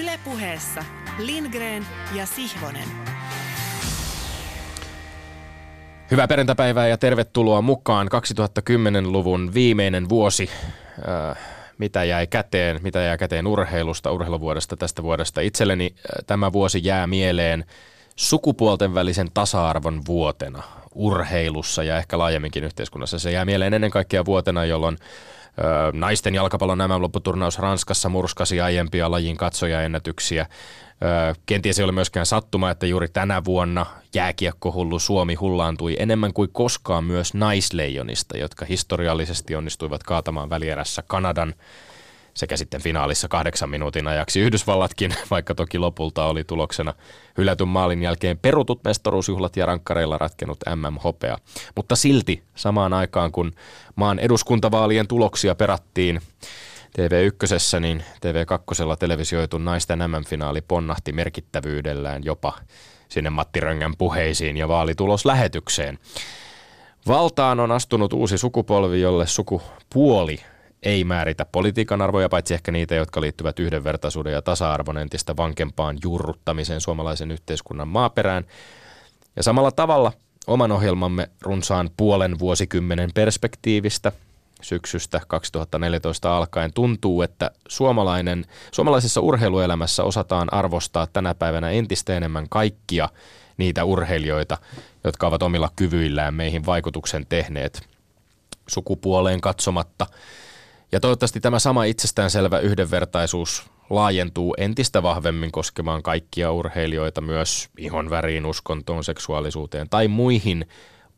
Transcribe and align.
Ylepuheessa 0.00 0.84
Lindgren 1.18 1.86
ja 2.14 2.26
Sihvonen. 2.26 2.88
Hyvää 6.10 6.28
perjantapäivää 6.28 6.88
ja 6.88 6.98
tervetuloa 6.98 7.62
mukaan 7.62 8.08
2010-luvun 8.08 9.54
viimeinen 9.54 10.08
vuosi. 10.08 10.50
Äh, 11.08 11.38
mitä 11.78 12.04
jäi 12.04 12.26
käteen, 12.26 12.80
mitä 12.82 13.00
jäi 13.00 13.18
käteen 13.18 13.46
urheilusta, 13.46 14.12
urheiluvuodesta 14.12 14.76
tästä 14.76 15.02
vuodesta. 15.02 15.40
Itselleni 15.40 15.94
äh, 15.96 16.24
tämä 16.26 16.52
vuosi 16.52 16.80
jää 16.82 17.06
mieleen 17.06 17.64
sukupuolten 18.16 18.94
välisen 18.94 19.28
tasa-arvon 19.34 20.02
vuotena 20.06 20.62
urheilussa 20.94 21.82
ja 21.82 21.98
ehkä 21.98 22.18
laajemminkin 22.18 22.64
yhteiskunnassa. 22.64 23.18
Se 23.18 23.30
jää 23.30 23.44
mieleen 23.44 23.74
ennen 23.74 23.90
kaikkea 23.90 24.24
vuotena, 24.24 24.64
jolloin 24.64 24.98
Naisten 25.92 26.34
jalkapallon 26.34 26.78
nämä 26.78 27.00
lopputurnaus 27.00 27.58
Ranskassa 27.58 28.08
murskasi 28.08 28.60
aiempia 28.60 29.10
lajin 29.10 29.36
katsojaennätyksiä. 29.36 30.46
Kenties 31.46 31.78
ei 31.78 31.84
ole 31.84 31.92
myöskään 31.92 32.26
sattuma, 32.26 32.70
että 32.70 32.86
juuri 32.86 33.08
tänä 33.08 33.44
vuonna 33.44 33.86
jääkiekkohullu 34.14 34.98
Suomi 34.98 35.34
hullaantui 35.34 35.96
enemmän 35.98 36.32
kuin 36.32 36.50
koskaan 36.52 37.04
myös 37.04 37.34
naisleijonista, 37.34 38.38
jotka 38.38 38.64
historiallisesti 38.64 39.56
onnistuivat 39.56 40.02
kaatamaan 40.02 40.50
välierässä 40.50 41.02
Kanadan 41.06 41.54
sekä 42.34 42.56
sitten 42.56 42.82
finaalissa 42.82 43.28
kahdeksan 43.28 43.70
minuutin 43.70 44.06
ajaksi 44.06 44.40
Yhdysvallatkin, 44.40 45.14
vaikka 45.30 45.54
toki 45.54 45.78
lopulta 45.78 46.24
oli 46.24 46.44
tuloksena 46.44 46.94
hylätyn 47.38 47.68
maalin 47.68 48.02
jälkeen 48.02 48.38
perutut 48.38 48.84
mestaruusjuhlat 48.84 49.56
ja 49.56 49.66
rankkareilla 49.66 50.18
ratkennut 50.18 50.58
MM-hopea. 50.74 51.38
Mutta 51.76 51.96
silti 51.96 52.42
samaan 52.54 52.92
aikaan, 52.92 53.32
kun 53.32 53.52
maan 53.96 54.18
eduskuntavaalien 54.18 55.08
tuloksia 55.08 55.54
perattiin 55.54 56.20
TV1, 56.98 57.80
niin 57.80 58.04
TV2 58.26 58.96
televisioitu 58.98 59.58
naisten 59.58 59.98
MM-finaali 59.98 60.60
ponnahti 60.60 61.12
merkittävyydellään 61.12 62.24
jopa 62.24 62.52
sinne 63.08 63.30
Matti 63.30 63.60
Röngän 63.60 63.96
puheisiin 63.96 64.56
ja 64.56 64.68
vaalituloslähetykseen. 64.68 65.98
Valtaan 67.08 67.60
on 67.60 67.72
astunut 67.72 68.12
uusi 68.12 68.38
sukupolvi, 68.38 69.00
jolle 69.00 69.26
sukupuoli 69.26 70.40
ei 70.82 71.04
määritä 71.04 71.44
politiikan 71.44 72.02
arvoja, 72.02 72.28
paitsi 72.28 72.54
ehkä 72.54 72.72
niitä, 72.72 72.94
jotka 72.94 73.20
liittyvät 73.20 73.58
yhdenvertaisuuden 73.58 74.32
ja 74.32 74.42
tasa-arvon 74.42 74.98
entistä 74.98 75.36
vankempaan 75.36 75.98
juurruttamiseen 76.02 76.80
suomalaisen 76.80 77.30
yhteiskunnan 77.30 77.88
maaperään. 77.88 78.44
Ja 79.36 79.42
samalla 79.42 79.70
tavalla 79.72 80.12
oman 80.46 80.72
ohjelmamme 80.72 81.30
runsaan 81.40 81.90
puolen 81.96 82.38
vuosikymmenen 82.38 83.10
perspektiivistä 83.14 84.12
syksystä 84.62 85.20
2014 85.28 86.36
alkaen 86.36 86.72
tuntuu, 86.72 87.22
että 87.22 87.50
suomalainen, 87.68 88.44
suomalaisessa 88.72 89.20
urheiluelämässä 89.20 90.04
osataan 90.04 90.54
arvostaa 90.54 91.06
tänä 91.12 91.34
päivänä 91.34 91.70
entistä 91.70 92.16
enemmän 92.16 92.46
kaikkia 92.50 93.08
niitä 93.56 93.84
urheilijoita, 93.84 94.58
jotka 95.04 95.26
ovat 95.26 95.42
omilla 95.42 95.70
kyvyillään 95.76 96.34
meihin 96.34 96.66
vaikutuksen 96.66 97.26
tehneet 97.28 97.88
sukupuoleen 98.68 99.40
katsomatta– 99.40 100.06
ja 100.92 101.00
toivottavasti 101.00 101.40
tämä 101.40 101.58
sama 101.58 101.84
itsestäänselvä 101.84 102.58
yhdenvertaisuus 102.58 103.70
laajentuu 103.90 104.54
entistä 104.58 105.02
vahvemmin 105.02 105.52
koskemaan 105.52 106.02
kaikkia 106.02 106.52
urheilijoita 106.52 107.20
myös 107.20 107.68
ihon 107.78 108.10
väriin, 108.10 108.46
uskontoon, 108.46 109.04
seksuaalisuuteen 109.04 109.88
tai 109.88 110.08
muihin 110.08 110.68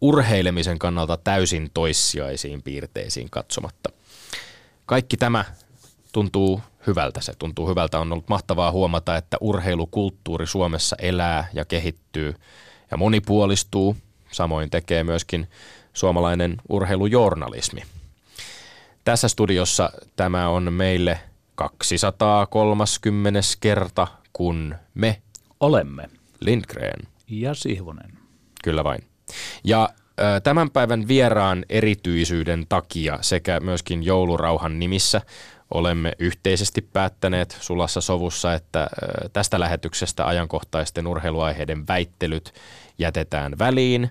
urheilemisen 0.01 0.79
kannalta 0.79 1.17
täysin 1.17 1.71
toissijaisiin 1.75 2.63
piirteisiin 2.63 3.31
katsomatta. 3.31 3.91
Kaikki 4.87 5.17
tämä 5.17 5.45
tuntuu 6.13 6.61
hyvältä. 6.87 7.21
Se 7.21 7.33
tuntuu 7.39 7.69
hyvältä. 7.69 8.01
On 8.01 8.13
ollut 8.13 8.29
mahtavaa 8.29 8.73
huomata, 8.73 9.17
että 9.17 9.37
urheilukulttuuri 9.41 10.47
Suomessa 10.47 10.97
elää 10.99 11.49
ja 11.53 11.65
kehittyy 11.65 12.35
ja 12.91 12.97
monipuolistuu. 12.97 13.97
Samoin 14.33 14.71
tekee 14.71 15.05
myöskin 15.05 15.49
suomalainen 15.93 16.57
urheilujournalismi. 16.69 17.83
Tässä 19.05 19.29
studiossa 19.29 19.91
tämä 20.17 20.49
on 20.49 20.73
meille 20.73 21.21
230. 21.55 23.41
kerta, 23.61 24.07
kun 24.33 24.75
me 24.95 25.23
olemme 25.61 26.11
Lindgren 26.41 27.01
ja 27.29 27.55
Sihvonen. 27.55 28.11
Kyllä 28.65 28.85
vain. 28.85 29.05
Ja 29.65 29.89
tämän 30.43 30.71
päivän 30.71 31.09
vieraan 31.09 31.65
erityisyyden 31.69 32.67
takia 32.69 33.19
sekä 33.21 33.61
myöskin 33.61 34.03
joulurauhan 34.03 34.79
nimissä 34.79 35.21
olemme 35.71 36.13
yhteisesti 36.19 36.81
päättäneet 36.83 37.59
sulassa 37.61 38.01
sovussa, 38.01 38.55
että 38.55 38.87
tästä 39.33 39.61
lähetyksestä 39.61 40.27
ajankohtaisten 40.27 41.07
urheiluaiheiden 41.07 41.89
väittelyt 41.89 42.55
jätetään 42.99 43.59
väliin 43.59 44.11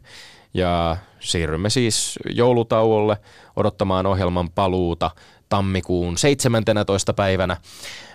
ja 0.53 0.97
siirrymme 1.19 1.69
siis 1.69 2.19
joulutauolle 2.29 3.17
odottamaan 3.55 4.05
ohjelman 4.05 4.49
paluuta 4.49 5.11
tammikuun 5.49 6.17
17. 6.17 7.13
päivänä. 7.13 7.57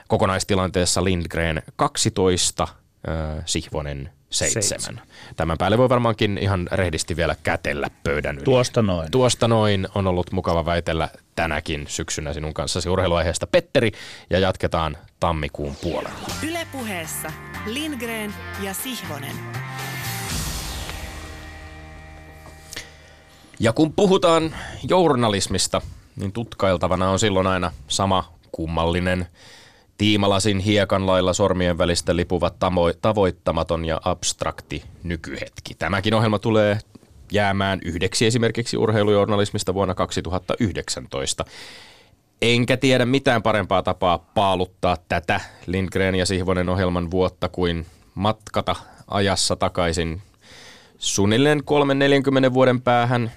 Kokonaistilanteessa 0.08 1.04
Lindgren 1.04 1.62
12, 1.76 2.62
äh, 2.62 3.42
Sihvonen 3.44 4.10
7. 4.30 4.62
7. 4.62 5.00
Tämän 5.36 5.58
päälle 5.58 5.78
voi 5.78 5.88
varmaankin 5.88 6.38
ihan 6.38 6.68
rehdisti 6.72 7.16
vielä 7.16 7.36
kätellä 7.42 7.90
pöydän 8.02 8.36
yli. 8.36 8.44
Tuosta 8.44 8.82
noin. 8.82 9.10
Tuosta 9.10 9.48
noin 9.48 9.88
on 9.94 10.06
ollut 10.06 10.32
mukava 10.32 10.64
väitellä 10.64 11.08
tänäkin 11.34 11.84
syksynä 11.88 12.32
sinun 12.32 12.54
kanssasi 12.54 12.88
urheiluaiheesta 12.88 13.46
Petteri 13.46 13.92
ja 14.30 14.38
jatketaan 14.38 14.96
tammikuun 15.20 15.76
puolella. 15.82 16.18
Ylepuheessa 16.48 17.32
Lindgren 17.66 18.34
ja 18.62 18.74
Sihvonen. 18.74 19.36
Ja 23.60 23.72
kun 23.72 23.92
puhutaan 23.92 24.54
journalismista, 24.88 25.80
niin 26.16 26.32
tutkailtavana 26.32 27.10
on 27.10 27.18
silloin 27.18 27.46
aina 27.46 27.72
sama 27.88 28.32
kummallinen 28.52 29.26
tiimalasin 29.98 30.58
hiekan 30.58 31.06
lailla 31.06 31.32
sormien 31.32 31.78
välistä 31.78 32.16
lipuva 32.16 32.48
tamo- 32.48 32.98
tavoittamaton 33.02 33.84
ja 33.84 34.00
abstrakti 34.04 34.84
nykyhetki. 35.02 35.74
Tämäkin 35.74 36.14
ohjelma 36.14 36.38
tulee 36.38 36.78
jäämään 37.32 37.80
yhdeksi 37.84 38.26
esimerkiksi 38.26 38.76
urheilujournalismista 38.76 39.74
vuonna 39.74 39.94
2019. 39.94 41.44
Enkä 42.42 42.76
tiedä 42.76 43.06
mitään 43.06 43.42
parempaa 43.42 43.82
tapaa 43.82 44.18
paaluttaa 44.18 44.96
tätä 45.08 45.40
Lindgren 45.66 46.14
ja 46.14 46.26
Sihvonen 46.26 46.68
ohjelman 46.68 47.10
vuotta 47.10 47.48
kuin 47.48 47.86
matkata 48.14 48.76
ajassa 49.08 49.56
takaisin 49.56 50.22
suunnilleen 50.98 51.60
3-40 52.50 52.54
vuoden 52.54 52.80
päähän 52.80 53.32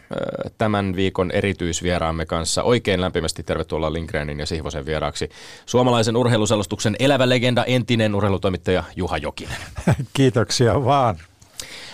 tämän 0.58 0.96
viikon 0.96 1.32
erityisvieraamme 1.32 2.26
kanssa. 2.26 2.64
Oikein 2.64 3.02
lämpimästi 3.02 3.44
tervetuloa 3.44 3.94
Lindgrenin 3.94 4.40
ja 4.40 4.46
Sihvosen 4.46 4.86
vieraaksi. 4.86 5.30
Suomalaisen 5.66 6.18
urheiluselostuksen 6.18 6.96
elävä 7.00 7.30
legenda, 7.30 7.66
entinen 7.66 8.16
urheilutoimittaja 8.16 8.84
Juha 8.96 9.18
Jokinen. 9.18 9.58
Kiitoksia 10.14 10.86
vaan. 10.86 11.18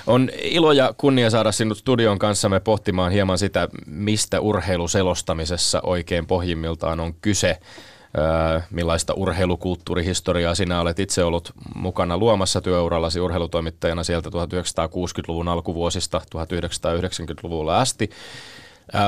On 0.07 0.29
ilo 0.41 0.71
ja 0.71 0.93
kunnia 0.97 1.29
saada 1.29 1.51
sinut 1.51 1.77
studion 1.77 2.19
kanssamme 2.19 2.59
pohtimaan 2.59 3.11
hieman 3.11 3.37
sitä, 3.37 3.67
mistä 3.85 4.39
urheiluselostamisessa 4.39 5.81
oikein 5.81 6.27
pohjimmiltaan 6.27 6.99
on 6.99 7.13
kyse 7.13 7.57
millaista 8.71 9.13
urheilukulttuurihistoriaa 9.13 10.55
sinä 10.55 10.81
olet 10.81 10.99
itse 10.99 11.23
ollut 11.23 11.51
mukana 11.75 12.17
luomassa 12.17 12.61
työurallasi 12.61 13.19
urheilutoimittajana 13.19 14.03
sieltä 14.03 14.29
1960-luvun 14.29 15.47
alkuvuosista 15.47 16.21
1990-luvulla 16.35 17.77
asti. 17.77 18.09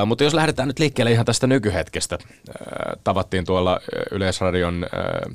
Mutta 0.06 0.24
jos 0.24 0.34
lähdetään 0.34 0.68
nyt 0.68 0.78
liikkeelle 0.78 1.12
ihan 1.12 1.26
tästä 1.26 1.46
nykyhetkestä. 1.46 2.18
Ää, 2.48 2.96
tavattiin 3.04 3.44
tuolla 3.44 3.80
Yleisradion 4.10 4.86
ää, 4.92 5.30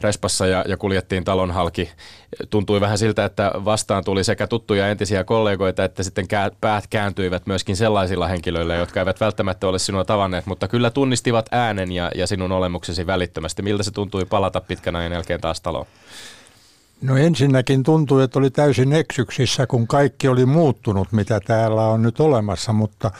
respassa 0.00 0.46
ja, 0.46 0.64
ja 0.68 0.76
kuljettiin 0.76 1.24
talon 1.24 1.50
halki. 1.50 1.90
Tuntui 2.50 2.80
vähän 2.80 2.98
siltä, 2.98 3.24
että 3.24 3.52
vastaan 3.64 4.04
tuli 4.04 4.24
sekä 4.24 4.46
tuttuja 4.46 4.88
entisiä 4.88 5.24
kollegoita, 5.24 5.84
että 5.84 6.02
sitten 6.02 6.28
kää, 6.28 6.50
päät 6.60 6.84
kääntyivät 6.90 7.46
myöskin 7.46 7.76
sellaisilla 7.76 8.26
henkilöillä, 8.26 8.74
jotka 8.74 9.00
eivät 9.00 9.20
välttämättä 9.20 9.68
ole 9.68 9.78
sinua 9.78 10.04
tavanneet, 10.04 10.46
mutta 10.46 10.68
kyllä 10.68 10.90
tunnistivat 10.90 11.46
äänen 11.52 11.92
ja, 11.92 12.10
ja 12.14 12.26
sinun 12.26 12.52
olemuksesi 12.52 13.06
välittömästi. 13.06 13.62
Miltä 13.62 13.82
se 13.82 13.90
tuntui 13.90 14.24
palata 14.24 14.60
pitkän 14.60 14.96
ajan 14.96 15.12
jälkeen 15.12 15.40
taas 15.40 15.60
taloon? 15.60 15.86
No 17.02 17.16
ensinnäkin 17.16 17.82
tuntui, 17.82 18.24
että 18.24 18.38
oli 18.38 18.50
täysin 18.50 18.92
eksyksissä, 18.92 19.66
kun 19.66 19.86
kaikki 19.86 20.28
oli 20.28 20.46
muuttunut, 20.46 21.12
mitä 21.12 21.40
täällä 21.40 21.82
on 21.82 22.02
nyt 22.02 22.20
olemassa, 22.20 22.72
mutta 22.72 23.10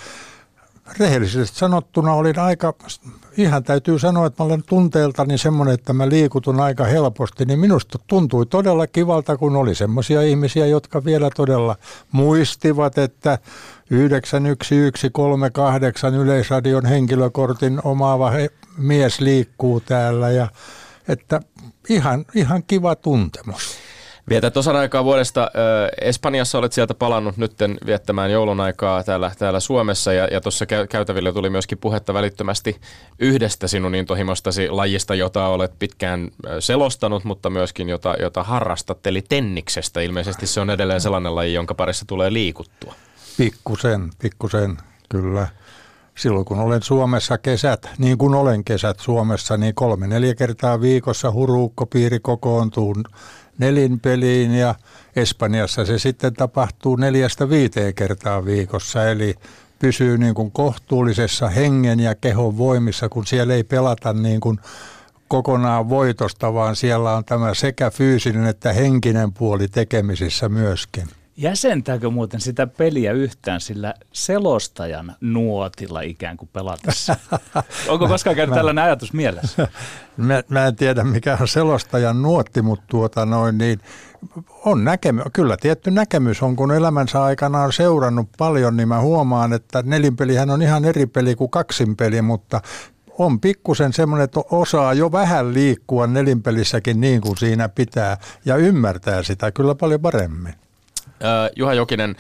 rehellisesti 0.98 1.58
sanottuna 1.58 2.12
olin 2.12 2.38
aika, 2.38 2.75
ihan 3.37 3.64
täytyy 3.64 3.98
sanoa, 3.98 4.26
että 4.26 4.42
mä 4.42 4.46
olen 4.46 4.62
tunteeltani 4.66 5.38
semmoinen, 5.38 5.75
että 5.75 5.92
mä 5.92 6.08
liikutun 6.08 6.60
aika 6.60 6.84
helposti, 6.84 7.44
niin 7.44 7.58
minusta 7.58 7.98
tuntui 8.06 8.46
todella 8.46 8.87
kivalta, 8.87 9.37
kun 9.37 9.56
oli 9.56 9.75
semmoisia 9.75 10.22
ihmisiä, 10.22 10.66
jotka 10.66 11.04
vielä 11.04 11.31
todella 11.37 11.76
muistivat, 12.12 12.98
että 12.98 13.38
91138 13.90 16.14
Yleisradion 16.14 16.87
henkilökortin 16.87 17.81
omaava 17.84 18.31
he, 18.31 18.50
mies 18.78 19.20
liikkuu 19.20 19.81
täällä 19.81 20.31
ja 20.31 20.48
että 21.08 21.40
ihan, 21.88 22.25
ihan 22.34 22.62
kiva 22.62 22.96
tuntemus. 22.96 23.89
Vietät 24.31 24.56
osan 24.56 24.77
aikaa 24.77 25.05
vuodesta 25.05 25.50
Espanjassa, 26.00 26.59
olet 26.59 26.73
sieltä 26.73 26.94
palannut 26.94 27.37
nytten 27.37 27.79
viettämään 27.87 28.31
joulun 28.31 28.61
aikaa 28.61 29.05
täällä, 29.05 29.32
täällä 29.38 29.61
Suomessa 29.61 30.12
ja, 30.12 30.29
ja 30.31 30.41
tuossa 30.41 30.67
käytävillä 30.67 31.32
tuli 31.32 31.50
myöskin 31.50 31.79
puhetta 31.79 32.15
välittömästi 32.15 32.81
yhdestä 33.19 33.69
sinun 33.69 33.94
intohimostasi 33.94 34.71
lajista, 34.71 35.15
jota 35.15 35.47
olet 35.47 35.73
pitkään 35.79 36.31
selostanut, 36.61 37.25
mutta 37.25 37.50
myöskin 37.50 37.88
jota, 37.88 38.15
jota 38.21 38.43
harrastat, 38.43 39.06
eli 39.06 39.23
tenniksestä. 39.29 40.00
Ilmeisesti 40.00 40.47
se 40.47 40.61
on 40.61 40.71
edelleen 40.71 41.00
sellainen 41.00 41.35
laji, 41.35 41.55
jonka 41.55 41.75
parissa 41.75 42.05
tulee 42.06 42.32
liikuttua. 42.32 42.94
Pikkusen, 43.37 44.11
pikkusen, 44.23 44.77
kyllä 45.09 45.49
silloin 46.19 46.44
kun 46.44 46.59
olen 46.59 46.82
Suomessa 46.82 47.38
kesät, 47.38 47.88
niin 47.99 48.19
kuin 48.19 48.35
olen 48.35 48.65
kesät 48.65 49.00
Suomessa, 49.00 49.56
niin 49.56 49.75
kolme 49.75 50.06
neljä 50.06 50.35
kertaa 50.35 50.81
viikossa 50.81 51.31
huruukkopiiri 51.31 52.21
kokoontuu 52.21 52.94
nelinpeliin 53.60 54.54
ja 54.54 54.74
Espanjassa 55.16 55.84
se 55.84 55.98
sitten 55.98 56.34
tapahtuu 56.34 56.96
neljästä 56.96 57.50
viiteen 57.50 57.94
kertaa 57.94 58.44
viikossa, 58.44 59.10
eli 59.10 59.34
pysyy 59.78 60.18
niin 60.18 60.34
kuin 60.34 60.50
kohtuullisessa 60.50 61.48
hengen 61.48 62.00
ja 62.00 62.14
kehon 62.14 62.58
voimissa, 62.58 63.08
kun 63.08 63.26
siellä 63.26 63.54
ei 63.54 63.64
pelata 63.64 64.12
niin 64.12 64.40
kuin 64.40 64.58
kokonaan 65.28 65.88
voitosta, 65.88 66.54
vaan 66.54 66.76
siellä 66.76 67.16
on 67.16 67.24
tämä 67.24 67.54
sekä 67.54 67.90
fyysinen 67.90 68.46
että 68.46 68.72
henkinen 68.72 69.32
puoli 69.32 69.68
tekemisissä 69.68 70.48
myöskin. 70.48 71.19
Jäsentääkö 71.40 72.10
muuten 72.10 72.40
sitä 72.40 72.66
peliä 72.66 73.12
yhtään 73.12 73.60
sillä 73.60 73.94
selostajan 74.12 75.16
nuotilla 75.20 76.00
ikään 76.00 76.37
kuin 76.37 76.48
pelatessa? 76.52 77.16
Onko 77.88 78.08
koskaan 78.08 78.37
käynyt 78.37 78.54
tällainen 78.54 78.84
ajatus 78.84 79.12
mielessä? 79.12 79.69
Mä, 80.16 80.42
mä 80.48 80.66
en 80.66 80.76
tiedä 80.76 81.04
mikä 81.04 81.38
on 81.40 81.48
selostajan 81.48 82.22
nuotti, 82.22 82.62
mutta 82.62 82.84
tuota 82.88 83.26
noin 83.26 83.58
niin 83.58 83.81
on 84.64 84.84
näkemy, 84.84 85.22
kyllä 85.32 85.56
tietty 85.60 85.90
näkemys 85.90 86.42
on, 86.42 86.56
kun 86.56 86.72
elämänsä 86.72 87.22
aikana 87.22 87.62
on 87.62 87.72
seurannut 87.72 88.28
paljon, 88.38 88.76
niin 88.76 88.88
mä 88.88 89.00
huomaan, 89.00 89.52
että 89.52 89.82
nelinpelihän 89.82 90.50
on 90.50 90.62
ihan 90.62 90.84
eri 90.84 91.06
peli 91.06 91.34
kuin 91.34 91.50
kaksinpeli, 91.50 92.22
mutta 92.22 92.60
on 93.19 93.40
pikkusen 93.40 93.93
semmoinen, 93.93 94.25
että 94.25 94.40
osaa 94.50 94.94
jo 94.94 95.12
vähän 95.12 95.54
liikkua 95.54 96.06
nelinpelissäkin 96.06 97.00
niin 97.00 97.20
kuin 97.20 97.36
siinä 97.36 97.69
pitää 97.69 98.16
ja 98.44 98.56
ymmärtää 98.56 99.22
sitä 99.22 99.52
kyllä 99.52 99.75
paljon 99.75 100.00
paremmin. 100.00 100.54
Juha 101.56 101.75
Jokinen, 101.75 102.17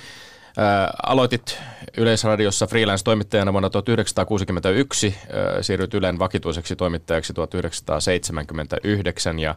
aloitit 1.02 1.58
Yleisradiossa 1.96 2.66
freelance-toimittajana 2.66 3.52
vuonna 3.52 3.70
1961, 3.70 5.18
siirryit 5.60 5.94
Ylen 5.94 6.18
vakituiseksi 6.18 6.76
toimittajaksi 6.76 7.32
1979 7.32 9.38
ja 9.38 9.54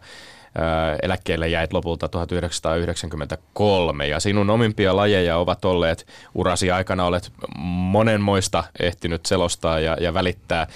eläkkeelle 1.01 1.47
jäit 1.47 1.73
lopulta 1.73 2.09
1993 2.09 4.07
ja 4.07 4.19
sinun 4.19 4.49
omimpia 4.49 4.95
lajeja 4.95 5.37
ovat 5.37 5.65
olleet 5.65 6.07
urasi 6.35 6.71
aikana, 6.71 7.05
olet 7.05 7.31
monenmoista 7.57 8.63
ehtinyt 8.79 9.25
selostaa 9.25 9.79
ja, 9.79 9.97
ja 9.99 10.13
välittää 10.13 10.67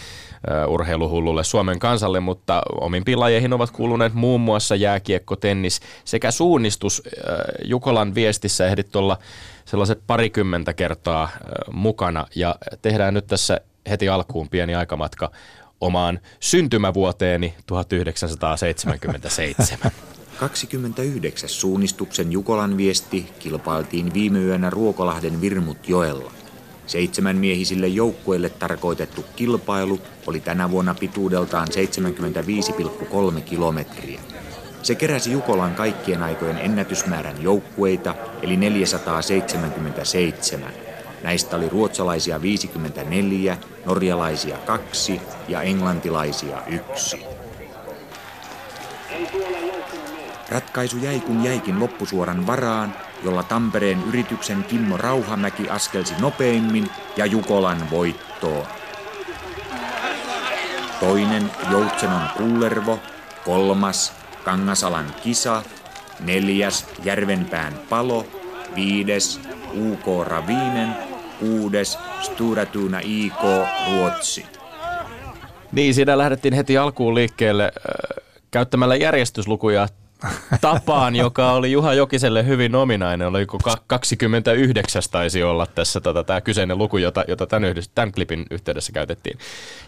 urheiluhullulle 0.67 1.43
Suomen 1.43 1.79
kansalle, 1.79 2.19
mutta 2.19 2.61
omimpiin 2.81 3.19
lajeihin 3.19 3.53
ovat 3.53 3.71
kuuluneet 3.71 4.13
muun 4.13 4.41
muassa 4.41 4.75
jääkiekko, 4.75 5.35
tennis 5.35 5.79
sekä 6.05 6.31
suunnistus. 6.31 7.03
Jukolan 7.63 8.15
viestissä 8.15 8.67
ehdit 8.67 8.95
olla 8.95 9.17
sellaiset 9.65 10.01
parikymmentä 10.07 10.73
kertaa 10.73 11.29
mukana 11.71 12.25
ja 12.35 12.55
tehdään 12.81 13.13
nyt 13.13 13.27
tässä 13.27 13.61
heti 13.89 14.09
alkuun 14.09 14.49
pieni 14.49 14.75
aikamatka 14.75 15.31
omaan 15.81 16.19
syntymävuoteeni 16.39 17.53
1977. 17.65 18.99
29. 20.39 21.49
suunnistuksen 21.61 22.31
Jukolan 22.31 22.77
viesti 22.77 23.29
kilpailtiin 23.39 24.13
viime 24.13 24.39
yönä 24.39 24.69
Ruokolahden 24.69 25.41
Virmut 25.41 25.89
joella. 25.89 26.31
Seitsemän 26.87 27.35
miehisille 27.35 27.87
joukkueille 27.87 28.49
tarkoitettu 28.49 29.25
kilpailu 29.35 29.99
oli 30.27 30.39
tänä 30.39 30.71
vuonna 30.71 30.93
pituudeltaan 30.93 31.67
75,3 33.35 33.41
kilometriä. 33.41 34.19
Se 34.83 34.95
keräsi 34.95 35.31
Jukolan 35.31 35.75
kaikkien 35.75 36.23
aikojen 36.23 36.57
ennätysmäärän 36.57 37.43
joukkueita, 37.43 38.15
eli 38.41 38.57
477. 38.57 40.73
Näistä 41.23 41.55
oli 41.55 41.69
ruotsalaisia 41.69 42.41
54, 42.41 43.57
norjalaisia 43.85 44.57
kaksi 44.57 45.21
ja 45.47 45.61
englantilaisia 45.61 46.61
yksi. 46.67 47.25
Ratkaisu 50.49 50.97
jäi 50.97 51.19
kun 51.19 51.43
jäikin 51.43 51.79
loppusuoran 51.79 52.47
varaan, 52.47 52.95
jolla 53.23 53.43
Tampereen 53.43 54.03
yrityksen 54.07 54.63
Kimmo 54.63 54.97
Rauhamäki 54.97 55.69
askelsi 55.69 56.13
nopeimmin 56.19 56.89
ja 57.17 57.25
Jukolan 57.25 57.89
voittoon. 57.91 58.67
Toinen 60.99 61.51
Joutsenon 61.71 62.21
Kullervo, 62.37 62.99
kolmas 63.45 64.13
Kangasalan 64.45 65.05
kisa, 65.23 65.63
neljäs 66.19 66.85
Järvenpään 67.03 67.73
palo, 67.89 68.25
viides 68.75 69.39
UK 69.73 70.27
Ravinen, 70.27 70.95
kuudes 71.39 71.99
Sturatuna 72.21 72.99
IK 73.03 73.41
Ruotsi. 73.91 74.45
Niin, 75.71 75.93
siinä 75.93 76.17
lähdettiin 76.17 76.53
heti 76.53 76.77
alkuun 76.77 77.15
liikkeelle 77.15 77.63
äh, 77.63 78.23
käyttämällä 78.51 78.95
järjestyslukuja 78.95 79.87
tapaan, 80.61 81.15
joka 81.15 81.51
oli 81.51 81.71
Juha 81.71 81.93
Jokiselle 81.93 82.45
hyvin 82.45 82.75
ominainen. 82.75 83.27
Oliko 83.27 83.57
29 83.87 85.01
taisi 85.11 85.43
olla 85.43 85.65
tässä 85.65 86.01
tota, 86.01 86.23
tämä 86.23 86.41
kyseinen 86.41 86.77
luku, 86.77 86.97
jota, 86.97 87.23
jota 87.27 87.47
tämän, 87.47 87.69
yhdessä, 87.69 87.91
tämän 87.95 88.11
klipin 88.11 88.45
yhteydessä 88.51 88.91
käytettiin. 88.91 89.37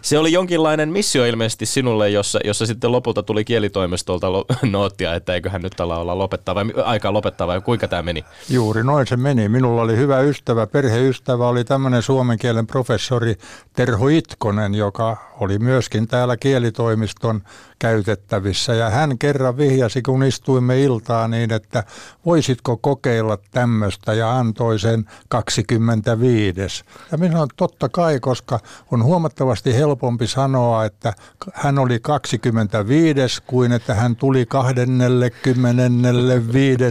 Se 0.02 0.18
oli 0.18 0.32
jonkinlainen 0.32 0.88
missio 0.88 1.24
ilmeisesti 1.24 1.66
sinulle, 1.66 2.10
jossa, 2.10 2.38
jossa 2.44 2.66
sitten 2.66 2.92
lopulta 2.92 3.22
tuli 3.22 3.44
kielitoimistolta 3.44 4.32
lo, 4.32 4.44
noottia, 4.72 5.14
että 5.14 5.34
eiköhän 5.34 5.62
nyt 5.62 5.80
olla, 5.80 5.98
olla 5.98 6.18
lopettaa 6.18 6.54
vai 6.54 6.64
aikaa 6.84 7.12
lopettaa 7.12 7.46
vai 7.46 7.60
kuinka 7.60 7.88
tämä 7.88 8.02
meni? 8.02 8.24
Juuri 8.48 8.84
noin 8.84 9.06
se 9.06 9.16
meni. 9.16 9.48
Minulla 9.48 9.82
oli 9.82 9.96
hyvä 9.96 10.20
ystävä, 10.20 10.66
perheystävä 10.66 11.48
oli 11.48 11.64
tämmöinen 11.64 12.02
suomen 12.02 12.38
kielen 12.38 12.66
professori 12.66 13.34
Terho 13.72 14.08
Itkonen, 14.08 14.74
joka 14.74 15.16
oli 15.40 15.58
myöskin 15.58 16.08
täällä 16.08 16.36
kielitoimiston 16.36 17.42
käytettävissä. 17.78 18.74
Ja 18.74 18.90
hän 18.90 19.18
kerran 19.18 19.56
vihjasi, 19.56 20.02
kun 20.02 20.19
istuimme 20.22 20.82
iltaa 20.82 21.28
niin, 21.28 21.52
että 21.52 21.84
voisitko 22.26 22.76
kokeilla 22.76 23.38
tämmöistä 23.50 24.14
ja 24.14 24.38
antoi 24.38 24.78
sen 24.78 25.04
25. 25.28 26.84
Ja 27.12 27.18
minä 27.18 27.32
sanoin, 27.32 27.50
totta 27.56 27.88
kai, 27.88 28.20
koska 28.20 28.60
on 28.90 29.04
huomattavasti 29.04 29.74
helpompi 29.74 30.26
sanoa, 30.26 30.84
että 30.84 31.12
hän 31.54 31.78
oli 31.78 32.00
25 32.00 33.42
kuin 33.46 33.72
että 33.72 33.94
hän 33.94 34.16
tuli 34.16 34.46
25 34.46 36.84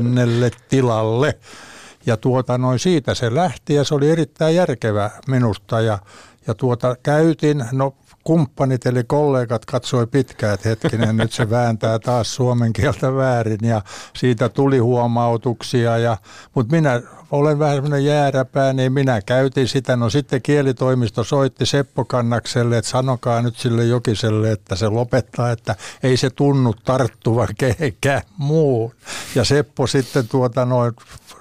tilalle. 0.69 1.39
Ja 2.05 2.17
tuota, 2.17 2.57
noin 2.57 2.79
siitä 2.79 3.15
se 3.15 3.35
lähti 3.35 3.73
ja 3.73 3.83
se 3.83 3.95
oli 3.95 4.09
erittäin 4.09 4.55
järkevä 4.55 5.11
minusta 5.27 5.81
ja 5.81 5.99
ja 6.47 6.55
tuota, 6.55 6.95
käytin, 7.03 7.65
no 7.71 7.93
kumppanit 8.29 8.85
eli 8.85 9.03
kollegat 9.03 9.65
katsoi 9.65 10.07
pitkään, 10.07 10.53
että 10.53 10.69
hetkinen, 10.69 11.17
nyt 11.17 11.31
se 11.31 11.49
vääntää 11.49 11.99
taas 11.99 12.35
suomen 12.35 12.73
kieltä 12.73 13.15
väärin 13.15 13.59
ja 13.61 13.81
siitä 14.15 14.49
tuli 14.49 14.77
huomautuksia. 14.77 15.97
Ja, 15.97 16.17
mutta 16.55 16.75
minä 16.75 17.01
olen 17.31 17.59
vähän 17.59 17.75
semmoinen 17.75 18.05
jääräpää, 18.05 18.73
niin 18.73 18.93
minä 18.93 19.21
käytin 19.21 19.67
sitä. 19.67 19.95
No 19.95 20.09
sitten 20.09 20.41
kielitoimisto 20.41 21.23
soitti 21.23 21.65
Seppo 21.65 22.05
Kannakselle, 22.05 22.77
että 22.77 22.91
sanokaa 22.91 23.41
nyt 23.41 23.55
sille 23.57 23.85
Jokiselle, 23.85 24.51
että 24.51 24.75
se 24.75 24.89
lopettaa, 24.89 25.51
että 25.51 25.75
ei 26.03 26.17
se 26.17 26.29
tunnu 26.29 26.73
tarttuvan 26.73 27.47
kehenkään 27.57 28.21
muun. 28.37 28.91
Ja 29.35 29.43
Seppo 29.43 29.87
sitten 29.87 30.27
tuota 30.27 30.65
noin 30.65 30.93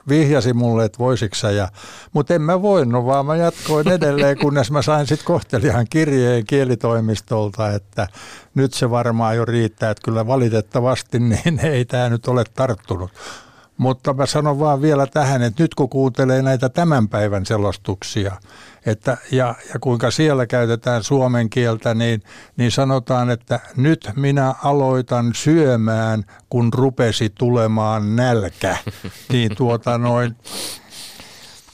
vihjasi 0.08 0.52
mulle, 0.52 0.84
että 0.84 0.98
voisitko 0.98 1.48
ja 1.48 1.68
Mutta 2.12 2.34
en 2.34 2.42
mä 2.42 2.62
voinut, 2.62 3.06
vaan 3.06 3.26
mä 3.26 3.36
jatkoin 3.36 3.88
edelleen, 3.88 4.38
kunnes 4.38 4.70
mä 4.70 4.82
sain 4.82 5.06
sitten 5.06 5.26
kohtelijan 5.26 5.86
kirjeen 5.90 6.44
kielitoimistolta, 6.78 7.70
että 7.70 8.08
nyt 8.54 8.74
se 8.74 8.90
varmaan 8.90 9.36
jo 9.36 9.44
riittää, 9.44 9.90
että 9.90 10.04
kyllä 10.04 10.26
valitettavasti 10.26 11.18
niin 11.44 11.60
ei 11.62 11.84
tämä 11.84 12.08
nyt 12.08 12.28
ole 12.28 12.44
tarttunut. 12.54 13.10
Mutta 13.76 14.14
mä 14.14 14.26
sanon 14.26 14.58
vaan 14.58 14.82
vielä 14.82 15.06
tähän, 15.06 15.42
että 15.42 15.62
nyt 15.62 15.74
kun 15.74 15.88
kuuntelee 15.88 16.42
näitä 16.42 16.68
tämän 16.68 17.08
päivän 17.08 17.46
selostuksia, 17.46 18.36
että, 18.86 19.16
ja, 19.32 19.54
ja 19.74 19.80
kuinka 19.80 20.10
siellä 20.10 20.46
käytetään 20.46 21.04
suomen 21.04 21.50
kieltä, 21.50 21.94
niin, 21.94 22.22
niin 22.56 22.70
sanotaan, 22.70 23.30
että 23.30 23.60
nyt 23.76 24.10
minä 24.16 24.54
aloitan 24.62 25.30
syömään, 25.34 26.24
kun 26.50 26.72
rupesi 26.72 27.30
tulemaan 27.38 28.16
nälkä. 28.16 28.76
Niin 29.32 29.56
tuota 29.56 29.98
noin, 29.98 30.36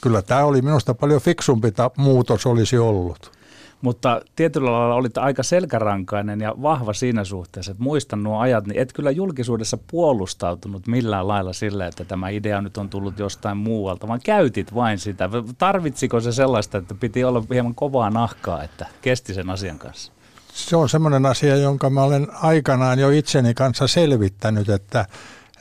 kyllä 0.01 0.21
tämä 0.21 0.45
oli 0.45 0.61
minusta 0.61 0.93
paljon 0.93 1.21
fiksumpi 1.21 1.73
muutos 1.97 2.45
olisi 2.45 2.77
ollut. 2.77 3.35
Mutta 3.81 4.21
tietyllä 4.35 4.71
lailla 4.71 4.95
olit 4.95 5.17
aika 5.17 5.43
selkärankainen 5.43 6.41
ja 6.41 6.53
vahva 6.61 6.93
siinä 6.93 7.23
suhteessa, 7.23 7.71
että 7.71 7.83
muistan 7.83 8.23
nuo 8.23 8.39
ajat, 8.39 8.67
niin 8.67 8.81
et 8.81 8.93
kyllä 8.93 9.11
julkisuudessa 9.11 9.77
puolustautunut 9.91 10.87
millään 10.87 11.27
lailla 11.27 11.53
sillä, 11.53 11.87
että 11.87 12.05
tämä 12.05 12.29
idea 12.29 12.61
nyt 12.61 12.77
on 12.77 12.89
tullut 12.89 13.19
jostain 13.19 13.57
muualta, 13.57 14.07
vaan 14.07 14.19
käytit 14.23 14.75
vain 14.75 14.99
sitä. 14.99 15.29
Tarvitsiko 15.57 16.19
se 16.19 16.31
sellaista, 16.31 16.77
että 16.77 16.95
piti 16.95 17.23
olla 17.23 17.43
hieman 17.53 17.75
kovaa 17.75 18.09
nahkaa, 18.09 18.63
että 18.63 18.85
kesti 19.01 19.33
sen 19.33 19.49
asian 19.49 19.79
kanssa? 19.79 20.11
Se 20.53 20.75
on 20.75 20.89
semmoinen 20.89 21.25
asia, 21.25 21.55
jonka 21.55 21.89
mä 21.89 22.03
olen 22.03 22.27
aikanaan 22.41 22.99
jo 22.99 23.09
itseni 23.09 23.53
kanssa 23.53 23.87
selvittänyt, 23.87 24.69
että 24.69 25.05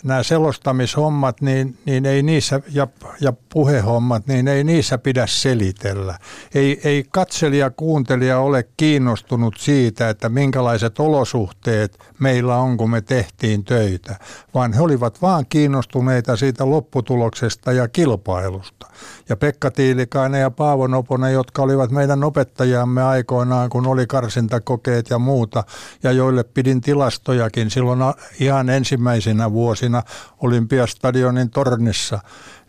nämä 0.05 0.23
selostamishommat, 0.23 1.41
niin, 1.41 1.79
niin 1.87 2.07
ei 2.07 2.23
niissä, 2.23 2.61
ja, 2.73 2.87
ja 3.21 3.33
puhehommat, 3.49 4.27
niin 4.27 4.49
ei 4.49 4.65
niissä 4.65 4.99
pidä 4.99 5.27
selitellä. 5.27 6.19
Ei, 6.55 6.81
ei 6.85 7.05
katselija, 7.11 7.71
kuuntelija 7.71 8.39
ole 8.39 8.69
kiinnostunut 8.77 9.55
siitä, 9.59 10.09
että 10.09 10.29
minkälaiset 10.29 11.01
olosuhteet 11.01 11.99
meillä 12.19 12.57
on, 12.57 12.77
kun 12.77 12.91
me 12.91 13.01
tehtiin 13.01 13.65
töitä, 13.65 14.17
vaan 14.55 14.73
he 14.73 14.81
olivat 14.81 15.23
vaan 15.23 15.47
kiinnostuneita 15.49 16.37
siitä 16.37 16.71
lopputuloksesta 16.71 17.73
ja 17.73 17.89
kilpailusta. 17.89 18.87
Ja 19.29 19.37
Pekka 19.37 19.71
Tiilikainen 19.71 20.41
ja 20.41 20.51
Paavo 20.51 20.87
Noponen, 20.87 21.33
jotka 21.33 21.63
olivat 21.63 21.91
meidän 21.91 22.25
opettajamme 22.25 23.03
aikoinaan, 23.03 23.71
kun 23.71 23.87
oli 23.87 24.07
karsintakokeet 24.07 25.11
ja 25.11 25.19
muuta, 25.19 25.65
ja 26.03 26.13
joille 26.13 26.45
pidin 26.45 26.81
tilastojakin 26.81 27.71
silloin 27.71 28.01
ihan 28.41 28.69
ensimmäisinä 28.71 29.53
vuosina 29.53 30.03
Olympiastadionin 30.41 31.51
tornissa, 31.51 32.21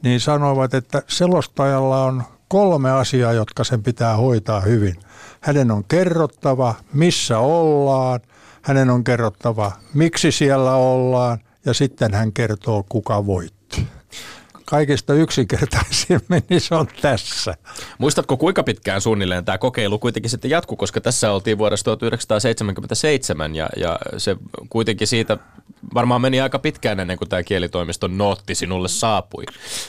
niin 0.02 0.20
sanoivat, 0.20 0.74
että 0.74 1.02
selostajalla 1.08 2.04
on 2.04 2.24
kolme 2.48 2.92
asiaa, 2.92 3.34
jotka 3.34 3.64
sen 3.64 3.84
pitää 3.84 4.16
hoitaa 4.16 4.62
hyvin. 4.62 4.96
Hänen 5.42 5.72
on 5.72 5.84
kerrottava, 5.84 6.76
missä 6.94 7.40
ollaan, 7.40 8.20
hänen 8.62 8.90
on 8.90 9.04
kerrottava, 9.04 9.72
miksi 9.94 10.32
siellä 10.32 10.76
ollaan, 10.76 11.40
ja 11.66 11.74
sitten 11.74 12.14
hän 12.14 12.34
kertoo, 12.34 12.86
kuka 12.90 13.26
voitti 13.26 13.55
kaikista 14.66 15.14
yksinkertaisimmin, 15.14 16.44
niin 16.50 16.62
se 16.62 16.76
on 16.76 16.88
tässä. 17.02 17.56
Muistatko 17.98 18.38
kuinka 18.38 18.64
pitkään 18.64 19.02
suunnilleen 19.02 19.46
tämä 19.46 19.58
kokeilu 19.58 20.00
kuitenkin 20.00 20.30
sitten 20.30 20.52
jatkuu, 20.52 20.78
koska 20.78 21.02
tässä 21.02 21.32
oltiin 21.32 21.58
vuodesta 21.58 21.84
1977 21.84 23.56
ja, 23.56 23.70
ja 23.78 24.00
se 24.18 24.38
kuitenkin 24.70 25.08
siitä 25.08 25.38
varmaan 25.94 26.22
meni 26.22 26.42
aika 26.42 26.60
pitkään 26.60 27.00
ennen 27.00 27.18
kuin 27.18 27.30
tämä 27.30 27.44
kielitoimiston 27.44 28.18
nootti 28.18 28.56
sinulle 28.56 28.88
saapui. 28.88 29.44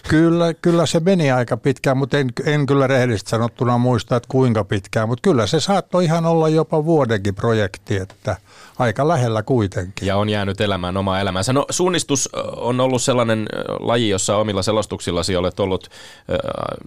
Kyllä, 0.08 0.54
kyllä 0.54 0.86
se 0.86 1.00
meni 1.00 1.30
aika 1.30 1.56
pitkään, 1.56 1.96
mutta 1.96 2.18
en, 2.18 2.28
en 2.44 2.66
kyllä 2.66 2.86
rehellisesti 2.86 3.30
sanottuna 3.30 3.78
muista, 3.78 4.16
että 4.16 4.28
kuinka 4.28 4.64
pitkään, 4.64 5.08
mutta 5.08 5.22
kyllä 5.22 5.46
se 5.46 5.60
saattoi 5.60 6.04
ihan 6.04 6.26
olla 6.26 6.48
jopa 6.48 6.84
vuodenkin 6.84 7.34
projekti, 7.34 7.96
että 7.96 8.36
aika 8.78 9.08
lähellä 9.08 9.42
kuitenkin. 9.42 10.06
Ja 10.06 10.16
on 10.16 10.28
jäänyt 10.28 10.60
elämään 10.60 10.96
omaa 10.96 11.20
elämänsä. 11.20 11.52
No 11.52 11.66
suunnistus 11.70 12.28
on 12.56 12.80
ollut 12.80 13.02
sellainen 13.02 13.46
laji, 13.80 14.08
jossa 14.08 14.36
omilla 14.36 14.62
selostuksillasi 14.62 15.36
olet 15.36 15.60
ollut 15.60 15.88
äh, 15.90 16.38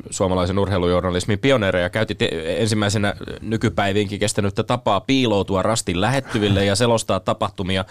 suomalaisen 0.10 0.60
urheilujournalismin 0.60 1.40
pioneereja. 1.40 1.90
Käytit 1.90 2.20
ensimmäisenä 2.46 3.16
nykypäiviinkin 3.42 4.20
kestänyttä 4.20 4.64
tapaa 4.64 5.00
piiloutua 5.00 5.62
rastin 5.62 6.02
lähettyville 6.02 6.66
ja 6.66 6.76
selostaa 6.76 7.20
tapahtumia 7.20 7.86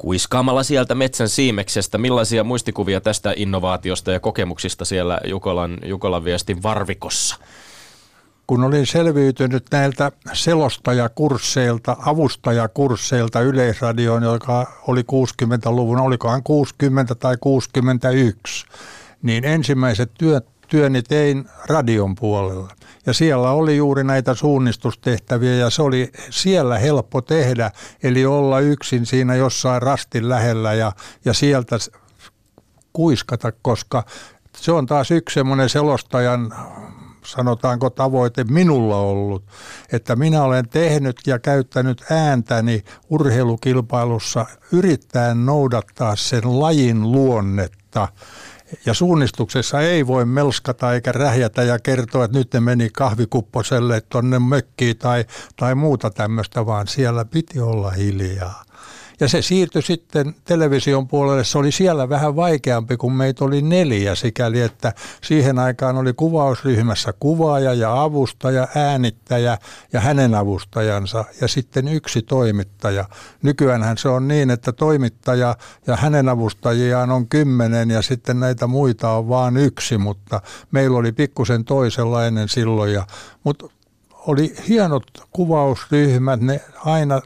kuiskaamalla 0.00 0.62
sieltä 0.62 0.94
metsän 0.94 1.28
siimeksestä. 1.28 1.98
Millaisia 1.98 2.44
muistikuvia 2.44 3.00
tästä 3.00 3.32
innovaatiosta 3.36 4.12
ja 4.12 4.20
kokemuksista 4.20 4.84
siellä 4.84 5.20
Jukolan, 5.24 5.78
Jukolan 5.84 6.24
viestin 6.24 6.62
varvikossa? 6.62 7.36
kun 8.50 8.64
olin 8.64 8.86
selviytynyt 8.86 9.64
näiltä 9.72 10.12
selostajakursseilta, 10.32 11.96
avustajakursseilta 12.06 13.40
Yleisradioon, 13.40 14.22
joka 14.22 14.72
oli 14.86 15.00
60-luvun, 15.00 16.00
olikohan 16.00 16.42
60 16.42 17.14
tai 17.14 17.36
61, 17.40 18.66
niin 19.22 19.44
ensimmäiset 19.44 20.10
työt, 20.18 20.46
työni 20.70 21.02
tein 21.02 21.48
radion 21.66 22.14
puolella. 22.14 22.68
Ja 23.06 23.12
siellä 23.12 23.50
oli 23.50 23.76
juuri 23.76 24.04
näitä 24.04 24.34
suunnistustehtäviä 24.34 25.54
ja 25.54 25.70
se 25.70 25.82
oli 25.82 26.12
siellä 26.30 26.78
helppo 26.78 27.20
tehdä, 27.20 27.70
eli 28.02 28.26
olla 28.26 28.60
yksin 28.60 29.06
siinä 29.06 29.34
jossain 29.34 29.82
rastin 29.82 30.28
lähellä 30.28 30.74
ja, 30.74 30.92
ja 31.24 31.32
sieltä 31.32 31.76
kuiskata, 32.92 33.52
koska 33.62 34.04
se 34.56 34.72
on 34.72 34.86
taas 34.86 35.10
yksi 35.10 35.34
semmoinen 35.34 35.68
selostajan 35.68 36.54
sanotaanko 37.26 37.90
tavoite 37.90 38.44
minulla 38.44 38.96
ollut, 38.96 39.44
että 39.92 40.16
minä 40.16 40.42
olen 40.42 40.68
tehnyt 40.68 41.20
ja 41.26 41.38
käyttänyt 41.38 42.04
ääntäni 42.10 42.84
urheilukilpailussa 43.10 44.46
yrittäen 44.72 45.46
noudattaa 45.46 46.16
sen 46.16 46.60
lajin 46.60 47.12
luonnetta. 47.12 48.08
Ja 48.86 48.94
suunnistuksessa 48.94 49.80
ei 49.80 50.06
voi 50.06 50.24
melskata 50.24 50.94
eikä 50.94 51.12
rähjätä 51.12 51.62
ja 51.62 51.78
kertoa, 51.78 52.24
että 52.24 52.38
nyt 52.38 52.54
ne 52.54 52.60
meni 52.60 52.90
kahvikupposelle 52.92 54.00
tuonne 54.00 54.38
mökkiin 54.38 54.98
tai, 54.98 55.24
tai 55.56 55.74
muuta 55.74 56.10
tämmöistä, 56.10 56.66
vaan 56.66 56.86
siellä 56.86 57.24
piti 57.24 57.60
olla 57.60 57.90
hiljaa. 57.90 58.64
Ja 59.20 59.28
se 59.28 59.42
siirtyi 59.42 59.82
sitten 59.82 60.34
television 60.44 61.08
puolelle. 61.08 61.44
Se 61.44 61.58
oli 61.58 61.72
siellä 61.72 62.08
vähän 62.08 62.36
vaikeampi, 62.36 62.96
kun 62.96 63.12
meitä 63.12 63.44
oli 63.44 63.62
neljä 63.62 64.14
sikäli, 64.14 64.60
että 64.60 64.92
siihen 65.22 65.58
aikaan 65.58 65.96
oli 65.96 66.12
kuvausryhmässä 66.12 67.12
kuvaaja 67.20 67.74
ja 67.74 68.02
avustaja, 68.02 68.68
äänittäjä 68.74 69.58
ja 69.92 70.00
hänen 70.00 70.34
avustajansa 70.34 71.24
ja 71.40 71.48
sitten 71.48 71.88
yksi 71.88 72.22
toimittaja. 72.22 73.04
Nykyäänhän 73.42 73.98
se 73.98 74.08
on 74.08 74.28
niin, 74.28 74.50
että 74.50 74.72
toimittaja 74.72 75.56
ja 75.86 75.96
hänen 75.96 76.28
avustajiaan 76.28 77.10
on 77.10 77.28
kymmenen 77.28 77.90
ja 77.90 78.02
sitten 78.02 78.40
näitä 78.40 78.66
muita 78.66 79.10
on 79.10 79.28
vain 79.28 79.56
yksi, 79.56 79.98
mutta 79.98 80.40
meillä 80.70 80.98
oli 80.98 81.12
pikkusen 81.12 81.64
toisenlainen 81.64 82.48
silloin. 82.48 82.92
Ja, 82.92 83.06
mutta 83.44 83.66
oli 84.26 84.54
hienot 84.68 85.04
kuvausryhmät, 85.32 86.40
ne 86.40 86.60
aina 86.84 87.20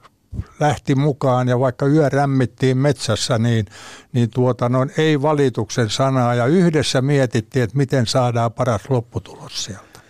lähti 0.60 0.94
mukaan 0.94 1.48
ja 1.48 1.60
vaikka 1.60 1.86
yö 1.86 2.08
rämmittiin 2.08 2.78
metsässä, 2.78 3.38
niin, 3.38 3.66
niin 4.12 4.30
tuota, 4.30 4.68
noin 4.68 4.90
ei 4.98 5.22
valituksen 5.22 5.90
sanaa. 5.90 6.34
Ja 6.34 6.46
yhdessä 6.46 7.02
mietittiin, 7.02 7.62
että 7.62 7.76
miten 7.76 8.06
saadaan 8.06 8.52
paras 8.52 8.90
lopputulos 8.90 9.64
sieltä. 9.64 10.00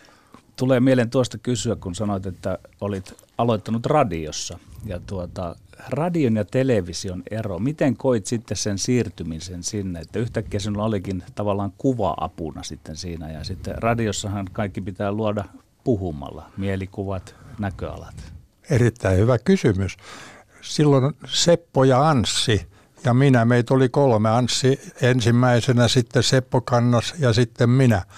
Tulee 0.56 0.80
mieleen 0.80 1.10
tuosta 1.10 1.38
kysyä, 1.38 1.76
kun 1.76 1.94
sanoit, 1.94 2.26
että 2.26 2.58
olit 2.80 3.12
aloittanut 3.38 3.86
radiossa. 3.86 4.58
Ja 4.84 5.00
tuota, 5.06 5.56
radion 5.88 6.36
ja 6.36 6.44
television 6.44 7.22
ero, 7.30 7.58
miten 7.58 7.96
koit 7.96 8.26
sitten 8.26 8.56
sen 8.56 8.78
siirtymisen 8.78 9.62
sinne, 9.62 10.00
että 10.00 10.18
yhtäkkiä 10.18 10.60
sinulla 10.60 10.84
olikin 10.84 11.22
tavallaan 11.34 11.72
kuva-apuna 11.78 12.62
sitten 12.62 12.96
siinä. 12.96 13.32
Ja 13.32 13.44
sitten 13.44 13.74
radiossahan 13.82 14.46
kaikki 14.52 14.80
pitää 14.80 15.12
luoda 15.12 15.44
puhumalla, 15.84 16.50
mielikuvat, 16.56 17.34
näköalat. 17.58 18.33
Erittäin 18.70 19.18
hyvä 19.18 19.38
kysymys. 19.38 19.96
Silloin 20.60 21.14
Seppo 21.26 21.84
ja 21.84 22.08
Anssi 22.08 22.66
ja 23.04 23.14
minä, 23.14 23.44
meitä 23.44 23.74
oli 23.74 23.88
kolme, 23.88 24.30
Anssi 24.30 24.80
ensimmäisenä, 25.02 25.88
sitten 25.88 26.22
Seppo 26.22 26.60
Kannas 26.60 27.14
ja 27.18 27.32
sitten 27.32 27.70
minä– 27.70 28.02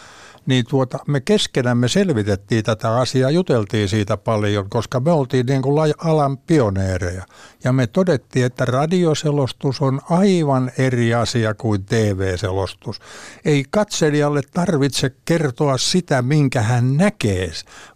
niin 0.46 0.64
tuota, 0.68 0.98
me 1.06 1.20
keskenämme 1.20 1.88
selvitettiin 1.88 2.64
tätä 2.64 2.96
asiaa, 2.96 3.30
juteltiin 3.30 3.88
siitä 3.88 4.16
paljon, 4.16 4.70
koska 4.70 5.00
me 5.00 5.12
oltiin 5.12 5.46
niin 5.46 5.62
kuin 5.62 5.94
alan 5.98 6.38
pioneereja. 6.38 7.26
Ja 7.64 7.72
me 7.72 7.86
todettiin, 7.86 8.46
että 8.46 8.64
radioselostus 8.64 9.82
on 9.82 10.00
aivan 10.10 10.70
eri 10.78 11.14
asia 11.14 11.54
kuin 11.54 11.84
TV-selostus. 11.84 13.00
Ei 13.44 13.64
katselijalle 13.70 14.40
tarvitse 14.54 15.10
kertoa 15.24 15.78
sitä, 15.78 16.22
minkä 16.22 16.62
hän 16.62 16.96
näkee, 16.96 17.50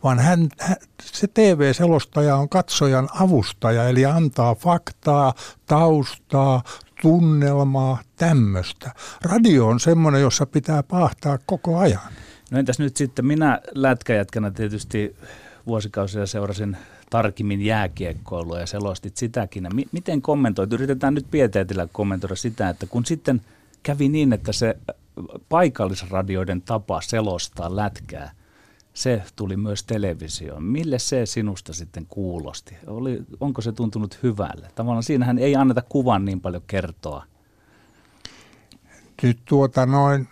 vaan 0.05 0.19
hän, 0.19 0.49
se 1.03 1.27
TV-selostaja 1.27 2.37
on 2.37 2.49
katsojan 2.49 3.09
avustaja, 3.21 3.89
eli 3.89 4.07
antaa 4.07 4.55
faktaa, 4.55 5.35
taustaa, 5.67 6.63
tunnelmaa, 7.03 7.99
tämmöistä. 8.17 8.91
Radio 9.23 9.67
on 9.67 9.81
semmoinen, 9.81 10.21
jossa 10.21 10.47
pitää 10.47 10.83
pahtaa 10.83 11.39
koko 11.47 11.79
ajan. 11.79 12.13
No 12.51 12.59
entäs 12.59 12.79
nyt 12.79 12.97
sitten, 12.97 13.27
minä 13.27 13.61
lätkäjätkänä 13.75 14.51
tietysti 14.51 15.17
vuosikausia 15.67 16.27
seurasin 16.27 16.77
tarkemmin 17.11 17.61
jääkiekkoilua 17.65 18.61
ja 18.61 18.67
selostit 18.67 19.17
sitäkin. 19.17 19.65
M- 19.65 19.89
miten 19.93 20.23
kommentoit? 20.23 20.73
Yritetään 20.73 21.15
nyt 21.15 21.27
pieteetillä 21.31 21.89
kommentoida 21.93 22.37
sitä, 22.37 22.69
että 22.69 22.87
kun 22.87 23.07
sitten 23.07 23.41
kävi 23.83 24.09
niin, 24.09 24.33
että 24.33 24.53
se 24.53 24.77
paikallisradioiden 25.49 26.63
tapa 26.63 27.01
selostaa 27.01 27.77
lätkää, 27.77 28.31
se 28.95 29.23
tuli 29.37 29.57
myös 29.57 29.85
televisioon. 29.85 30.63
Mille 30.63 30.99
se 30.99 31.27
sinusta 31.27 31.73
sitten 31.73 32.07
kuulosti? 32.07 32.77
Oli, 32.87 33.23
onko 33.41 33.61
se 33.63 33.73
tuntunut 33.73 34.19
hyvälle? 34.23 34.69
Tavallaan 34.75 35.03
siinähän 35.03 35.39
ei 35.39 35.57
anneta 35.57 35.83
kuvan 35.89 36.25
niin 36.25 36.41
paljon 36.41 36.63
kertoa. 36.67 37.25
Nyt 39.23 39.39
tuota 39.45 39.87
noin, 39.87 40.29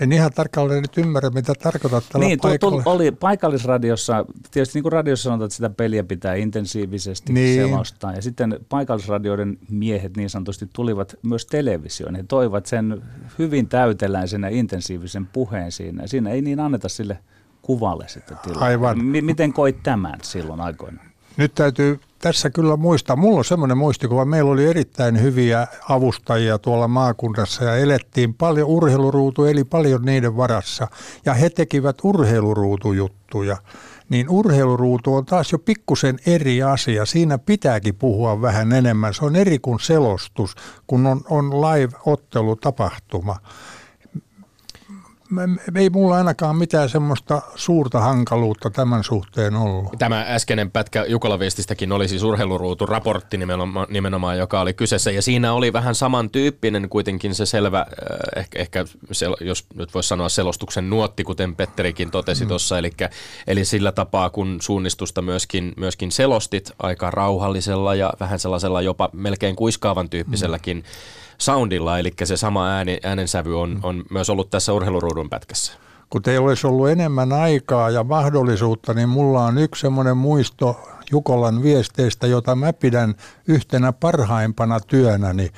En 0.00 0.12
ihan 0.12 0.32
tarkalleen 0.32 0.82
nyt 0.82 0.98
ymmärrä, 0.98 1.30
mitä 1.30 1.52
tarkoitat 1.62 2.04
tällä 2.12 2.26
niin, 2.26 2.38
paikalla. 2.42 2.82
oli 2.86 3.10
paikallisradiossa, 3.10 4.24
tietysti 4.50 4.76
niin 4.76 4.82
kuin 4.82 4.92
radiossa 4.92 5.22
sanotaan, 5.22 5.46
että 5.46 5.56
sitä 5.56 5.70
peliä 5.70 6.04
pitää 6.04 6.34
intensiivisesti 6.34 7.32
niin. 7.32 7.60
selostaa. 7.60 8.12
Ja 8.12 8.22
sitten 8.22 8.58
paikallisradioiden 8.68 9.58
miehet 9.70 10.16
niin 10.16 10.30
sanotusti 10.30 10.68
tulivat 10.72 11.14
myös 11.22 11.46
televisioon. 11.46 12.14
He 12.14 12.22
toivat 12.22 12.66
sen 12.66 13.02
hyvin 13.38 13.68
täyteläisen 13.68 14.42
ja 14.42 14.48
intensiivisen 14.48 15.26
puheen 15.26 15.72
siinä. 15.72 16.06
Siinä 16.06 16.30
ei 16.30 16.42
niin 16.42 16.60
anneta 16.60 16.88
sille 16.88 17.18
kuvalle 17.62 18.08
sitten 18.08 18.38
tilaa. 18.42 18.64
Aivan. 18.64 18.98
M- 18.98 19.24
miten 19.24 19.52
koit 19.52 19.82
tämän 19.82 20.18
silloin 20.22 20.60
aikoina? 20.60 21.02
Nyt 21.36 21.54
täytyy 21.54 22.00
tässä 22.22 22.50
kyllä 22.50 22.76
muistaa. 22.76 23.16
Mulla 23.16 23.38
on 23.38 23.44
semmoinen 23.44 23.78
muistikuva. 23.78 24.24
Meillä 24.24 24.50
oli 24.50 24.66
erittäin 24.66 25.22
hyviä 25.22 25.66
avustajia 25.88 26.58
tuolla 26.58 26.88
maakunnassa 26.88 27.64
ja 27.64 27.76
elettiin 27.76 28.34
paljon 28.34 28.68
urheiluruutu, 28.68 29.44
eli 29.44 29.64
paljon 29.64 30.02
niiden 30.02 30.36
varassa. 30.36 30.88
Ja 31.24 31.34
he 31.34 31.50
tekivät 31.50 31.96
urheiluruutujuttuja. 32.02 33.56
Niin 34.08 34.28
urheiluruutu 34.28 35.14
on 35.14 35.26
taas 35.26 35.52
jo 35.52 35.58
pikkusen 35.58 36.18
eri 36.26 36.62
asia. 36.62 37.06
Siinä 37.06 37.38
pitääkin 37.38 37.94
puhua 37.94 38.42
vähän 38.42 38.72
enemmän. 38.72 39.14
Se 39.14 39.24
on 39.24 39.36
eri 39.36 39.58
kuin 39.58 39.80
selostus, 39.80 40.54
kun 40.86 41.06
on, 41.06 41.20
on 41.30 41.50
live-ottelu 41.50 42.56
tapahtuma 42.56 43.36
ei 45.74 45.90
mulla 45.90 46.16
ainakaan 46.16 46.56
mitään 46.56 46.88
semmoista 46.88 47.42
suurta 47.54 48.00
hankaluutta 48.00 48.70
tämän 48.70 49.04
suhteen 49.04 49.56
ollut. 49.56 49.92
Tämä 49.98 50.24
äskeinen 50.28 50.70
pätkä 50.70 51.04
Jukolaviestistäkin 51.04 51.92
oli 51.92 52.08
siis 52.08 52.22
urheiluruutu 52.22 52.86
raportti 52.86 53.36
nimenomaan, 53.36 53.86
nimenomaan, 53.90 54.38
joka 54.38 54.60
oli 54.60 54.72
kyseessä. 54.72 55.10
Ja 55.10 55.22
siinä 55.22 55.52
oli 55.52 55.72
vähän 55.72 55.94
samantyyppinen 55.94 56.88
kuitenkin 56.88 57.34
se 57.34 57.46
selvä, 57.46 57.78
äh, 57.80 57.86
ehkä, 58.36 58.58
ehkä 58.58 58.84
sel, 59.12 59.36
jos 59.40 59.66
nyt 59.74 59.94
voisi 59.94 60.08
sanoa 60.08 60.28
selostuksen 60.28 60.90
nuotti, 60.90 61.24
kuten 61.24 61.56
Petterikin 61.56 62.10
totesi 62.10 62.44
mm. 62.44 62.48
tuossa. 62.48 62.78
Eli, 62.78 62.90
eli 63.46 63.64
sillä 63.64 63.92
tapaa, 63.92 64.30
kun 64.30 64.58
suunnistusta 64.60 65.22
myöskin, 65.22 65.72
myöskin 65.76 66.12
selostit 66.12 66.72
aika 66.78 67.10
rauhallisella 67.10 67.94
ja 67.94 68.12
vähän 68.20 68.38
sellaisella 68.38 68.82
jopa 68.82 69.10
melkein 69.12 69.56
kuiskaavan 69.56 70.10
tyyppiselläkin 70.10 70.76
mm 70.76 70.82
soundilla, 71.40 71.98
eli 71.98 72.12
se 72.24 72.36
sama 72.36 72.68
ääni, 72.68 72.98
äänensävy 73.02 73.60
on, 73.60 73.80
on 73.82 74.04
myös 74.10 74.30
ollut 74.30 74.50
tässä 74.50 74.72
urheiluruudun 74.72 75.30
pätkässä. 75.30 75.72
Kun 76.10 76.22
teillä 76.22 76.48
olisi 76.48 76.66
ollut 76.66 76.88
enemmän 76.88 77.32
aikaa 77.32 77.90
ja 77.90 78.04
mahdollisuutta, 78.04 78.94
niin 78.94 79.08
mulla 79.08 79.44
on 79.44 79.58
yksi 79.58 79.80
semmoinen 79.80 80.16
muisto 80.16 80.88
Jukolan 81.10 81.62
viesteistä, 81.62 82.26
jota 82.26 82.54
mä 82.54 82.72
pidän 82.72 83.14
yhtenä 83.48 83.92
parhaimpana 83.92 84.80
työnäni. 84.80 85.50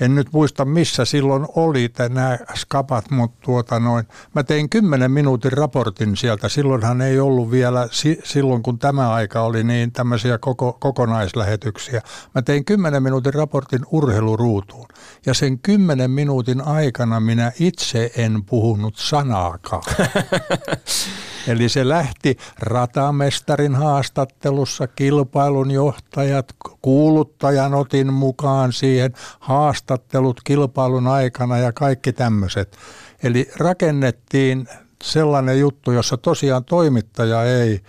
En 0.00 0.14
nyt 0.14 0.28
muista 0.32 0.64
missä 0.64 1.04
silloin 1.04 1.46
oli 1.56 1.92
nämä 2.08 2.38
skapat, 2.54 3.10
mutta 3.10 3.38
tuota 3.44 3.80
noin. 3.80 4.04
Mä 4.34 4.42
tein 4.42 4.70
kymmenen 4.70 5.10
minuutin 5.10 5.52
raportin 5.52 6.16
sieltä. 6.16 6.48
Silloinhan 6.48 7.00
ei 7.00 7.20
ollut 7.20 7.50
vielä, 7.50 7.88
silloin 8.24 8.62
kun 8.62 8.78
tämä 8.78 9.12
aika 9.12 9.42
oli 9.42 9.64
niin 9.64 9.92
tämmöisiä 9.92 10.38
koko, 10.38 10.72
kokonaislähetyksiä. 10.72 12.02
Mä 12.34 12.42
tein 12.42 12.64
kymmenen 12.64 13.02
minuutin 13.02 13.34
raportin 13.34 13.80
urheiluruutuun. 13.90 14.88
Ja 15.26 15.34
sen 15.34 15.58
kymmenen 15.58 16.10
minuutin 16.10 16.60
aikana 16.60 17.20
minä 17.20 17.52
itse 17.60 18.10
en 18.16 18.42
puhunut 18.44 18.96
sanaakaan. 18.96 19.82
Eli 21.48 21.68
se 21.68 21.88
lähti 21.88 22.36
ratamestarin 22.58 23.74
haastattelussa, 23.74 24.86
kilpailun 24.86 25.70
johtajat, 25.70 26.54
kuuluttajan 26.82 27.74
otin 27.74 28.12
mukaan 28.12 28.72
siihen, 28.72 29.12
haastattelut 29.40 30.40
kilpailun 30.44 31.06
aikana 31.06 31.58
ja 31.58 31.72
kaikki 31.72 32.12
tämmöiset. 32.12 32.76
Eli 33.22 33.50
rakennettiin 33.56 34.68
sellainen 35.02 35.60
juttu, 35.60 35.92
jossa 35.92 36.16
tosiaan 36.16 36.64
toimittaja 36.64 37.44
ei 37.44 37.80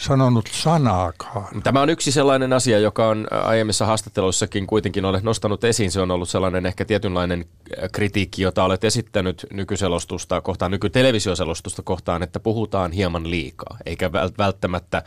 sanonut 0.00 0.48
sanaakaan. 0.52 1.62
Tämä 1.62 1.80
on 1.80 1.90
yksi 1.90 2.12
sellainen 2.12 2.52
asia, 2.52 2.78
joka 2.78 3.08
on 3.08 3.26
aiemmissa 3.30 3.86
haastatteluissakin 3.86 4.66
kuitenkin 4.66 5.04
olet 5.04 5.22
nostanut 5.22 5.64
esiin. 5.64 5.90
Se 5.90 6.00
on 6.00 6.10
ollut 6.10 6.28
sellainen 6.28 6.66
ehkä 6.66 6.84
tietynlainen 6.84 7.44
kritiikki, 7.92 8.42
jota 8.42 8.64
olet 8.64 8.84
esittänyt 8.84 9.46
nykyselostusta 9.52 10.40
kohtaan, 10.40 10.70
nykytelevisioselostusta 10.70 11.82
kohtaan, 11.82 12.22
että 12.22 12.40
puhutaan 12.40 12.92
hieman 12.92 13.30
liikaa, 13.30 13.76
eikä 13.86 14.12
välttämättä 14.12 15.02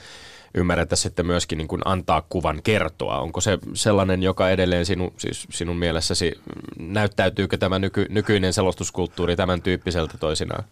ymmärretä 0.54 0.96
sitten 0.96 1.26
myöskin 1.26 1.58
niin 1.58 1.68
kuin 1.68 1.82
antaa 1.86 2.24
kuvan 2.30 2.62
kertoa. 2.64 3.20
Onko 3.20 3.42
se 3.42 3.58
sellainen, 3.74 4.24
joka 4.24 4.50
edelleen 4.50 4.86
sinun, 4.86 5.14
siis 5.18 5.48
sinun 5.52 5.78
mielessäsi, 5.78 6.40
näyttäytyykö 6.80 7.58
tämä 7.58 7.80
nyky, 7.80 8.06
nykyinen 8.10 8.54
selostuskulttuuri 8.54 9.36
tämän 9.36 9.62
tyyppiseltä 9.62 10.18
toisinaan? 10.18 10.64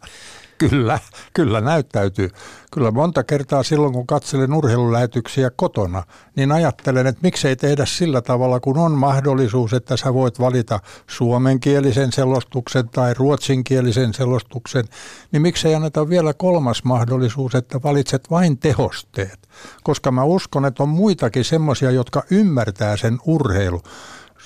Kyllä, 0.70 1.00
kyllä 1.34 1.62
näyttäytyy. 1.62 2.30
Kyllä 2.72 2.92
monta 2.92 3.24
kertaa 3.24 3.64
silloin, 3.64 3.94
kun 3.94 4.08
katselen 4.08 4.54
urheilulähetyksiä 4.54 5.50
kotona, 5.56 6.04
niin 6.36 6.52
ajattelen, 6.52 7.08
että 7.08 7.22
miksei 7.24 7.56
tehdä 7.56 7.86
sillä 7.86 8.22
tavalla, 8.22 8.60
kun 8.60 8.78
on 8.78 8.92
mahdollisuus, 8.92 9.74
että 9.74 9.98
sä 9.98 10.14
voit 10.14 10.40
valita 10.40 10.80
suomenkielisen 11.08 12.12
selostuksen 12.12 12.90
tai 12.90 13.14
ruotsinkielisen 13.14 14.14
selostuksen, 14.14 14.86
niin 15.32 15.42
miksei 15.42 15.76
anneta 15.76 16.10
vielä 16.10 16.34
kolmas 16.34 16.84
mahdollisuus, 16.84 17.56
että 17.56 17.80
valitset 17.84 18.32
vain 18.32 18.58
tehosteet. 18.58 19.50
Koska 19.84 20.12
mä 20.12 20.24
uskon, 20.24 20.66
että 20.66 20.84
on 20.84 20.90
muitakin 20.90 21.46
semmoisia, 21.46 21.92
jotka 21.92 22.24
ymmärtää 22.32 22.98
sen 22.98 23.18
urheilu 23.26 23.82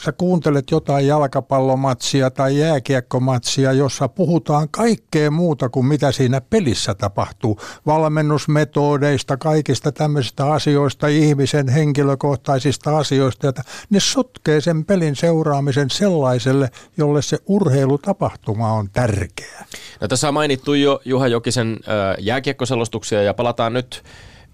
sä 0.05 0.11
kuuntelet 0.11 0.71
jotain 0.71 1.07
jalkapallomatsia 1.07 2.31
tai 2.31 2.59
jääkiekkomatsia, 2.59 3.73
jossa 3.73 4.07
puhutaan 4.07 4.69
kaikkea 4.69 5.31
muuta 5.31 5.69
kuin 5.69 5.85
mitä 5.85 6.11
siinä 6.11 6.41
pelissä 6.41 6.93
tapahtuu. 6.93 7.59
Valmennusmetodeista, 7.85 9.37
kaikista 9.37 9.91
tämmöisistä 9.91 10.53
asioista, 10.53 11.07
ihmisen 11.07 11.67
henkilökohtaisista 11.67 12.97
asioista. 12.97 13.49
Että 13.49 13.63
ne 13.89 13.99
sotkee 13.99 14.61
sen 14.61 14.85
pelin 14.85 15.15
seuraamisen 15.15 15.89
sellaiselle, 15.89 16.69
jolle 16.97 17.21
se 17.21 17.37
urheilutapahtuma 17.47 18.73
on 18.73 18.89
tärkeä. 18.93 19.65
No, 20.01 20.07
tässä 20.07 20.27
on 20.27 20.33
mainittu 20.33 20.73
jo 20.73 21.01
Juha 21.05 21.27
Jokisen 21.27 21.79
jääkiekkoselostuksia 22.19 23.23
ja 23.23 23.33
palataan 23.33 23.73
nyt 23.73 24.03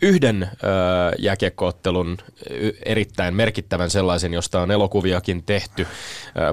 yhden 0.01 0.43
ö, 0.43 0.67
jääkiekkoottelun 1.19 2.17
erittäin 2.85 3.35
merkittävän 3.35 3.89
sellaisen, 3.89 4.33
josta 4.33 4.61
on 4.61 4.71
elokuviakin 4.71 5.43
tehty 5.43 5.87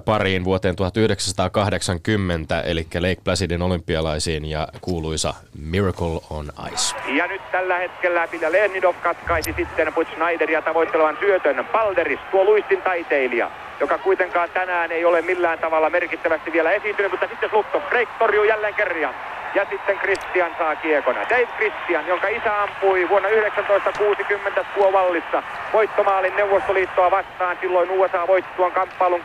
pariin 0.05 0.45
vuoteen 0.45 0.77
1980, 0.77 2.61
eli 2.61 2.87
Lake 3.01 3.21
Placidin 3.25 3.63
olympialaisiin 3.63 4.45
ja 4.45 4.69
kuuluisa 4.81 5.35
Miracle 5.59 6.21
on 6.31 6.53
Ice. 6.73 6.97
Ja 7.17 7.27
nyt 7.27 7.51
tällä 7.53 7.79
hetkellä 7.79 8.29
Pitä 8.29 8.53
Lennidov 8.53 8.95
katkaisi 9.03 9.55
sitten 9.57 9.95
Butch 9.95 10.13
Schneideria 10.13 10.63
tavoittelevan 10.63 11.17
syötön. 11.21 11.67
Palderis, 11.73 12.21
tuo 12.31 12.45
luistin 12.45 12.83
taiteilija 12.83 13.51
joka 13.81 13.99
kuitenkaan 13.99 14.51
tänään 14.51 14.93
ei 14.93 15.05
ole 15.05 15.23
millään 15.23 15.59
tavalla 15.59 15.91
merkittävästi 15.91 16.53
vielä 16.53 16.73
esiintynyt, 16.73 17.13
mutta 17.13 17.29
sitten 17.29 17.51
Slutto 17.51 17.81
Break 17.81 18.09
torjuu 18.19 18.45
jälleen 18.45 18.75
kerran. 18.75 19.15
Ja 19.55 19.67
sitten 19.71 19.99
Christian 19.99 20.55
saa 20.59 20.77
kiekona. 20.77 21.21
Dave 21.21 21.47
Christian, 21.57 22.07
jonka 22.07 22.29
isä 22.29 22.63
ampui 22.63 23.09
vuonna 23.09 23.29
1960 23.29 24.65
Kuovallissa 24.75 25.43
voittomaalin 25.73 26.37
Neuvostoliittoa 26.37 27.11
vastaan. 27.11 27.59
Silloin 27.61 27.91
USA 27.91 28.27
voitti 28.27 28.51
tuon 28.57 28.73
kamppailun 28.73 29.23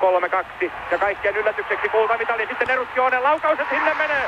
3-2. 0.62 0.71
Ja 0.91 0.97
kaikkien 0.97 1.38
yllätykseksi 1.38 1.89
kultamitali. 1.89 2.45
Sitten 2.47 2.69
Erutsionen 2.69 3.23
laukaus 3.23 3.59
ja 3.59 3.65
sinne 3.69 3.93
menee. 3.93 4.25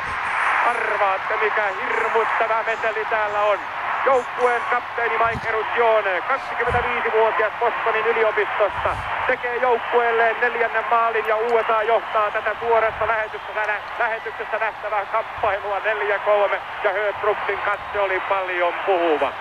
Arvaatte 0.70 1.34
mikä 1.44 1.64
hirmuttava 1.82 2.64
meteli 2.68 3.06
täällä 3.10 3.42
on 3.42 3.60
joukkueen 4.06 4.62
kapteeni 4.70 5.18
Mike 5.18 5.50
Eruzione, 5.50 6.20
25-vuotias 6.20 7.54
Bostonin 7.60 8.06
yliopistosta, 8.06 8.96
tekee 9.28 9.56
joukkueelleen 9.56 10.36
neljännen 10.42 10.84
maalin 10.90 11.28
ja 11.28 11.38
USA 11.38 11.84
johtaa 11.84 12.32
tätä 12.32 12.56
suorassa 12.60 13.08
lähetyksessä, 13.08 13.62
lähetyksessä 14.00 14.58
nähtävää 14.58 15.06
kamppailua 15.06 15.80
4-3 15.86 15.88
ja 16.84 16.92
Herb 16.92 17.16
Brooksin 17.22 17.58
katse 17.58 18.00
oli 18.00 18.20
paljon 18.30 18.74
puhuva. 18.86 19.34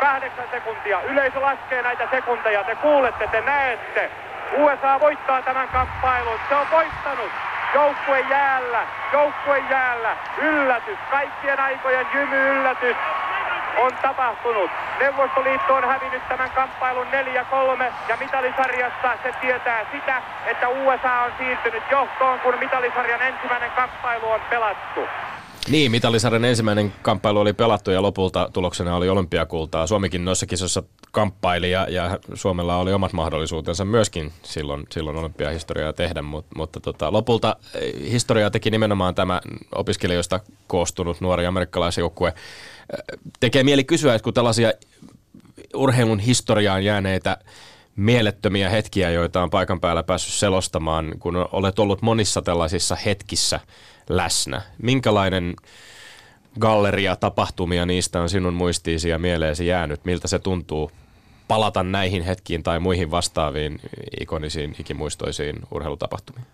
Kahdeksan 0.00 0.48
sekuntia. 0.50 1.00
Yleisö 1.02 1.40
laskee 1.40 1.82
näitä 1.82 2.08
sekunteja. 2.10 2.64
Te 2.64 2.74
kuulette, 2.74 3.26
te 3.26 3.40
näette. 3.40 4.10
USA 4.52 5.00
voittaa 5.00 5.42
tämän 5.42 5.68
kamppailun. 5.68 6.40
Se 6.48 6.54
on 6.54 6.66
voittanut. 6.70 7.30
Joukkue 7.74 8.20
jäällä, 8.20 8.86
joukkue 9.12 9.58
jäällä, 9.70 10.16
yllätys, 10.36 10.98
kaikkien 11.10 11.60
aikojen 11.60 12.06
jymy 12.14 12.48
yllätys 12.48 12.96
on 13.76 13.92
tapahtunut. 14.02 14.70
Neuvostoliitto 15.00 15.74
on 15.74 15.84
hävinnyt 15.88 16.28
tämän 16.28 16.50
kamppailun 16.50 17.06
4-3 17.06 17.92
ja 18.08 18.16
mitalisarjassa 18.16 19.12
se 19.22 19.32
tietää 19.40 19.86
sitä, 19.92 20.22
että 20.46 20.68
USA 20.68 21.20
on 21.20 21.32
siirtynyt 21.38 21.82
johtoon, 21.90 22.40
kun 22.40 22.58
mitalisarjan 22.58 23.22
ensimmäinen 23.22 23.70
kamppailu 23.70 24.30
on 24.30 24.40
pelattu. 24.50 25.08
Niin, 25.68 25.90
mitalisarjan 25.90 26.44
ensimmäinen 26.44 26.92
kamppailu 27.02 27.40
oli 27.40 27.52
pelattu 27.52 27.90
ja 27.90 28.02
lopulta 28.02 28.50
tuloksena 28.52 28.96
oli 28.96 29.08
olympiakultaa. 29.08 29.86
Suomikin 29.86 30.24
noissa 30.24 30.46
kisoissa 30.46 30.82
kamppaili 31.12 31.70
ja, 31.70 31.86
ja 31.90 32.18
Suomella 32.34 32.76
oli 32.76 32.92
omat 32.92 33.12
mahdollisuutensa 33.12 33.84
myöskin 33.84 34.32
silloin, 34.42 34.84
silloin 34.90 35.16
olympiahistoriaa 35.16 35.92
tehdä, 35.92 36.22
mutta, 36.22 36.50
mutta 36.56 36.80
tota, 36.80 37.12
lopulta 37.12 37.56
eh, 37.74 38.10
historiaa 38.10 38.50
teki 38.50 38.70
nimenomaan 38.70 39.14
tämä 39.14 39.40
opiskelijoista 39.74 40.40
koostunut 40.66 41.20
nuori 41.20 41.46
amerikkalaisjoukkue. 41.46 42.28
Eh, 42.28 43.18
tekee 43.40 43.64
mieli 43.64 43.84
kysyä, 43.84 44.14
että 44.14 44.24
kun 44.24 44.34
tällaisia 44.34 44.72
urheilun 45.74 46.18
historiaan 46.18 46.84
jääneitä 46.84 47.36
mielettömiä 47.96 48.70
hetkiä, 48.70 49.10
joita 49.10 49.42
on 49.42 49.50
paikan 49.50 49.80
päällä 49.80 50.02
päässyt 50.02 50.34
selostamaan, 50.34 51.12
kun 51.18 51.48
olet 51.52 51.78
ollut 51.78 52.02
monissa 52.02 52.42
tällaisissa 52.42 52.96
hetkissä 52.96 53.60
läsnä. 54.08 54.62
Minkälainen 54.82 55.56
galleria 56.60 57.16
tapahtumia 57.16 57.86
niistä 57.86 58.20
on 58.20 58.28
sinun 58.28 58.54
muistiisi 58.54 59.08
ja 59.08 59.18
mieleesi 59.18 59.66
jäänyt? 59.66 60.04
Miltä 60.04 60.28
se 60.28 60.38
tuntuu 60.38 60.90
palata 61.48 61.82
näihin 61.82 62.22
hetkiin 62.22 62.62
tai 62.62 62.80
muihin 62.80 63.10
vastaaviin 63.10 63.80
ikonisiin, 64.20 64.76
ikimuistoisiin 64.78 65.56
urheilutapahtumiin? 65.70 66.46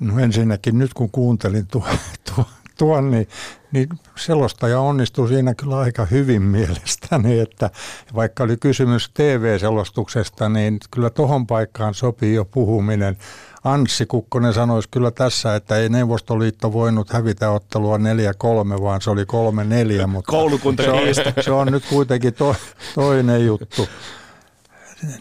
No 0.00 0.18
ensinnäkin 0.18 0.78
nyt 0.78 0.94
kun 0.94 1.10
kuuntelin 1.10 1.66
tuo, 1.66 1.86
tuo, 2.34 2.44
tuon, 2.78 3.10
niin, 3.10 3.28
niin 3.72 3.88
selostaja 4.16 4.80
onnistui 4.80 5.28
siinä 5.28 5.54
kyllä 5.54 5.78
aika 5.78 6.04
hyvin 6.04 6.42
mielestäni, 6.56 7.38
että 7.40 7.70
vaikka 8.14 8.44
oli 8.44 8.56
kysymys 8.56 9.10
TV-selostuksesta, 9.14 10.48
niin 10.48 10.78
kyllä 10.90 11.10
tohon 11.10 11.46
paikkaan 11.46 11.94
sopii 11.94 12.34
jo 12.34 12.44
puhuminen. 12.44 13.16
Anssi 13.64 14.06
Kukkonen 14.06 14.52
sanoisi 14.52 14.88
kyllä 14.88 15.10
tässä, 15.10 15.54
että 15.56 15.76
ei 15.76 15.88
Neuvostoliitto 15.88 16.72
voinut 16.72 17.10
hävitä 17.10 17.50
ottelua 17.50 17.96
4-3, 17.96 18.00
vaan 18.82 19.00
se 19.00 19.10
oli 19.10 19.24
3-4, 20.02 20.06
mutta 20.06 20.32
se 20.82 20.90
on, 20.90 21.00
se 21.40 21.50
on 21.50 21.66
nyt 21.66 21.84
kuitenkin 21.88 22.34
to, 22.34 22.56
toinen 22.94 23.46
juttu 23.46 23.88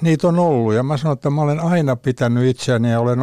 niitä 0.01 0.27
on 0.27 0.39
ollut 0.39 0.73
ja 0.73 0.83
mä 0.83 0.97
sanon, 0.97 1.13
että 1.13 1.29
mä 1.29 1.41
olen 1.41 1.59
aina 1.59 1.95
pitänyt 1.95 2.45
itseäni 2.45 2.91
ja 2.91 2.99
olen 2.99 3.19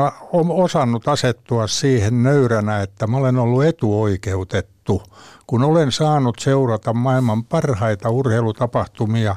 osannut 0.49 1.09
asettua 1.09 1.67
siihen 1.67 2.23
nöyränä, 2.23 2.81
että 2.83 3.07
mä 3.07 3.17
olen 3.17 3.39
ollut 3.39 3.65
etuoikeutettu. 3.65 5.03
Kun 5.47 5.65
olen 5.65 5.93
saanut 5.93 6.39
seurata 6.39 6.93
maailman 6.93 7.45
parhaita 7.45 8.11
urheilutapahtumia 8.11 9.37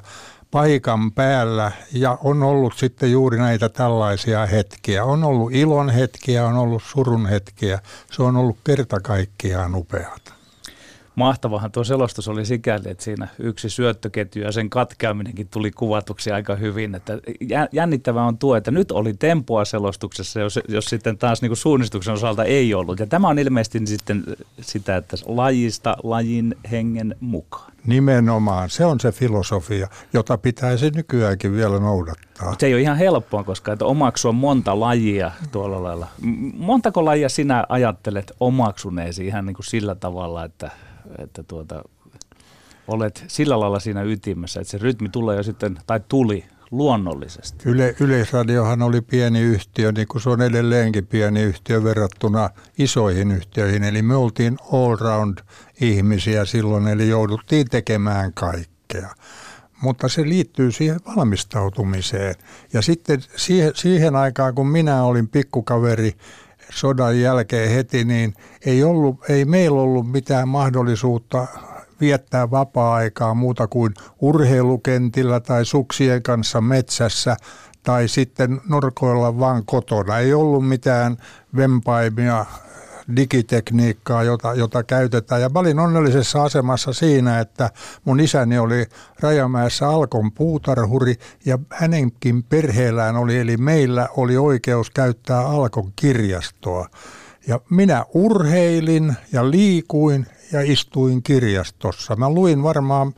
paikan 0.52 1.12
päällä 1.12 1.72
ja 1.92 2.18
on 2.24 2.44
ollut 2.44 2.74
sitten 2.78 3.12
juuri 3.12 3.38
näitä 3.38 3.70
tällaisia 3.70 4.46
hetkiä. 4.46 5.04
On 5.04 5.24
ollut 5.24 5.52
ilon 5.52 5.90
hetkiä, 5.90 6.46
on 6.46 6.56
ollut 6.56 6.84
surun 6.86 7.26
hetkiä. 7.26 7.80
Se 8.12 8.24
on 8.24 8.38
ollut 8.38 8.58
kerta 8.64 9.00
kaikkiaan 9.00 9.76
upeata 9.76 10.33
mahtavahan 11.16 11.72
tuo 11.72 11.84
selostus 11.84 12.28
oli 12.28 12.46
sikäli, 12.46 12.90
että 12.90 13.04
siinä 13.04 13.28
yksi 13.40 13.70
syöttöketju 13.70 14.44
ja 14.44 14.52
sen 14.52 14.70
katkeaminenkin 14.70 15.48
tuli 15.48 15.72
kuvatuksi 15.72 16.32
aika 16.32 16.56
hyvin. 16.56 16.96
Että 16.96 17.20
jännittävää 17.72 18.26
on 18.26 18.38
tuo, 18.38 18.56
että 18.56 18.72
nyt 18.72 18.92
oli 18.92 19.14
tempoa 19.14 19.66
selostuksessa, 19.66 20.40
jos, 20.40 20.60
jos 20.68 20.86
sitten 20.86 21.18
taas 21.18 21.42
niin 21.42 21.50
kuin 21.50 21.58
suunnistuksen 21.58 22.14
osalta 22.14 22.44
ei 22.44 22.74
ollut. 22.74 23.00
Ja 23.00 23.08
tämä 23.08 23.28
on 23.28 23.40
ilmeisesti 23.40 23.82
sitten 23.86 24.24
sitä, 24.62 24.98
että 24.98 25.18
lajista 25.26 25.98
lajin 26.04 26.56
hengen 26.72 27.16
mukaan. 27.20 27.74
Nimenomaan, 27.88 28.70
se 28.70 28.86
on 28.86 29.00
se 29.00 29.12
filosofia, 29.12 29.88
jota 30.14 30.38
pitäisi 30.38 30.90
nykyäänkin 30.90 31.54
vielä 31.54 31.80
noudattaa. 31.80 32.56
Se 32.60 32.66
ei 32.66 32.74
ole 32.74 32.82
ihan 32.82 32.98
helppoa, 32.98 33.44
koska 33.44 33.74
että 33.74 33.86
omaksua 33.86 34.32
monta 34.32 34.80
lajia 34.80 35.32
tuolla 35.52 35.84
lailla. 35.84 36.08
Montako 36.58 37.06
lajia 37.06 37.30
sinä 37.30 37.66
ajattelet 37.70 38.32
omaksuneesi 38.40 39.28
ihan 39.28 39.46
niin 39.46 39.56
kuin 39.56 39.66
sillä 39.66 39.96
tavalla, 39.96 40.44
että 40.44 40.72
että 41.18 41.44
tuota, 41.44 41.84
olet 42.88 43.26
sillä 43.28 43.60
lailla 43.60 43.80
siinä 43.80 44.04
ytimessä, 44.04 44.62
että 44.62 44.72
se 44.72 44.78
rytmi 44.78 45.10
tulee 45.10 45.38
jo 45.38 45.44
sitten, 45.44 45.80
tai 45.88 46.00
tuli 46.08 46.46
luonnollisesti. 46.72 47.70
Yle, 47.70 47.96
Yleisradiohan 48.00 48.82
oli 48.82 49.02
pieni 49.02 49.42
yhtiö, 49.42 49.92
niin 49.92 50.08
kuin 50.08 50.22
se 50.22 50.30
on 50.30 50.42
edelleenkin 50.42 51.08
pieni 51.08 51.42
yhtiö 51.42 51.84
verrattuna 51.84 52.50
isoihin 52.78 53.32
yhtiöihin. 53.32 53.84
Eli 53.84 54.02
me 54.02 54.16
oltiin 54.16 54.58
all-round 54.62 55.38
ihmisiä 55.82 56.46
silloin, 56.46 56.88
eli 56.88 57.10
jouduttiin 57.10 57.68
tekemään 57.72 58.34
kaikkea. 58.34 59.10
Mutta 59.82 60.08
se 60.08 60.22
liittyy 60.22 60.72
siihen 60.72 61.00
valmistautumiseen. 61.16 62.36
Ja 62.74 62.82
sitten 62.82 63.22
siihen, 63.36 63.72
siihen 63.76 64.16
aikaan, 64.16 64.56
kun 64.56 64.68
minä 64.68 65.04
olin 65.04 65.28
pikkukaveri, 65.28 66.14
sodan 66.76 67.20
jälkeen 67.20 67.72
heti, 67.72 68.04
niin 68.04 68.34
ei, 68.66 68.84
ollut, 68.84 69.30
ei 69.30 69.46
meillä 69.46 69.82
ollut 69.82 70.12
mitään 70.12 70.48
mahdollisuutta 70.48 71.48
viettää 72.02 72.52
vapaa-aikaa 72.52 73.34
muuta 73.34 73.68
kuin 73.68 73.94
urheilukentillä 74.22 75.40
tai 75.40 75.66
suksien 75.66 76.24
kanssa 76.24 76.62
metsässä 76.62 77.38
tai 77.84 78.08
sitten 78.08 78.62
norkoilla 78.70 79.40
vaan 79.40 79.66
kotona. 79.66 80.20
Ei 80.20 80.34
ollut 80.34 80.68
mitään 80.68 81.18
vempaimia 81.56 82.46
digitekniikkaa, 83.16 84.24
jota, 84.24 84.54
jota 84.54 84.84
käytetään. 84.84 85.42
Ja 85.42 85.50
mä 85.50 85.60
olin 85.60 85.80
onnellisessa 85.80 86.44
asemassa 86.44 86.94
siinä, 86.94 87.40
että 87.40 87.70
mun 88.06 88.20
isäni 88.20 88.60
oli 88.60 88.86
Rajamäessä 89.20 89.90
Alkon 89.90 90.32
puutarhuri 90.32 91.16
ja 91.46 91.60
hänenkin 91.70 92.44
perheellään 92.44 93.16
oli, 93.16 93.38
eli 93.38 93.58
meillä 93.58 94.08
oli 94.18 94.38
oikeus 94.38 94.90
käyttää 94.90 95.48
Alkon 95.48 95.92
kirjastoa. 95.96 96.88
Ja 97.48 97.60
minä 97.70 98.06
urheilin 98.14 99.14
ja 99.32 99.52
liikuin 99.52 100.26
ja 100.52 100.62
istuin 100.62 101.24
kirjastossa. 101.24 102.16
Mä 102.16 102.30
luin 102.30 102.64
varmaan 102.64 103.14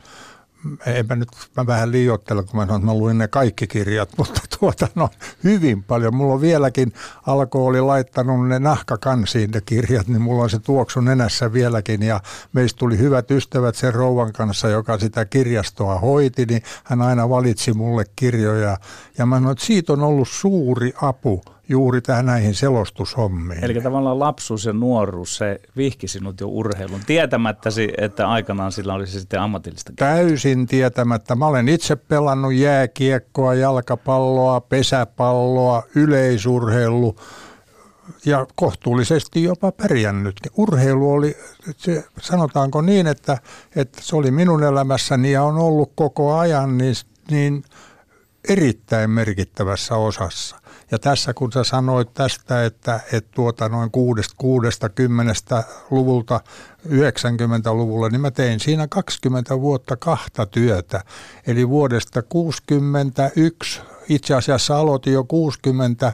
enpä 0.86 1.16
nyt, 1.16 1.28
mä 1.56 1.66
vähän 1.66 1.92
liioittelen, 1.92 2.46
kun 2.46 2.56
mä 2.56 2.66
sanon, 2.66 2.76
että 2.76 2.86
mä 2.86 2.94
luin 2.94 3.18
ne 3.18 3.28
kaikki 3.28 3.66
kirjat, 3.66 4.10
mutta 4.18 4.40
tuota, 4.58 4.88
no, 4.94 5.08
hyvin 5.44 5.82
paljon. 5.82 6.14
Mulla 6.14 6.34
on 6.34 6.40
vieläkin, 6.40 6.92
Alko 7.26 7.66
oli 7.66 7.80
laittanut 7.80 8.48
ne 8.48 8.58
nahkakansiin 8.58 9.50
ne 9.50 9.60
kirjat, 9.60 10.08
niin 10.08 10.22
mulla 10.22 10.42
on 10.42 10.50
se 10.50 10.58
tuoksu 10.58 11.00
nenässä 11.00 11.52
vieläkin. 11.52 12.02
Ja 12.02 12.20
meistä 12.52 12.78
tuli 12.78 12.98
hyvät 12.98 13.30
ystävät 13.30 13.74
sen 13.76 13.94
rouvan 13.94 14.32
kanssa, 14.32 14.68
joka 14.68 14.98
sitä 14.98 15.24
kirjastoa 15.24 15.98
hoiti, 15.98 16.46
niin 16.46 16.62
hän 16.84 17.02
aina 17.02 17.28
valitsi 17.28 17.72
mulle 17.72 18.04
kirjoja. 18.16 18.78
Ja 19.18 19.26
mä 19.26 19.36
sanoin, 19.36 19.52
että 19.52 19.64
siitä 19.64 19.92
on 19.92 20.02
ollut 20.02 20.28
suuri 20.28 20.92
apu– 21.02 21.42
juuri 21.68 22.00
tähän 22.00 22.26
näihin 22.26 22.54
selostushommiin. 22.54 23.64
Eli 23.64 23.80
tavallaan 23.80 24.18
lapsuus 24.18 24.64
ja 24.64 24.72
nuoruus, 24.72 25.36
se 25.36 25.60
vihki 25.76 26.08
sinut 26.08 26.40
jo 26.40 26.48
urheilun, 26.48 27.00
tietämättäsi, 27.06 27.92
että 27.98 28.28
aikanaan 28.28 28.72
sillä 28.72 28.94
olisi 28.94 29.20
sitten 29.20 29.40
ammatillista. 29.40 29.92
Täysin 29.96 30.66
tietämättä. 30.66 31.34
Mä 31.34 31.46
olen 31.46 31.68
itse 31.68 31.96
pelannut 31.96 32.54
jääkiekkoa, 32.54 33.54
jalkapalloa, 33.54 34.60
pesäpalloa, 34.60 35.82
yleisurheilu 35.94 37.16
ja 38.24 38.46
kohtuullisesti 38.54 39.42
jopa 39.42 39.72
pärjännyt. 39.72 40.34
Urheilu 40.56 41.12
oli, 41.12 41.36
se, 41.76 42.04
sanotaanko 42.20 42.82
niin, 42.82 43.06
että, 43.06 43.38
että 43.76 44.02
se 44.02 44.16
oli 44.16 44.30
minun 44.30 44.62
elämässäni 44.62 45.32
ja 45.32 45.42
on 45.42 45.56
ollut 45.56 45.92
koko 45.94 46.38
ajan 46.38 46.78
niin, 46.78 46.94
niin 47.30 47.64
erittäin 48.48 49.10
merkittävässä 49.10 49.94
osassa. 49.94 50.56
Ja 50.90 50.98
tässä 50.98 51.34
kun 51.34 51.52
sä 51.52 51.64
sanoit 51.64 52.14
tästä, 52.14 52.64
että, 52.64 53.00
että 53.12 53.30
tuota 53.34 53.68
noin 53.68 53.90
60 53.90 55.64
luvulta 55.90 56.40
90-luvulla, 56.88 58.08
niin 58.08 58.20
mä 58.20 58.30
tein 58.30 58.60
siinä 58.60 58.88
20 58.88 59.60
vuotta 59.60 59.96
kahta 59.96 60.46
työtä. 60.46 61.04
Eli 61.46 61.68
vuodesta 61.68 62.22
61, 62.22 63.80
itse 64.08 64.34
asiassa 64.34 64.78
aloitin 64.78 65.12
jo 65.12 65.24
60 65.24 66.12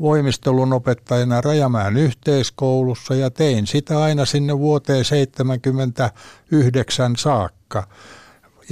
voimistelun 0.00 0.72
opettajana 0.72 1.40
Rajamäen 1.40 1.96
yhteiskoulussa 1.96 3.14
ja 3.14 3.30
tein 3.30 3.66
sitä 3.66 4.02
aina 4.02 4.24
sinne 4.24 4.58
vuoteen 4.58 5.04
79 5.04 7.16
saakka. 7.16 7.86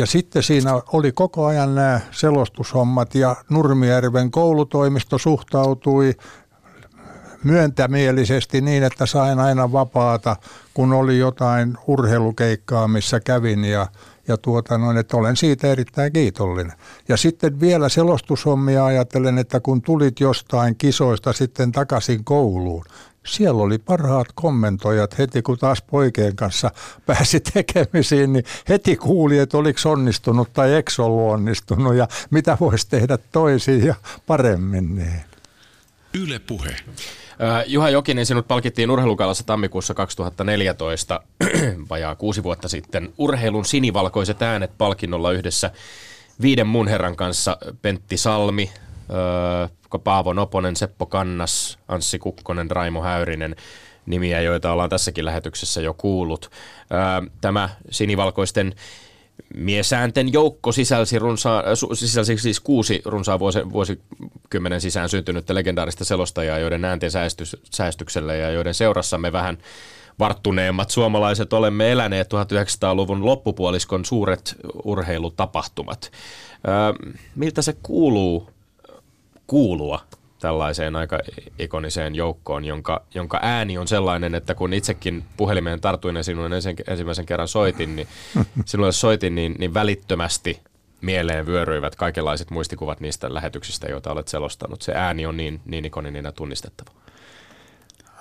Ja 0.01 0.07
sitten 0.07 0.43
siinä 0.43 0.83
oli 0.93 1.13
koko 1.13 1.47
ajan 1.47 1.75
nämä 1.75 2.01
selostushommat 2.11 3.15
ja 3.15 3.37
Nurmijärven 3.51 4.31
koulutoimisto 4.31 5.19
suhtautui 5.19 6.15
myöntämielisesti 7.45 8.61
niin, 8.61 8.83
että 8.83 9.07
sain 9.07 9.39
aina 9.39 9.73
vapaata, 9.73 10.37
kun 10.75 10.93
oli 10.93 11.19
jotain 11.19 11.77
urheilukeikkaa, 11.87 12.89
missä 12.89 13.21
kävin 13.21 13.65
ja, 13.65 13.87
ja 14.29 14.37
tuota 14.37 14.79
noin, 14.79 14.97
että 14.97 15.17
olen 15.17 15.37
siitä 15.37 15.67
erittäin 15.67 16.13
kiitollinen. 16.13 16.73
Ja 17.09 17.17
sitten 17.17 17.61
vielä 17.61 17.89
selostushommia 17.89 18.85
ajattelen, 18.85 19.39
että 19.39 19.61
kun 19.61 19.83
tulit 19.83 20.21
jostain 20.21 20.77
kisoista 20.77 21.33
sitten 21.33 21.73
takaisin 21.73 22.25
kouluun, 22.25 22.85
siellä 23.27 23.63
oli 23.63 23.79
parhaat 23.79 24.27
kommentoijat 24.35 25.19
heti, 25.19 25.43
kun 25.43 25.59
taas 25.59 25.83
poikien 25.83 26.37
kanssa 26.37 26.71
pääsi 27.07 27.41
tekemisiin, 27.53 28.33
niin 28.33 28.45
heti 28.69 28.97
kuuli, 28.97 29.39
että 29.39 29.59
oliko 29.59 29.81
onnistunut 29.85 30.53
tai 30.53 30.73
eikö 30.73 30.93
ollut 30.99 31.33
onnistunut 31.33 31.95
ja 31.95 32.09
mitä 32.31 32.57
voisi 32.61 32.89
tehdä 32.89 33.19
toisin 33.33 33.87
ja 33.87 33.95
paremmin. 34.27 34.97
Niin. 34.97 35.21
Yle 36.15 36.39
Puhe. 36.39 36.77
Juha 37.67 37.91
Jokinen, 37.91 38.27
sinut 38.27 38.49
palkittiin 38.49 38.91
urheilukaalassa 38.91 39.45
tammikuussa 39.45 39.95
2014, 39.95 41.21
vajaa 41.91 42.15
kuusi 42.15 42.43
vuotta 42.43 42.69
sitten, 42.69 43.13
urheilun 43.19 43.65
sinivalkoiset 43.65 44.43
äänet 44.43 44.71
palkinnolla 44.79 45.33
yhdessä 45.33 45.71
viiden 46.43 46.67
mun 46.67 46.89
herran 46.89 47.17
kanssa 47.17 47.57
Pentti 47.83 48.17
Salmi, 48.17 48.71
Paavo 49.99 50.33
Noponen, 50.33 50.77
Seppo 50.77 51.07
Kannas, 51.07 51.79
Anssi 51.89 52.19
Kukkonen, 52.19 52.71
Raimo 52.71 53.03
Häyrinen, 53.03 53.57
nimiä, 54.07 54.41
joita 54.41 54.73
ollaan 54.73 54.91
tässäkin 54.91 55.25
lähetyksessä 55.25 55.81
jo 55.81 55.95
kuullut. 55.95 56.51
Tämä 57.41 57.69
sinivalkoisten 57.91 58.75
miesäänten 59.55 60.33
joukko 60.33 60.73
sisälsi, 60.73 61.19
runsa, 61.19 61.65
sisälsi 61.95 62.39
siis 62.39 62.61
kuusi 62.61 63.03
runsaa 63.05 63.39
vuosi, 63.39 63.59
vuosikymmenen 63.73 64.81
sisään 64.81 65.09
syntynyttä 65.09 65.55
legendaarista 65.55 66.05
selostajaa, 66.05 66.59
joiden 66.59 66.85
äänten 66.85 67.11
säästys, 67.11 67.57
säästyksellä 67.71 68.35
ja 68.35 68.51
joiden 68.51 68.75
seurassa 68.75 69.19
me 69.19 69.33
vähän 69.33 69.59
varttuneemmat 70.19 70.91
suomalaiset 70.91 71.53
olemme 71.53 71.93
eläneet 71.93 72.29
1900-luvun 72.35 73.27
loppupuoliskon 73.27 74.05
suuret 74.05 74.57
urheilutapahtumat. 74.85 76.13
miltä 77.37 77.63
se 77.63 77.77
kuuluu 77.83 78.51
kuulua 79.51 80.01
tällaiseen 80.41 80.97
aika 80.97 81.19
ikoniseen 81.59 82.15
joukkoon, 82.15 82.65
jonka, 82.65 83.03
jonka 83.15 83.39
ääni 83.43 83.79
on 83.79 83.89
sellainen, 83.89 84.35
että 84.35 84.55
kun 84.55 84.73
itsekin 84.73 85.25
puhelimeen 85.37 85.81
tartuin 85.81 86.17
ja 86.17 86.23
sinun 86.23 86.51
ensimmäisen 86.89 87.27
kerran 87.27 87.49
soitin, 87.49 87.97
niin 87.97 88.09
sinulle 88.65 88.93
soitin, 88.93 89.35
niin, 89.35 89.55
niin 89.59 89.75
välittömästi 89.75 90.61
mieleen 91.01 91.47
vyöryivät 91.47 91.97
kaikenlaiset 91.97 92.51
muistikuvat 92.51 93.01
niistä 93.01 93.35
lähetyksistä, 93.35 93.89
joita 93.89 94.13
olet 94.13 94.29
selostanut. 94.29 94.83
Se 94.83 94.93
ääni 94.95 95.27
on 95.27 95.37
niin, 95.37 95.61
niin 95.65 95.85
ikoninen 95.85 96.25
ja 96.25 96.33
tunnistettava. 96.33 96.91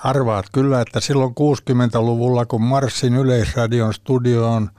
Arvaat 0.03 0.45
kyllä, 0.51 0.81
että 0.81 0.99
silloin 0.99 1.31
60-luvulla, 1.31 2.45
kun 2.45 2.61
Marsin 2.61 3.15
Yleisradion 3.15 3.93
studioon 3.93 4.69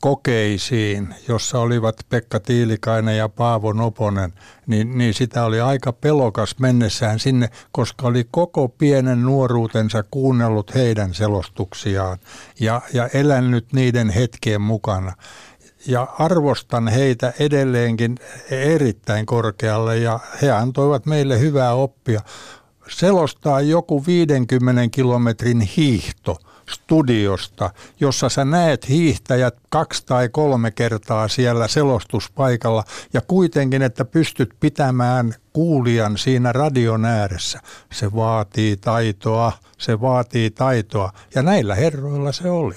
kokeisiin, 0.00 1.14
jossa 1.28 1.58
olivat 1.58 1.96
Pekka 2.08 2.40
Tiilikainen 2.40 3.16
ja 3.16 3.28
Paavo 3.28 3.72
Noponen, 3.72 4.32
niin, 4.66 4.98
niin 4.98 5.14
sitä 5.14 5.44
oli 5.44 5.60
aika 5.60 5.92
pelokas 5.92 6.58
mennessään 6.58 7.18
sinne, 7.18 7.50
koska 7.72 8.06
oli 8.06 8.28
koko 8.30 8.68
pienen 8.68 9.22
nuoruutensa 9.22 10.04
kuunnellut 10.10 10.74
heidän 10.74 11.14
selostuksiaan 11.14 12.18
ja, 12.60 12.80
ja 12.92 13.08
elänyt 13.14 13.72
niiden 13.72 14.10
hetkien 14.10 14.60
mukana. 14.60 15.12
Ja 15.86 16.02
arvostan 16.18 16.88
heitä 16.88 17.32
edelleenkin 17.38 18.16
erittäin 18.50 19.26
korkealle 19.26 19.98
ja 19.98 20.20
he 20.42 20.50
antoivat 20.50 21.06
meille 21.06 21.40
hyvää 21.40 21.74
oppia. 21.74 22.20
Selostaa 22.88 23.60
joku 23.60 24.06
50 24.06 24.88
kilometrin 24.90 25.60
hiihto– 25.60 26.36
studiosta, 26.68 27.70
jossa 28.00 28.28
sä 28.28 28.44
näet 28.44 28.88
hiihtäjät 28.88 29.54
kaksi 29.70 30.06
tai 30.06 30.28
kolme 30.28 30.70
kertaa 30.70 31.28
siellä 31.28 31.68
selostuspaikalla 31.68 32.84
ja 33.12 33.20
kuitenkin, 33.20 33.82
että 33.82 34.04
pystyt 34.04 34.50
pitämään 34.60 35.34
kuulijan 35.52 36.18
siinä 36.18 36.52
radion 36.52 37.04
ääressä. 37.04 37.60
Se 37.92 38.14
vaatii 38.14 38.76
taitoa, 38.76 39.52
se 39.78 40.00
vaatii 40.00 40.50
taitoa 40.50 41.12
ja 41.34 41.42
näillä 41.42 41.74
herroilla 41.74 42.32
se 42.32 42.50
oli. 42.50 42.74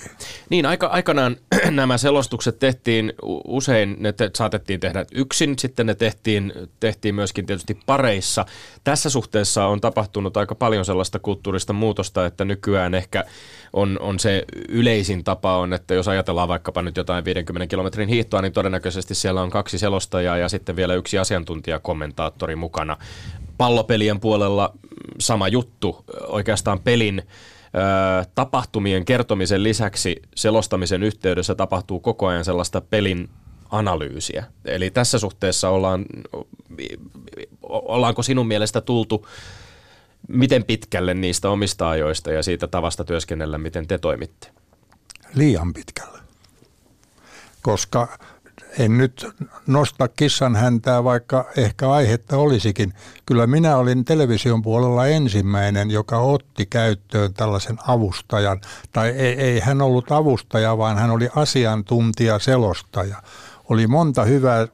Niin, 0.49 0.65
aika, 0.65 0.87
aikanaan 0.87 1.37
nämä 1.71 1.97
selostukset 1.97 2.59
tehtiin 2.59 3.13
usein, 3.47 3.95
ne 3.99 4.11
te, 4.11 4.31
saatettiin 4.35 4.79
tehdä 4.79 5.05
yksin, 5.11 5.59
sitten 5.59 5.85
ne 5.85 5.95
tehtiin, 5.95 6.53
tehtiin 6.79 7.15
myöskin 7.15 7.45
tietysti 7.45 7.79
pareissa. 7.85 8.45
Tässä 8.83 9.09
suhteessa 9.09 9.65
on 9.65 9.81
tapahtunut 9.81 10.37
aika 10.37 10.55
paljon 10.55 10.85
sellaista 10.85 11.19
kulttuurista 11.19 11.73
muutosta, 11.73 12.25
että 12.25 12.45
nykyään 12.45 12.93
ehkä 12.95 13.25
on, 13.73 13.97
on 14.01 14.19
se 14.19 14.45
yleisin 14.69 15.23
tapa 15.23 15.57
on, 15.57 15.73
että 15.73 15.93
jos 15.93 16.07
ajatellaan 16.07 16.47
vaikkapa 16.47 16.81
nyt 16.81 16.97
jotain 16.97 17.25
50 17.25 17.67
kilometrin 17.67 18.09
hiihtoa, 18.09 18.41
niin 18.41 18.53
todennäköisesti 18.53 19.15
siellä 19.15 19.41
on 19.41 19.49
kaksi 19.49 19.77
selostajaa 19.77 20.37
ja 20.37 20.49
sitten 20.49 20.75
vielä 20.75 20.93
yksi 20.93 21.17
asiantuntijakommentaattori 21.17 22.55
mukana. 22.55 22.97
Pallopelien 23.57 24.19
puolella 24.19 24.73
sama 25.19 25.47
juttu, 25.47 26.05
oikeastaan 26.27 26.79
pelin 26.79 27.23
tapahtumien 28.35 29.05
kertomisen 29.05 29.63
lisäksi 29.63 30.21
selostamisen 30.35 31.03
yhteydessä 31.03 31.55
tapahtuu 31.55 31.99
koko 31.99 32.27
ajan 32.27 32.45
sellaista 32.45 32.81
pelin 32.81 33.29
analyysiä. 33.71 34.45
Eli 34.65 34.89
tässä 34.89 35.19
suhteessa 35.19 35.69
ollaan, 35.69 36.05
ollaanko 37.63 38.23
sinun 38.23 38.47
mielestä 38.47 38.81
tultu 38.81 39.27
miten 40.27 40.63
pitkälle 40.63 41.13
niistä 41.13 41.49
omista 41.49 41.89
ajoista 41.89 42.31
ja 42.31 42.43
siitä 42.43 42.67
tavasta 42.67 43.03
työskennellä, 43.03 43.57
miten 43.57 43.87
te 43.87 43.97
toimitte? 43.97 44.47
Liian 45.33 45.73
pitkälle. 45.73 46.19
Koska 47.61 48.17
en 48.79 48.97
nyt 48.97 49.27
nosta 49.67 50.07
kissan 50.07 50.55
häntää, 50.55 51.03
vaikka 51.03 51.45
ehkä 51.57 51.91
aihetta 51.91 52.37
olisikin. 52.37 52.93
Kyllä 53.25 53.47
minä 53.47 53.77
olin 53.77 54.05
television 54.05 54.61
puolella 54.61 55.07
ensimmäinen, 55.07 55.91
joka 55.91 56.19
otti 56.19 56.65
käyttöön 56.65 57.33
tällaisen 57.33 57.77
avustajan. 57.87 58.61
Tai 58.91 59.09
ei, 59.09 59.33
ei 59.33 59.59
hän 59.59 59.81
ollut 59.81 60.11
avustaja, 60.11 60.77
vaan 60.77 60.97
hän 60.97 61.09
oli 61.09 61.29
asiantuntija, 61.35 62.39
selostaja. 62.39 63.23
Oli 63.69 63.87
monta 63.87 64.23
hyvää 64.23 64.67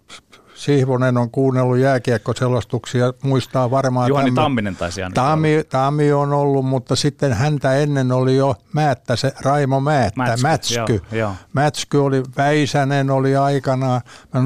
Sihvonen 0.58 1.18
on 1.18 1.32
kuunnellut 1.32 1.78
jääkiekkoselostuksia, 1.78 3.14
muistaa 3.24 3.72
varmaan. 3.72 4.10
Juhani 4.10 4.32
tämän. 4.32 4.44
Tamminen 4.44 4.76
taisi 4.76 5.02
Tami, 5.14 5.64
Tami 5.70 6.14
on 6.14 6.34
ollut, 6.34 6.66
mutta 6.66 6.96
sitten 6.96 7.34
häntä 7.34 7.76
ennen 7.76 8.12
oli 8.12 8.36
jo 8.36 8.56
Määttä, 8.74 9.16
se 9.16 9.34
Raimo 9.42 9.80
Määttä, 9.80 10.22
Mätsky. 10.22 10.48
Mätsky, 10.48 10.94
joo, 10.94 11.20
joo. 11.20 11.32
Mätsky 11.54 11.98
oli, 11.98 12.24
Väisänen 12.38 13.10
oli 13.10 13.36
aikanaan. 13.36 14.02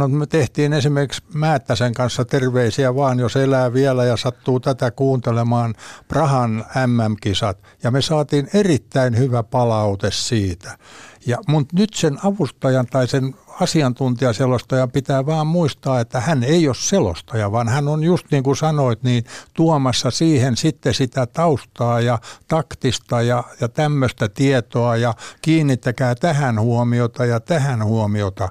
Me 0.07 0.25
tehtiin 0.27 0.73
esimerkiksi 0.73 1.23
Määttäsen 1.33 1.93
kanssa 1.93 2.25
terveisiä 2.25 2.95
vaan, 2.95 3.19
jos 3.19 3.35
elää 3.35 3.73
vielä 3.73 4.05
ja 4.05 4.17
sattuu 4.17 4.59
tätä 4.59 4.91
kuuntelemaan 4.91 5.73
Prahan 6.07 6.65
MM-kisat. 6.87 7.57
Ja 7.83 7.91
me 7.91 8.01
saatiin 8.01 8.47
erittäin 8.53 9.17
hyvä 9.17 9.43
palaute 9.43 10.11
siitä. 10.11 10.77
Ja 11.25 11.37
mun 11.47 11.65
nyt 11.73 11.93
sen 11.93 12.17
avustajan 12.23 12.85
tai 12.85 13.07
sen 13.07 13.35
asiantuntijaselostajan 13.61 14.91
pitää 14.91 15.25
vaan 15.25 15.47
muistaa, 15.47 15.99
että 15.99 16.19
hän 16.19 16.43
ei 16.43 16.67
ole 16.67 16.75
selostaja, 16.75 17.51
vaan 17.51 17.69
hän 17.69 17.87
on 17.87 18.03
just 18.03 18.25
niin 18.31 18.43
kuin 18.43 18.57
sanoit, 18.57 19.03
niin 19.03 19.23
tuomassa 19.53 20.11
siihen 20.11 20.57
sitten 20.57 20.93
sitä 20.93 21.25
taustaa 21.25 22.01
ja 22.01 22.19
taktista 22.47 23.21
ja, 23.21 23.43
ja 23.61 23.69
tämmöistä 23.69 24.29
tietoa 24.29 24.97
ja 24.97 25.13
kiinnittäkää 25.41 26.15
tähän 26.15 26.59
huomiota 26.59 27.25
ja 27.25 27.39
tähän 27.39 27.85
huomiota. 27.85 28.49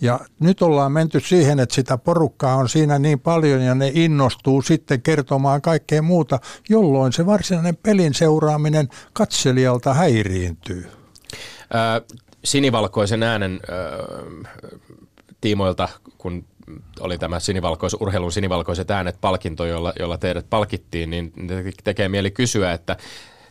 Ja 0.00 0.20
nyt 0.40 0.62
ollaan 0.62 0.92
menty 0.92 1.20
siihen, 1.20 1.60
että 1.60 1.74
sitä 1.74 1.98
porukkaa 1.98 2.56
on 2.56 2.68
siinä 2.68 2.98
niin 2.98 3.20
paljon 3.20 3.60
ja 3.60 3.74
ne 3.74 3.90
innostuu 3.94 4.62
sitten 4.62 5.02
kertomaan 5.02 5.62
kaikkea 5.62 6.02
muuta, 6.02 6.38
jolloin 6.68 7.12
se 7.12 7.26
varsinainen 7.26 7.76
pelin 7.76 8.14
seuraaminen 8.14 8.88
katselijalta 9.12 9.94
häiriintyy 9.94 10.90
sinivalkoisen 12.44 13.22
äänen 13.22 13.60
äh, 13.70 14.56
tiimoilta, 15.40 15.88
kun 16.18 16.44
oli 17.00 17.18
tämä 17.18 17.40
sinivalkois, 17.40 17.96
urheilun 18.00 18.32
sinivalkoiset 18.32 18.90
äänet 18.90 19.18
palkinto, 19.20 19.66
jolla, 19.66 19.92
jolla 19.98 20.18
teidät 20.18 20.46
palkittiin, 20.50 21.10
niin 21.10 21.32
tekee 21.84 22.08
mieli 22.08 22.30
kysyä, 22.30 22.72
että 22.72 22.96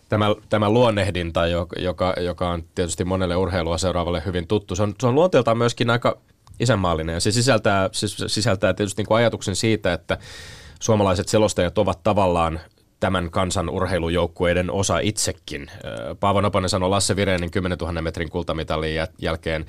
tämä, 0.10 0.26
tämä 0.50 0.70
luonnehdinta, 0.70 1.48
joka, 1.84 2.14
joka 2.20 2.50
on 2.50 2.64
tietysti 2.76 3.06
monelle 3.06 3.36
urheilua 3.36 3.78
seuraavalle 3.78 4.24
hyvin 4.26 4.48
tuttu, 4.48 4.76
se 4.76 4.84
on, 4.84 4.96
se 5.00 5.08
on 5.08 5.16
luonteeltaan 5.16 5.58
myöskin 5.58 5.90
aika 5.90 6.18
isänmaallinen. 6.60 7.22
Se 7.22 7.32
sisältää, 7.32 7.90
se 7.92 8.08
sisältää 8.30 8.74
tietysti 8.74 9.00
niin 9.00 9.08
kuin 9.08 9.18
ajatuksen 9.18 9.56
siitä, 9.56 9.94
että 9.94 10.18
suomalaiset 10.80 11.28
selostajat 11.28 11.78
ovat 11.78 12.04
tavallaan 12.04 12.60
tämän 13.04 13.32
kansan 13.32 13.70
urheilujoukkueiden 13.70 14.72
osa 14.72 15.00
itsekin. 15.00 15.72
Paavo 16.20 16.42
Noponen 16.42 16.70
sanoi 16.70 16.90
Lasse 16.90 17.16
Virenin 17.16 17.52
10 17.52 17.78
000 17.78 18.02
metrin 18.02 18.30
kultamitalin 18.30 18.96
jälkeen 19.18 19.66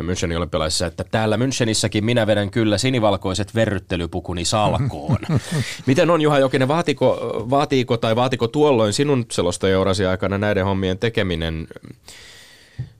Münchenin 0.00 0.36
olympialaisissa, 0.36 0.86
että 0.86 1.04
täällä 1.10 1.36
Münchenissäkin 1.36 2.04
minä 2.04 2.26
vedän 2.26 2.50
kyllä 2.50 2.78
sinivalkoiset 2.78 3.54
verryttelypukuni 3.54 4.44
salkoon. 4.44 5.18
Miten 5.86 6.10
on 6.10 6.20
Juha 6.20 6.38
Jokinen, 6.38 6.68
vaatiko, 6.68 7.18
vaatiiko 7.50 7.96
tai 7.96 8.16
vaatiko 8.16 8.48
tuolloin 8.48 8.92
sinun 8.92 9.26
selostajaurasi 9.30 10.06
aikana 10.06 10.38
näiden 10.38 10.64
hommien 10.64 10.98
tekeminen 10.98 11.66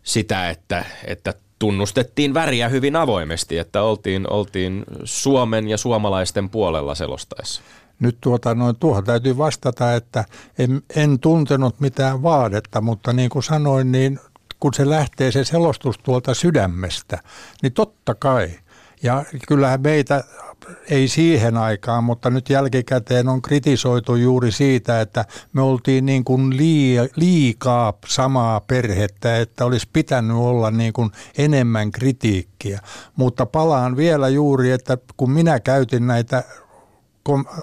sitä, 0.03 0.51
että, 0.51 0.85
että 1.05 1.35
tunnustettiin 1.59 2.35
väriä 2.35 2.69
hyvin 2.69 2.97
avoimesti, 2.97 3.59
että 3.59 3.83
oltiin, 3.83 4.33
oltiin 4.33 4.85
Suomen 5.05 5.69
ja 5.69 5.79
suomalaisten 5.79 6.51
puolella 6.51 6.95
selostaessa? 6.95 7.63
Nyt 8.01 8.19
tuota, 8.21 8.55
noin, 8.55 8.77
tuohon 8.77 9.05
täytyy 9.05 9.39
vastata, 9.39 9.95
että 9.95 10.25
en, 10.59 10.83
en 10.97 11.19
tuntenut 11.19 11.81
mitään 11.81 12.23
vaadetta, 12.23 12.81
mutta 12.81 13.13
niin 13.13 13.31
kuin 13.31 13.43
sanoin, 13.43 13.93
niin 13.93 14.21
kun 14.61 14.75
se 14.75 14.91
lähtee 14.91 15.33
se 15.33 15.45
selostus 15.45 15.99
tuolta 15.99 16.35
sydämestä, 16.35 17.19
niin 17.63 17.73
totta 17.73 18.15
kai. 18.15 18.51
Ja 19.03 19.25
kyllähän 19.49 19.81
meitä 19.83 20.25
ei 20.91 21.09
siihen 21.09 21.57
aikaan, 21.57 22.05
mutta 22.05 22.31
nyt 22.31 22.51
jälkikäteen 22.51 23.29
on 23.29 23.43
kritisoitu 23.43 24.15
juuri 24.15 24.53
siitä, 24.53 25.01
että 25.01 25.25
me 25.53 25.63
oltiin 25.63 26.07
niin 26.07 26.25
kuin 26.25 26.57
liikaa 27.17 27.93
samaa 28.09 28.61
perhettä, 28.61 29.39
että 29.39 29.65
olisi 29.65 29.89
pitänyt 29.93 30.37
olla 30.37 30.71
niin 30.71 30.93
kuin 30.93 31.11
enemmän 31.39 31.93
kritiikkiä. 31.93 32.81
Mutta 33.17 33.47
palaan 33.47 33.97
vielä 33.97 34.29
juuri, 34.29 34.71
että 34.71 34.99
kun 35.17 35.31
minä 35.31 35.61
käytin 35.61 36.07
näitä 36.07 36.45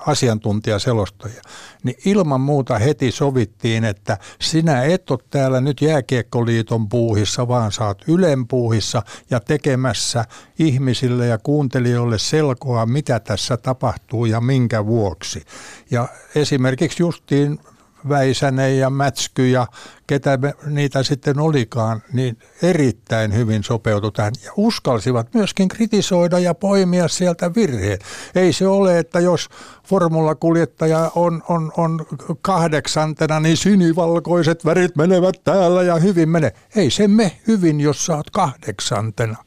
asiantuntijaselostoja, 0.07 1.41
niin 1.83 1.95
ilman 2.05 2.41
muuta 2.41 2.79
heti 2.79 3.11
sovittiin, 3.11 3.83
että 3.83 4.17
sinä 4.41 4.83
et 4.83 5.11
ole 5.11 5.19
täällä 5.29 5.61
nyt 5.61 5.81
Jääkiekkoliiton 5.81 6.89
puuhissa, 6.89 7.47
vaan 7.47 7.71
saat 7.71 8.01
Ylen 8.07 8.47
puuhissa 8.47 9.01
ja 9.29 9.39
tekemässä 9.39 10.25
ihmisille 10.59 11.27
ja 11.27 11.37
kuuntelijoille 11.37 12.17
selkoa, 12.17 12.85
mitä 12.85 13.19
tässä 13.19 13.57
tapahtuu 13.57 14.25
ja 14.25 14.41
minkä 14.41 14.85
vuoksi. 14.85 15.43
Ja 15.91 16.07
esimerkiksi 16.35 17.03
justiin 17.03 17.59
Väisänen 18.09 18.77
ja 18.77 18.89
Mätsky 18.89 19.49
ja 19.49 19.67
ketä 20.07 20.37
me, 20.37 20.53
niitä 20.65 21.03
sitten 21.03 21.39
olikaan, 21.39 22.01
niin 22.13 22.37
erittäin 22.61 23.33
hyvin 23.35 23.63
sopeutui 23.63 24.11
tähän 24.11 24.33
ja 24.45 24.51
uskalsivat 24.57 25.33
myöskin 25.33 25.67
kritisoida 25.67 26.39
ja 26.39 26.53
poimia 26.53 27.07
sieltä 27.07 27.55
virheet. 27.55 28.03
Ei 28.35 28.53
se 28.53 28.67
ole, 28.67 28.99
että 28.99 29.19
jos 29.19 29.49
formulakuljettaja 29.87 31.11
on, 31.15 31.43
on, 31.47 31.71
on 31.77 32.05
kahdeksantena, 32.41 33.39
niin 33.39 33.57
sinivalkoiset 33.57 34.65
värit 34.65 34.95
menevät 34.95 35.43
täällä 35.43 35.83
ja 35.83 35.95
hyvin 35.95 36.29
menee. 36.29 36.51
Ei 36.75 36.89
se 36.89 37.07
me 37.07 37.31
hyvin, 37.47 37.81
jos 37.81 38.05
sä 38.05 38.15
oot 38.15 38.29
kahdeksantena. 38.29 39.37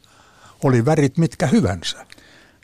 Oli 0.64 0.84
värit 0.84 1.18
mitkä 1.18 1.46
hyvänsä. 1.46 2.06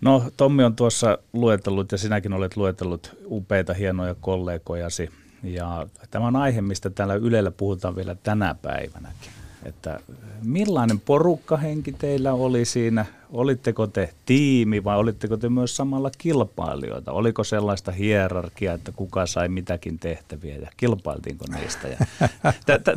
No 0.02 0.24
Tommi 0.37 0.64
on 0.64 0.76
tuossa 0.76 1.18
luetellut 1.33 1.92
ja 1.92 1.98
sinäkin 1.98 2.33
olet 2.33 2.57
luetellut 2.57 3.16
upeita 3.24 3.74
hienoja 3.74 4.14
kollegojasi 4.20 5.09
ja 5.42 5.87
tämä 6.11 6.26
on 6.26 6.37
aihe, 6.37 6.61
mistä 6.61 6.90
täällä 6.90 7.14
Ylellä 7.14 7.50
puhutaan 7.50 7.96
vielä 7.96 8.16
tänä 8.22 8.55
päivänäkin. 8.62 9.33
Että 9.64 10.00
millainen 10.44 11.00
porukkahenki 11.00 11.92
teillä 11.92 12.33
oli 12.33 12.64
siinä? 12.64 13.07
Olitteko 13.33 13.87
te 13.87 14.14
tiimi 14.26 14.85
vai 14.85 14.96
olitteko 14.96 15.37
te 15.37 15.48
myös 15.48 15.76
samalla 15.76 16.11
kilpailijoita? 16.18 17.12
Oliko 17.12 17.44
sellaista 17.44 17.92
hierarkiaa, 17.92 18.74
että 18.74 18.92
kuka 18.92 19.26
sai 19.26 19.48
mitäkin 19.48 19.98
tehtäviä 19.98 20.57
ja 20.57 20.70
kilpailtiinko 20.76 21.44
niistä? 21.59 21.88
Ja 21.88 21.98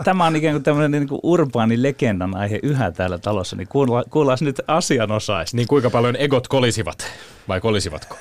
tämä 0.03 0.25
on 0.25 0.35
ikään 0.35 0.53
kuin 0.53 0.63
tämmöinen 0.63 0.91
niin 0.91 1.07
kuin 1.07 1.19
urbaani 1.23 1.83
legendan 1.83 2.37
aihe 2.37 2.59
yhä 2.63 2.91
täällä 2.91 3.17
talossa, 3.17 3.55
niin 3.55 3.67
kuullaan 4.09 4.37
nyt 4.41 4.61
asianosaista. 4.67 5.57
Niin 5.57 5.67
kuinka 5.67 5.89
paljon 5.89 6.15
egot 6.15 6.47
kolisivat 6.47 7.05
vai 7.47 7.61
kolisivatko? 7.61 8.17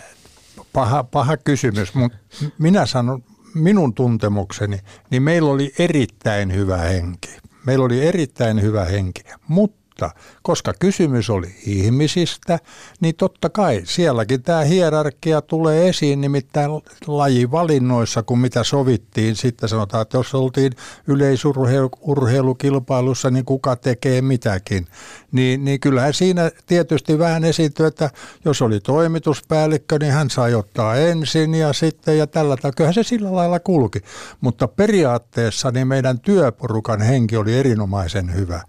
Paha, 0.72 1.04
paha 1.04 1.36
kysymys, 1.36 1.94
mutta 1.94 2.18
minä 2.58 2.86
sanon, 2.86 3.22
minun 3.54 3.94
tuntemukseni, 3.94 4.78
niin 5.10 5.22
meillä 5.22 5.50
oli 5.50 5.72
erittäin 5.78 6.54
hyvä 6.54 6.76
henki. 6.78 7.30
Meillä 7.66 7.84
oli 7.84 8.06
erittäin 8.06 8.62
hyvä 8.62 8.84
henki, 8.84 9.22
mutta 9.48 9.83
mutta 9.94 10.10
koska 10.42 10.72
kysymys 10.80 11.30
oli 11.30 11.54
ihmisistä, 11.66 12.58
niin 13.00 13.14
totta 13.14 13.50
kai 13.50 13.82
sielläkin 13.84 14.42
tämä 14.42 14.60
hierarkia 14.60 15.42
tulee 15.42 15.88
esiin, 15.88 16.20
nimittäin 16.20 16.70
lajivalinnoissa, 17.06 18.22
kun 18.22 18.38
mitä 18.38 18.64
sovittiin. 18.64 19.36
Sitten 19.36 19.68
sanotaan, 19.68 20.02
että 20.02 20.16
jos 20.16 20.34
oltiin 20.34 20.72
yleisurheilukilpailussa, 21.06 23.30
niin 23.30 23.44
kuka 23.44 23.76
tekee 23.76 24.22
mitäkin. 24.22 24.86
Niin, 25.32 25.64
niin 25.64 25.80
kyllähän 25.80 26.14
siinä 26.14 26.50
tietysti 26.66 27.18
vähän 27.18 27.44
esiintyy, 27.44 27.86
että 27.86 28.10
jos 28.44 28.62
oli 28.62 28.80
toimituspäällikkö, 28.80 29.98
niin 29.98 30.12
hän 30.12 30.30
sai 30.30 30.54
ottaa 30.54 30.96
ensin 30.96 31.54
ja 31.54 31.72
sitten 31.72 32.18
ja 32.18 32.26
tällä 32.26 32.56
tavalla. 32.56 32.74
Kyllähän 32.76 32.94
se 32.94 33.02
sillä 33.02 33.34
lailla 33.34 33.60
kulki. 33.60 34.00
Mutta 34.40 34.68
periaatteessa 34.68 35.70
niin 35.70 35.86
meidän 35.86 36.20
työporukan 36.20 37.00
henki 37.00 37.36
oli 37.36 37.58
erinomaisen 37.58 38.34
hyvä 38.34 38.60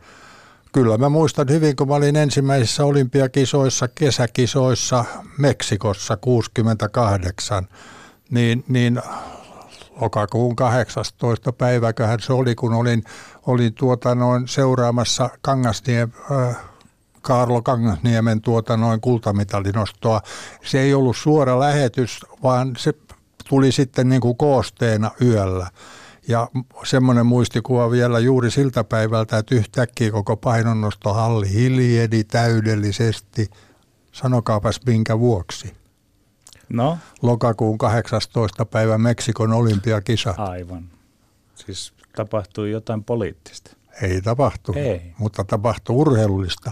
kyllä 0.76 0.98
mä 0.98 1.10
muistan 1.10 1.48
hyvin, 1.50 1.76
kun 1.76 1.88
mä 1.88 1.96
olin 1.96 2.16
ensimmäisissä 2.16 2.86
olympiakisoissa, 2.86 3.88
kesäkisoissa 3.88 5.06
Meksikossa 5.38 6.18
68, 6.18 7.68
niin, 8.30 8.64
niin 8.68 9.02
lokakuun 10.02 10.56
18. 10.56 11.54
päiväköhän 11.54 12.20
se 12.20 12.34
oli, 12.34 12.56
kun 12.56 12.74
olin, 12.74 13.04
olin 13.46 13.74
tuota 13.74 14.16
noin 14.16 14.48
seuraamassa 14.48 15.30
Kangasniem, 15.42 16.12
äh, 16.32 16.58
Kaarlo 17.22 17.62
Kangasniemen 17.62 18.42
tuota 18.42 18.78
noin 18.78 19.02
kultamitalinostoa. 19.02 20.22
Se 20.66 20.80
ei 20.80 20.94
ollut 20.94 21.18
suora 21.18 21.60
lähetys, 21.60 22.20
vaan 22.44 22.74
se 22.78 22.94
tuli 23.50 23.72
sitten 23.72 24.10
niin 24.10 24.22
kuin 24.22 24.38
koosteena 24.38 25.12
yöllä. 25.22 25.68
Ja 26.28 26.48
semmoinen 26.84 27.26
muistikuva 27.26 27.92
vielä 27.92 28.20
juuri 28.20 28.52
siltä 28.52 28.84
päivältä, 28.84 29.38
että 29.38 29.56
yhtäkkiä 29.56 30.12
koko 30.12 30.38
painonnostohalli 30.38 31.54
hiljeni 31.54 32.24
täydellisesti. 32.24 33.50
Sanokaapas 34.12 34.80
minkä 34.86 35.20
vuoksi. 35.20 35.74
No? 36.70 36.98
Lokakuun 37.22 37.78
18. 37.78 38.66
päivä 38.66 38.98
Meksikon 38.98 39.54
olympiakisa. 39.54 40.34
Aivan. 40.38 40.90
Siis 41.56 41.94
tapahtui 42.16 42.72
jotain 42.72 43.04
poliittista. 43.04 43.72
Ei 44.02 44.22
tapahtunut, 44.22 44.82
Ei. 44.82 45.14
mutta 45.18 45.44
tapahtui 45.44 45.96
urheilullista. 45.96 46.72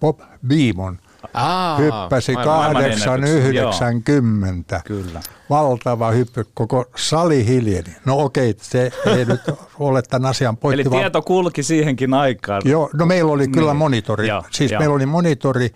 Bob 0.00 0.20
Beamon– 0.46 0.98
Aa, 1.34 1.78
hyppäsi 1.78 2.34
890. 2.34 4.80
Kyllä. 4.84 5.20
Valtava 5.50 6.10
hyppy, 6.10 6.44
koko 6.54 6.84
sali 6.96 7.46
hiljeni. 7.46 7.96
No 8.04 8.18
okei, 8.18 8.54
se 8.60 8.90
ei 9.06 9.24
nyt 9.24 9.40
ole 9.78 10.02
tämän 10.02 10.30
asian 10.30 10.56
pointti. 10.56 10.88
Eli 10.88 10.90
tieto 10.90 11.22
kulki 11.22 11.62
siihenkin 11.62 12.14
aikaan. 12.14 12.62
Joo, 12.64 12.90
no 12.94 13.06
meillä 13.06 13.32
oli 13.32 13.48
kyllä 13.48 13.72
niin. 13.72 13.76
monitori. 13.76 14.28
Joo, 14.28 14.42
siis 14.50 14.70
jo. 14.70 14.78
meillä 14.78 14.94
oli 14.94 15.06
monitori 15.06 15.70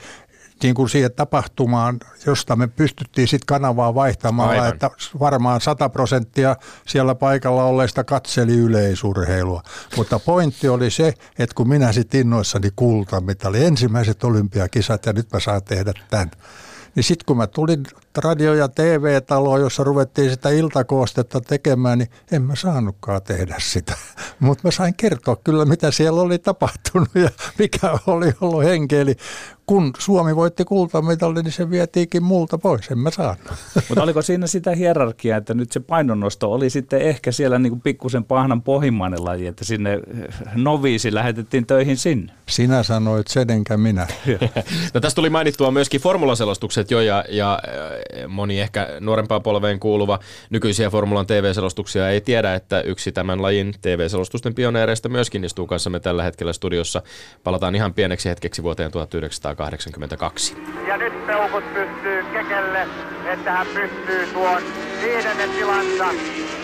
niin 0.62 0.74
kuin 0.74 0.88
siihen 0.88 1.12
tapahtumaan, 1.12 1.98
josta 2.26 2.56
me 2.56 2.66
pystyttiin 2.66 3.28
sitten 3.28 3.46
kanavaa 3.46 3.94
vaihtamaan, 3.94 4.50
Aivan. 4.50 4.68
että 4.68 4.90
varmaan 5.20 5.60
100 5.60 5.88
prosenttia 5.88 6.56
siellä 6.86 7.14
paikalla 7.14 7.64
olleista 7.64 8.04
katseli 8.04 8.54
yleisurheilua. 8.54 9.62
Mutta 9.96 10.18
pointti 10.18 10.68
oli 10.68 10.90
se, 10.90 11.14
että 11.38 11.54
kun 11.54 11.68
minä 11.68 11.92
sitten 11.92 12.20
innoissani 12.20 12.70
kulta, 12.76 13.20
mitä 13.20 13.48
oli 13.48 13.64
ensimmäiset 13.64 14.24
olympiakisat 14.24 15.06
ja 15.06 15.12
nyt 15.12 15.32
mä 15.32 15.40
saan 15.40 15.64
tehdä 15.64 15.92
tämän. 16.10 16.30
Niin 16.94 17.04
sitten 17.04 17.26
kun 17.26 17.36
mä 17.36 17.46
tulin 17.46 17.86
radio- 18.16 18.54
ja 18.54 18.68
TV-taloon, 18.68 19.60
jossa 19.60 19.84
ruvettiin 19.84 20.30
sitä 20.30 20.50
iltakoostetta 20.50 21.40
tekemään, 21.40 21.98
niin 21.98 22.10
en 22.32 22.42
mä 22.42 22.56
saanutkaan 22.56 23.22
tehdä 23.22 23.56
sitä. 23.58 23.96
Mutta 24.40 24.68
mä 24.68 24.70
sain 24.70 24.94
kertoa 24.94 25.36
kyllä, 25.36 25.64
mitä 25.64 25.90
siellä 25.90 26.20
oli 26.20 26.38
tapahtunut 26.38 27.08
ja 27.14 27.30
mikä 27.58 27.98
oli 28.06 28.32
ollut 28.40 28.64
henki. 28.64 28.96
Eli 28.96 29.16
kun 29.66 29.92
Suomi 29.98 30.36
voitti 30.36 30.64
kultamitalli, 30.64 31.42
niin 31.42 31.52
se 31.52 31.70
vietiinkin 31.70 32.22
multa 32.22 32.58
pois, 32.58 32.90
en 32.90 32.98
mä 32.98 33.10
saanut. 33.10 33.44
Mutta 33.88 34.02
oliko 34.02 34.22
siinä 34.22 34.46
sitä 34.46 34.74
hierarkiaa, 34.74 35.38
että 35.38 35.54
nyt 35.54 35.72
se 35.72 35.80
painonnosto 35.80 36.52
oli 36.52 36.70
sitten 36.70 37.02
ehkä 37.02 37.32
siellä 37.32 37.58
niin 37.58 37.70
kuin 37.70 37.80
pikkusen 37.80 38.24
pahnan 38.24 38.62
pohjimmainen 38.62 39.24
laji, 39.24 39.46
että 39.46 39.64
sinne 39.64 40.00
noviisi 40.54 41.14
lähetettiin 41.14 41.66
töihin 41.66 41.96
sinne? 41.96 42.32
Sinä 42.48 42.82
sanoit 42.82 43.26
sen, 43.26 43.50
enkä 43.50 43.76
minä. 43.76 44.06
no 44.94 45.00
tässä 45.00 45.16
tuli 45.16 45.30
mainittua 45.30 45.70
myöskin 45.70 46.00
formulaselostukset 46.00 46.90
jo, 46.90 47.00
ja, 47.00 47.24
ja 47.28 47.58
moni 48.28 48.60
ehkä 48.60 48.88
nuorempaan 49.00 49.42
polveen 49.42 49.80
kuuluva 49.80 50.18
nykyisiä 50.50 50.90
Formulan 50.90 51.26
TV-selostuksia 51.26 52.10
ei 52.10 52.20
tiedä, 52.20 52.54
että 52.54 52.80
yksi 52.80 53.12
tämän 53.12 53.42
lajin 53.42 53.74
TV-selostusten 53.82 54.54
pioneereista 54.54 55.08
myöskin 55.08 55.44
istuu 55.44 55.66
kanssamme 55.66 56.00
tällä 56.00 56.22
hetkellä 56.22 56.52
studiossa. 56.52 57.02
Palataan 57.44 57.74
ihan 57.74 57.94
pieneksi 57.94 58.28
hetkeksi 58.28 58.62
vuoteen 58.62 58.90
1982. 59.56 60.56
Ja 60.88 60.96
nyt 60.96 61.26
peukut 61.26 61.64
pystyy 61.72 62.24
Kekelle, 62.32 62.88
että 63.32 63.52
hän 63.52 63.66
pystyy 63.74 64.26
tuon 64.26 64.62
viidennen 65.00 65.50
tilansa 65.50 66.14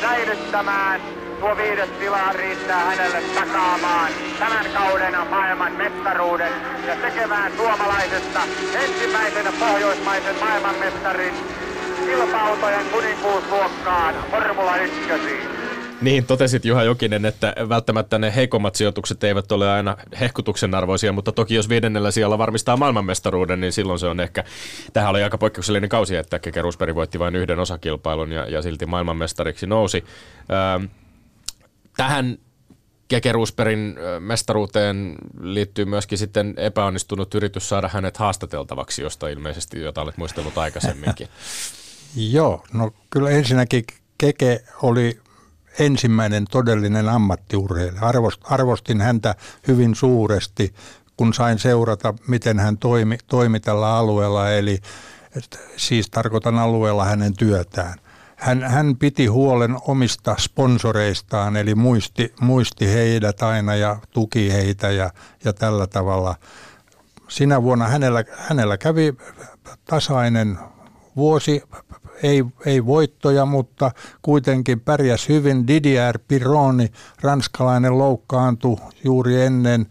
säilyttämään 0.01 1.01
tuo 1.41 1.57
viides 1.57 1.89
tila 1.99 2.33
riittää 2.33 2.85
hänelle 2.85 3.23
takaamaan 3.35 4.13
tämän 4.39 4.67
kauden 4.75 5.15
maailman 5.31 5.73
mestaruuden 5.73 6.53
ja 6.87 6.97
tekemään 6.97 7.53
suomalaisesta 7.57 8.49
ensimmäisen 8.73 9.53
pohjoismaisen 9.59 10.37
maailmanmestarin 10.41 11.35
kilpa-autojen 12.07 12.87
kuninkuusluokkaan 12.91 14.15
Formula 14.31 14.77
1. 14.77 15.62
Niin, 16.03 16.27
totesit 16.27 16.65
Juha 16.65 16.83
Jokinen, 16.83 17.25
että 17.25 17.55
välttämättä 17.69 18.19
ne 18.19 18.35
heikommat 18.35 18.75
sijoitukset 18.75 19.25
eivät 19.25 19.53
ole 19.53 19.71
aina 19.71 19.97
hehkutuksen 20.21 20.75
arvoisia, 20.75 21.13
mutta 21.13 21.33
toki 21.33 21.55
jos 21.55 21.69
viidennellä 21.69 22.11
sijalla 22.11 22.39
varmistaa 22.39 22.77
maailmanmestaruuden, 22.77 23.61
niin 23.61 23.73
silloin 23.73 23.99
se 23.99 24.07
on 24.07 24.21
ehkä, 24.21 24.45
tähän 24.93 25.11
oli 25.11 25.23
aika 25.23 25.39
poikkeuksellinen 25.39 25.89
kausi, 25.89 26.17
että 26.17 26.39
Keke 26.39 26.63
Rosberg 26.63 26.95
voitti 26.95 27.19
vain 27.19 27.37
yhden 27.37 27.59
osakilpailun 27.59 28.33
ja, 28.33 28.47
ja 28.47 28.63
silti 28.63 28.87
maailmanmestariksi 28.87 29.67
nousi. 29.67 30.05
Öö, 30.51 30.89
tähän 31.97 32.39
Keke 33.09 33.33
Rusperin 33.33 33.97
mestaruuteen 34.21 35.15
liittyy 35.41 35.85
myöskin 35.85 36.19
sitten 36.19 36.55
epäonnistunut 36.57 37.35
yritys 37.35 37.69
saada 37.69 37.89
hänet 37.89 38.17
haastateltavaksi, 38.17 39.03
josta 39.03 39.29
ilmeisesti 39.29 39.81
jota 39.81 40.03
olet 40.03 40.17
muistellut 40.17 40.59
aikaisemminkin. 40.59 41.29
Joo, 42.37 42.65
no 42.73 42.91
kyllä 43.11 43.31
ensinnäkin 43.31 43.85
Keke 44.19 44.65
oli 44.83 45.19
ensimmäinen 45.79 46.45
todellinen 46.51 47.09
ammattiurheilija. 47.09 48.03
arvostin 48.45 49.01
häntä 49.01 49.35
hyvin 49.69 49.95
suuresti, 49.95 50.75
kun 51.17 51.35
sain 51.35 51.59
seurata, 51.59 52.15
miten 52.29 52.59
hän 52.59 52.79
toimi, 52.79 53.19
toimi 53.27 53.61
tällä 53.61 53.97
alueella, 53.97 54.51
eli 54.51 54.79
siis 55.77 56.11
tarkoitan 56.11 56.59
alueella 56.59 57.05
hänen 57.05 57.37
työtään. 57.37 57.99
Hän, 58.37 58.63
hän 58.63 58.97
piti 58.97 59.27
huolen 59.27 59.77
omista 59.87 60.37
sponsoreistaan, 60.39 61.57
eli 61.57 61.75
muisti, 61.75 62.35
muisti 62.41 62.89
heidät 62.93 63.43
aina 63.43 63.75
ja 63.75 63.97
tuki 64.11 64.53
heitä 64.53 64.91
ja, 64.91 65.11
ja 65.45 65.53
tällä 65.53 65.87
tavalla. 65.87 66.35
Sinä 67.29 67.63
vuonna 67.63 67.89
hänellä, 67.89 68.25
hänellä 68.37 68.79
kävi 68.79 69.15
tasainen 69.85 70.59
vuosi, 71.17 71.63
ei, 72.23 72.45
ei 72.67 72.87
voittoja, 72.87 73.47
mutta 73.47 73.91
kuitenkin 74.23 74.81
pärjäs 74.81 75.29
hyvin. 75.29 75.67
Didier 75.67 76.19
Pironi, 76.29 76.93
ranskalainen, 77.21 77.99
loukkaantui 77.99 78.77
juuri 79.05 79.43
ennen 79.43 79.87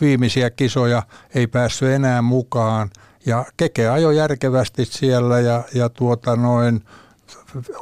viimeisiä 0.00 0.50
kisoja, 0.50 1.02
ei 1.34 1.46
päässyt 1.46 1.88
enää 1.88 2.22
mukaan. 2.22 2.90
Ja 3.26 3.44
Keke 3.56 3.88
ajoi 3.88 4.16
järkevästi 4.16 4.84
siellä 4.84 5.40
ja, 5.40 5.64
ja 5.74 5.88
tuota 5.88 6.36
noin, 6.36 6.84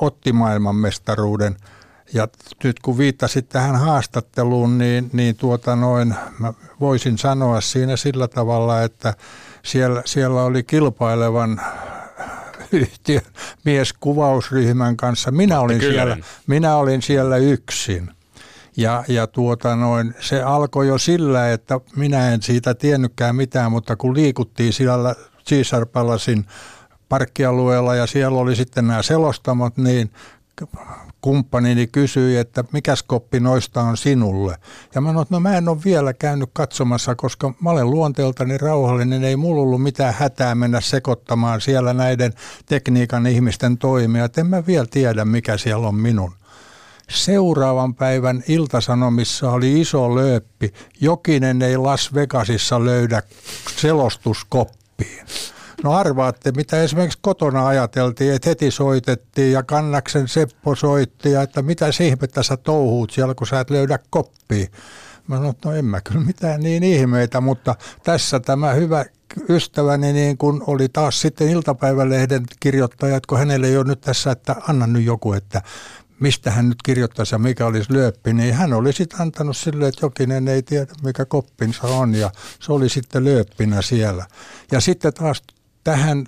otti 0.00 0.32
maailmanmestaruuden. 0.32 1.56
Ja 2.14 2.28
nyt 2.64 2.80
kun 2.80 2.98
viittasit 2.98 3.48
tähän 3.48 3.76
haastatteluun, 3.76 4.78
niin, 4.78 5.10
niin 5.12 5.36
tuota 5.36 5.76
noin, 5.76 6.14
mä 6.38 6.52
voisin 6.80 7.18
sanoa 7.18 7.60
siinä 7.60 7.96
sillä 7.96 8.28
tavalla, 8.28 8.82
että 8.82 9.14
siellä, 9.62 10.02
siellä 10.04 10.42
oli 10.42 10.62
kilpailevan 10.62 11.60
yhtiön 12.72 13.22
mieskuvausryhmän 13.64 14.96
kanssa. 14.96 15.30
Minä 15.30 15.60
olin, 15.60 15.80
siellä, 15.80 16.16
minä 16.46 16.76
olin 16.76 17.02
siellä 17.02 17.36
yksin. 17.36 18.10
Ja, 18.76 19.04
ja 19.08 19.26
tuota 19.26 19.76
noin, 19.76 20.14
se 20.20 20.42
alkoi 20.42 20.88
jo 20.88 20.98
sillä, 20.98 21.52
että 21.52 21.80
minä 21.96 22.32
en 22.32 22.42
siitä 22.42 22.74
tiennytkään 22.74 23.36
mitään, 23.36 23.72
mutta 23.72 23.96
kun 23.96 24.14
liikuttiin 24.14 24.72
siellä 24.72 25.14
Caesar 25.48 25.86
Palacein 25.86 26.46
parkkialueella 27.08 27.94
ja 27.94 28.06
siellä 28.06 28.38
oli 28.38 28.56
sitten 28.56 28.86
nämä 28.86 29.02
selostamot, 29.02 29.76
niin 29.76 30.10
kumppanini 31.28 31.86
kysyi, 31.86 32.36
että 32.36 32.64
mikä 32.72 32.94
koppi 33.06 33.40
noista 33.40 33.80
on 33.80 33.96
sinulle. 33.96 34.56
Ja 34.94 35.00
mä 35.00 35.08
sanoin, 35.08 35.22
että 35.22 35.34
no 35.34 35.40
mä 35.40 35.56
en 35.56 35.68
ole 35.68 35.78
vielä 35.84 36.12
käynyt 36.12 36.50
katsomassa, 36.52 37.14
koska 37.14 37.54
mä 37.60 37.70
olen 37.70 37.90
luonteeltani 37.90 38.58
rauhallinen, 38.58 39.24
ei 39.24 39.36
mulla 39.36 39.62
ollut 39.62 39.82
mitään 39.82 40.14
hätää 40.14 40.54
mennä 40.54 40.80
sekoittamaan 40.80 41.60
siellä 41.60 41.92
näiden 41.92 42.32
tekniikan 42.66 43.26
ihmisten 43.26 43.78
toimia. 43.78 44.24
Et 44.24 44.38
en 44.38 44.46
mä 44.46 44.66
vielä 44.66 44.86
tiedä, 44.90 45.24
mikä 45.24 45.56
siellä 45.56 45.88
on 45.88 45.94
minun. 45.94 46.32
Seuraavan 47.10 47.94
päivän 47.94 48.42
iltasanomissa 48.48 49.50
oli 49.50 49.80
iso 49.80 50.14
lööppi. 50.14 50.72
Jokinen 51.00 51.62
ei 51.62 51.76
Las 51.76 52.14
Vegasissa 52.14 52.84
löydä 52.84 53.22
selostuskoppiin. 53.76 55.26
No 55.84 55.92
arvaatte, 55.92 56.52
mitä 56.52 56.82
esimerkiksi 56.82 57.18
kotona 57.22 57.66
ajateltiin, 57.66 58.34
että 58.34 58.48
heti 58.48 58.70
soitettiin 58.70 59.52
ja 59.52 59.62
Kannaksen 59.62 60.28
Seppo 60.28 60.74
soitti 60.74 61.32
ja 61.32 61.42
että 61.42 61.62
mitä 61.62 61.86
ihmettä 62.00 62.42
sä 62.42 62.56
touhuut 62.56 63.10
siellä, 63.10 63.34
kun 63.34 63.46
sä 63.46 63.60
et 63.60 63.70
löydä 63.70 63.98
koppia. 64.10 64.66
Mä 65.26 65.36
sanoin, 65.36 65.50
että 65.50 65.68
no 65.68 65.74
en 65.74 65.84
mä 65.84 66.00
kyllä 66.00 66.20
mitään 66.20 66.60
niin 66.60 66.82
ihmeitä, 66.82 67.40
mutta 67.40 67.74
tässä 68.02 68.40
tämä 68.40 68.72
hyvä 68.72 69.04
ystäväni 69.48 70.12
niin 70.12 70.38
kun 70.38 70.64
oli 70.66 70.88
taas 70.88 71.20
sitten 71.20 71.48
iltapäivälehden 71.48 72.44
kirjoittajat, 72.60 73.26
kun 73.26 73.38
hänelle 73.38 73.66
ei 73.66 73.76
ole 73.76 73.84
nyt 73.84 74.00
tässä, 74.00 74.30
että 74.30 74.56
anna 74.68 74.86
nyt 74.86 75.04
joku, 75.04 75.32
että 75.32 75.62
mistä 76.20 76.50
hän 76.50 76.68
nyt 76.68 76.82
kirjoittaisi 76.82 77.34
ja 77.34 77.38
mikä 77.38 77.66
olisi 77.66 77.92
lööppi, 77.92 78.32
niin 78.32 78.54
hän 78.54 78.72
oli 78.72 78.92
sitten 78.92 79.20
antanut 79.20 79.56
sille, 79.56 79.88
että 79.88 80.06
jokinen 80.06 80.48
ei 80.48 80.62
tiedä 80.62 80.92
mikä 81.02 81.24
koppinsa 81.24 81.86
on 81.86 82.14
ja 82.14 82.30
se 82.60 82.72
oli 82.72 82.88
sitten 82.88 83.24
lööppinä 83.24 83.82
siellä. 83.82 84.26
Ja 84.72 84.80
sitten 84.80 85.14
taas 85.14 85.42
tähän 85.84 86.26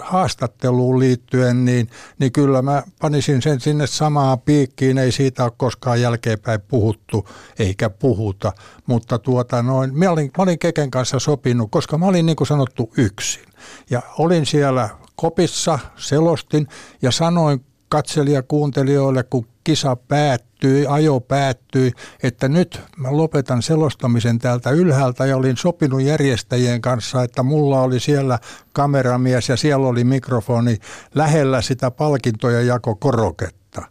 haastatteluun 0.00 0.98
liittyen, 0.98 1.64
niin, 1.64 1.88
niin 2.18 2.32
kyllä 2.32 2.62
mä 2.62 2.82
panisin 3.00 3.42
sen 3.42 3.60
sinne 3.60 3.86
samaan 3.86 4.40
piikkiin, 4.40 4.98
ei 4.98 5.12
siitä 5.12 5.44
ole 5.44 5.52
koskaan 5.56 6.00
jälkeenpäin 6.00 6.60
puhuttu, 6.60 7.28
eikä 7.58 7.90
puhuta, 7.90 8.52
mutta 8.86 9.18
tuota 9.18 9.62
noin, 9.62 9.98
mä 9.98 10.10
olin, 10.10 10.30
mä 10.38 10.42
olin 10.42 10.58
Keken 10.58 10.90
kanssa 10.90 11.18
sopinut, 11.18 11.70
koska 11.70 11.98
mä 11.98 12.06
olin 12.06 12.26
niin 12.26 12.36
kuin 12.36 12.48
sanottu 12.48 12.92
yksin. 12.96 13.44
Ja 13.90 14.02
olin 14.18 14.46
siellä 14.46 14.88
kopissa, 15.16 15.78
selostin 15.96 16.68
ja 17.02 17.10
sanoin 17.10 17.64
katselijakuuntelijoille, 17.88 19.22
kun 19.22 19.46
kisa 19.64 19.96
päättyi, 19.96 20.86
ajo 20.86 21.20
päättyi, 21.20 21.92
että 22.22 22.48
nyt 22.48 22.82
mä 22.96 23.16
lopetan 23.16 23.62
selostamisen 23.62 24.38
täältä 24.38 24.70
ylhäältä 24.70 25.26
ja 25.26 25.36
olin 25.36 25.56
sopinut 25.56 26.02
järjestäjien 26.02 26.80
kanssa, 26.80 27.22
että 27.22 27.42
mulla 27.42 27.80
oli 27.80 28.00
siellä 28.00 28.38
kameramies 28.72 29.48
ja 29.48 29.56
siellä 29.56 29.86
oli 29.86 30.04
mikrofoni 30.04 30.78
lähellä 31.14 31.62
sitä 31.62 31.90
palkintoja 31.90 32.62
jako 32.62 32.94
koroketta. 32.94 33.82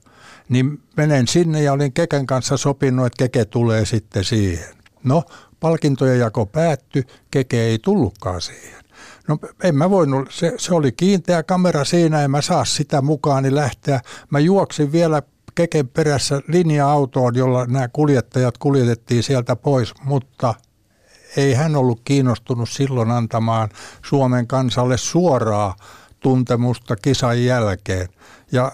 Niin 0.49 0.81
menen 0.97 1.27
sinne 1.27 1.63
ja 1.63 1.73
olin 1.73 1.93
Keken 1.93 2.25
kanssa 2.25 2.57
sopinut, 2.57 3.05
että 3.05 3.17
Keke 3.17 3.45
tulee 3.45 3.85
sitten 3.85 4.23
siihen. 4.23 4.75
No, 5.03 5.23
palkintojen 5.59 6.19
jako 6.19 6.45
päättyi, 6.45 7.03
Keke 7.31 7.61
ei 7.61 7.79
tullutkaan 7.79 8.41
siihen. 8.41 8.83
No 9.27 9.37
en 9.63 9.75
mä 9.75 9.89
voinut, 9.89 10.31
se, 10.31 10.53
se 10.57 10.75
oli 10.75 10.91
kiinteä 10.91 11.43
kamera 11.43 11.85
siinä, 11.85 12.23
en 12.23 12.31
mä 12.31 12.41
saa 12.41 12.65
sitä 12.65 13.01
mukaan 13.01 13.43
niin 13.43 13.55
lähteä. 13.55 14.01
Mä 14.29 14.39
juoksin 14.39 14.91
vielä 14.91 15.21
keken 15.55 15.87
perässä 15.87 16.41
linja-autoon, 16.47 17.35
jolla 17.35 17.65
nämä 17.65 17.87
kuljettajat 17.87 18.57
kuljetettiin 18.57 19.23
sieltä 19.23 19.55
pois, 19.55 19.93
mutta 20.03 20.53
ei 21.37 21.53
hän 21.53 21.75
ollut 21.75 22.01
kiinnostunut 22.05 22.69
silloin 22.69 23.11
antamaan 23.11 23.69
Suomen 24.05 24.47
kansalle 24.47 24.97
suoraa 24.97 25.75
tuntemusta 26.19 26.95
kisan 26.95 27.45
jälkeen. 27.45 28.09
Ja 28.51 28.71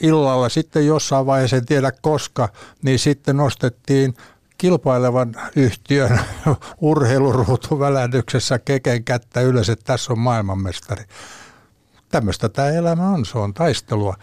illalla 0.00 0.48
sitten 0.48 0.86
jossain 0.86 1.26
vaiheessa, 1.26 1.56
en 1.56 1.66
tiedä 1.66 1.92
koska, 2.02 2.48
niin 2.82 2.98
sitten 2.98 3.36
nostettiin 3.36 4.14
kilpailevan 4.58 5.34
yhtiön 5.56 6.20
urheiluruutuvälähdyksessä 6.80 8.58
keken 8.58 9.04
kättä 9.04 9.40
ylös, 9.40 9.68
että 9.68 9.84
tässä 9.84 10.12
on 10.12 10.18
maailmanmestari. 10.18 11.04
Tämmöistä 12.08 12.48
tämä 12.48 12.70
elämä 12.70 13.08
on, 13.08 13.26
se 13.26 13.38
on 13.38 13.54
taistelua. 13.54 14.14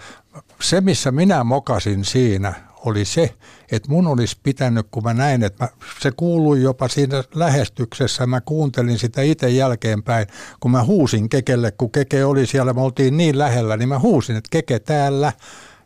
Se, 0.61 0.81
missä 0.81 1.11
minä 1.11 1.43
mokasin 1.43 2.05
siinä, 2.05 2.53
oli 2.85 3.05
se, 3.05 3.35
että 3.71 3.89
mun 3.89 4.07
olisi 4.07 4.37
pitänyt, 4.43 4.87
kun 4.91 5.03
mä 5.03 5.13
näin, 5.13 5.43
että 5.43 5.63
mä, 5.63 5.69
se 5.99 6.11
kuului 6.11 6.61
jopa 6.61 6.87
siinä 6.87 7.23
lähestyksessä, 7.35 8.25
mä 8.25 8.41
kuuntelin 8.41 8.99
sitä 8.99 9.21
itse 9.21 9.49
jälkeenpäin, 9.49 10.27
kun 10.59 10.71
mä 10.71 10.83
huusin 10.83 11.29
Kekelle, 11.29 11.71
kun 11.71 11.91
Keke 11.91 12.25
oli 12.25 12.45
siellä, 12.45 12.73
me 12.73 12.81
oltiin 12.81 13.17
niin 13.17 13.37
lähellä, 13.37 13.77
niin 13.77 13.89
mä 13.89 13.99
huusin, 13.99 14.35
että 14.35 14.49
Keke 14.51 14.79
täällä, 14.79 15.33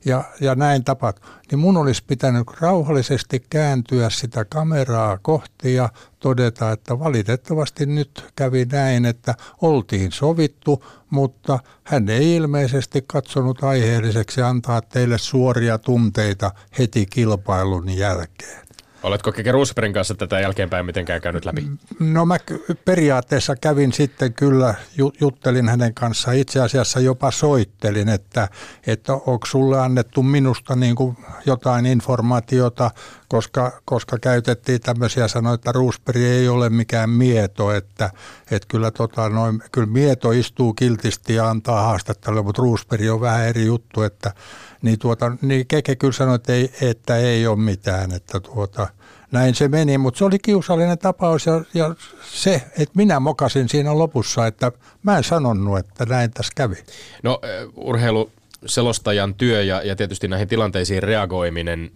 ja, 0.06 0.24
ja 0.42 0.56
näin 0.56 0.84
tapahtui, 0.84 1.30
niin 1.52 1.60
mun 1.60 1.78
olisi 1.78 2.04
pitänyt 2.08 2.48
rauhallisesti 2.62 3.44
kääntyä 3.50 4.10
sitä 4.10 4.46
kameraa 4.46 5.18
kohti 5.22 5.74
ja 5.74 5.90
todeta, 6.20 6.72
että 6.72 7.00
valitettavasti 7.00 7.86
nyt 7.86 8.26
kävi 8.36 8.66
näin, 8.66 9.06
että 9.06 9.36
oltiin 9.62 10.12
sovittu, 10.12 10.84
mutta 11.10 11.60
hän 11.84 12.10
ei 12.10 12.36
ilmeisesti 12.36 13.04
katsonut 13.08 13.64
aiheelliseksi 13.64 14.42
antaa 14.42 14.82
teille 14.82 15.18
suoria 15.18 15.78
tunteita 15.78 16.52
heti 16.80 17.06
kilpailun 17.06 17.90
jälkeen. 17.90 18.69
Oletko 19.04 19.32
Keke 19.32 19.52
Roosbergin 19.52 19.94
kanssa 19.94 20.16
tätä 20.16 20.40
jälkeenpäin 20.40 20.86
mitenkään 20.86 21.22
käynyt 21.22 21.46
läpi? 21.46 21.68
No 22.00 22.26
mä 22.26 22.38
periaatteessa 22.86 23.56
kävin 23.56 23.94
sitten 23.94 24.34
kyllä, 24.34 24.76
juttelin 25.22 25.70
hänen 25.70 25.94
kanssaan. 25.94 26.38
Itse 26.38 26.60
asiassa 26.60 27.00
jopa 27.00 27.32
soittelin, 27.32 28.10
että, 28.10 28.48
että 28.88 29.14
onko 29.14 29.46
sulle 29.46 29.80
annettu 29.80 30.24
minusta 30.24 30.76
niin 30.76 30.96
kuin 30.96 31.18
jotain 31.46 31.86
informaatiota, 31.86 32.92
koska, 33.28 33.82
koska 33.86 34.18
käytettiin 34.18 34.82
tämmöisiä 34.82 35.28
sanoja, 35.28 35.54
että 35.54 35.72
Roosberg 35.72 36.22
ei 36.22 36.48
ole 36.48 36.70
mikään 36.70 37.10
mieto, 37.10 37.72
että, 37.72 38.12
että 38.52 38.68
kyllä, 38.68 38.92
tota, 38.92 39.30
noin, 39.30 39.64
kyllä 39.72 39.88
mieto 39.88 40.32
istuu 40.32 40.74
kiltisti 40.74 41.34
ja 41.34 41.50
antaa 41.50 41.82
haastattelua, 41.82 42.44
mutta 42.44 42.62
Roosberg 42.62 43.10
on 43.12 43.22
vähän 43.22 43.48
eri 43.48 43.66
juttu, 43.66 44.02
että 44.02 44.34
niin, 44.82 45.00
tuota, 45.00 45.32
niin 45.42 45.68
Keke 45.68 45.96
kyllä 45.96 46.14
sanoi, 46.14 46.36
että 46.36 46.54
ei, 46.54 46.72
että 46.82 47.18
ei 47.18 47.48
ole 47.48 47.60
mitään, 47.60 48.12
että 48.12 48.40
tuota, 48.40 48.88
näin 49.32 49.56
se 49.56 49.68
meni, 49.68 49.98
mutta 49.98 50.18
se 50.18 50.26
oli 50.26 50.40
kiusallinen 50.40 50.98
tapaus 50.98 51.46
ja, 51.46 51.64
ja 51.74 51.96
se, 52.32 52.62
että 52.72 52.96
minä 52.96 53.20
mokasin 53.20 53.70
siinä 53.70 53.98
lopussa, 53.98 54.48
että 54.48 54.72
mä 55.04 55.18
en 55.18 55.24
sanonut, 55.24 55.80
että 55.80 56.06
näin 56.06 56.32
tässä 56.32 56.54
kävi. 56.56 56.76
No 57.24 57.40
urheilu 57.76 58.32
selostajan 58.66 59.36
työ 59.36 59.64
ja, 59.64 59.82
ja 59.82 59.96
tietysti 59.96 60.28
näihin 60.28 60.48
tilanteisiin 60.48 61.04
reagoiminen, 61.04 61.92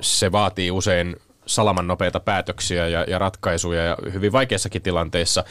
se 0.00 0.32
vaatii 0.32 0.70
usein 0.70 1.16
salaman 1.46 1.86
nopeita 1.86 2.20
päätöksiä 2.20 2.88
ja, 2.88 3.04
ja 3.08 3.18
ratkaisuja 3.18 3.84
ja 3.84 3.96
hyvin 4.12 4.32
vaikeissakin 4.32 4.82
tilanteissa. 4.82 5.44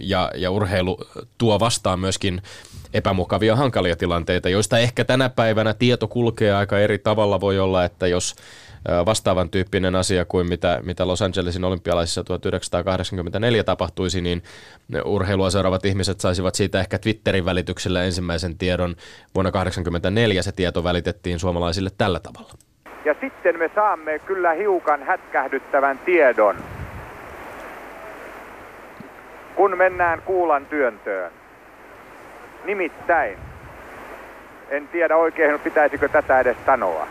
ja, 0.00 0.30
ja 0.34 0.50
urheilu 0.50 0.98
tuo 1.38 1.60
vastaan 1.60 2.00
myöskin 2.00 2.42
epämukavia, 2.94 3.56
hankalia 3.56 3.96
tilanteita, 3.96 4.48
joista 4.48 4.78
ehkä 4.78 5.04
tänä 5.04 5.28
päivänä 5.28 5.74
tieto 5.74 6.08
kulkee 6.08 6.54
aika 6.54 6.78
eri 6.78 6.98
tavalla. 6.98 7.40
Voi 7.40 7.58
olla, 7.58 7.84
että 7.84 8.06
jos 8.06 8.34
vastaavan 9.06 9.50
tyyppinen 9.50 9.94
asia 9.94 10.24
kuin 10.24 10.46
mitä, 10.48 10.80
mitä 10.82 11.06
Los 11.06 11.22
Angelesin 11.22 11.64
olympialaisissa 11.64 12.24
1984 12.24 13.64
tapahtuisi, 13.64 14.20
niin 14.20 14.42
urheilua 15.04 15.50
seuraavat 15.50 15.84
ihmiset 15.84 16.20
saisivat 16.20 16.54
siitä 16.54 16.80
ehkä 16.80 16.98
Twitterin 16.98 17.44
välityksellä 17.44 18.04
ensimmäisen 18.04 18.58
tiedon. 18.58 18.96
Vuonna 19.34 19.50
1984 19.52 20.42
se 20.42 20.52
tieto 20.52 20.84
välitettiin 20.84 21.38
suomalaisille 21.38 21.90
tällä 21.98 22.20
tavalla. 22.20 22.52
Ja 23.04 23.14
sitten 23.20 23.58
me 23.58 23.70
saamme 23.74 24.18
kyllä 24.18 24.52
hiukan 24.52 25.02
hätkähdyttävän 25.02 25.98
tiedon, 25.98 26.56
kun 29.54 29.78
mennään 29.78 30.22
kuulan 30.22 30.66
työntöön. 30.66 31.30
Nimittäin, 32.64 33.38
en 34.70 34.88
tiedä 34.88 35.16
oikein 35.16 35.60
pitäisikö 35.60 36.08
tätä 36.08 36.40
edes 36.40 36.56
sanoa. 36.66 37.06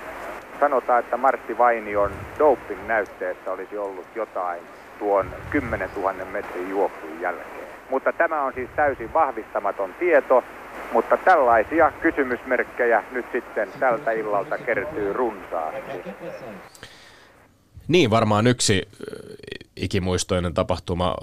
Sanotaan, 0.60 1.00
että 1.00 1.18
Martti 1.18 1.58
Vainion 1.58 2.12
doping 2.40 2.88
näytteessä 2.88 3.52
olisi 3.52 3.78
ollut 3.78 4.08
jotain 4.16 4.62
tuon 5.00 5.26
10 5.50 5.90
000 5.96 6.14
metrin 6.32 6.70
juoksun 6.70 7.22
jälkeen. 7.22 7.68
Mutta 7.90 8.14
tämä 8.14 8.42
on 8.42 8.54
siis 8.54 8.70
täysin 8.76 9.14
vahvistamaton 9.14 9.94
tieto, 10.00 10.44
mutta 10.94 11.18
tällaisia 11.18 11.92
kysymysmerkkejä 12.02 13.04
nyt 13.12 13.26
sitten 13.32 13.70
tältä 13.80 14.12
illalta 14.12 14.58
kertyy 14.58 15.14
runsaasti. 15.14 16.10
Niin, 17.88 18.10
varmaan 18.10 18.48
yksi 18.48 18.90
ikimuistoinen 19.76 20.54
tapahtuma 20.54 21.16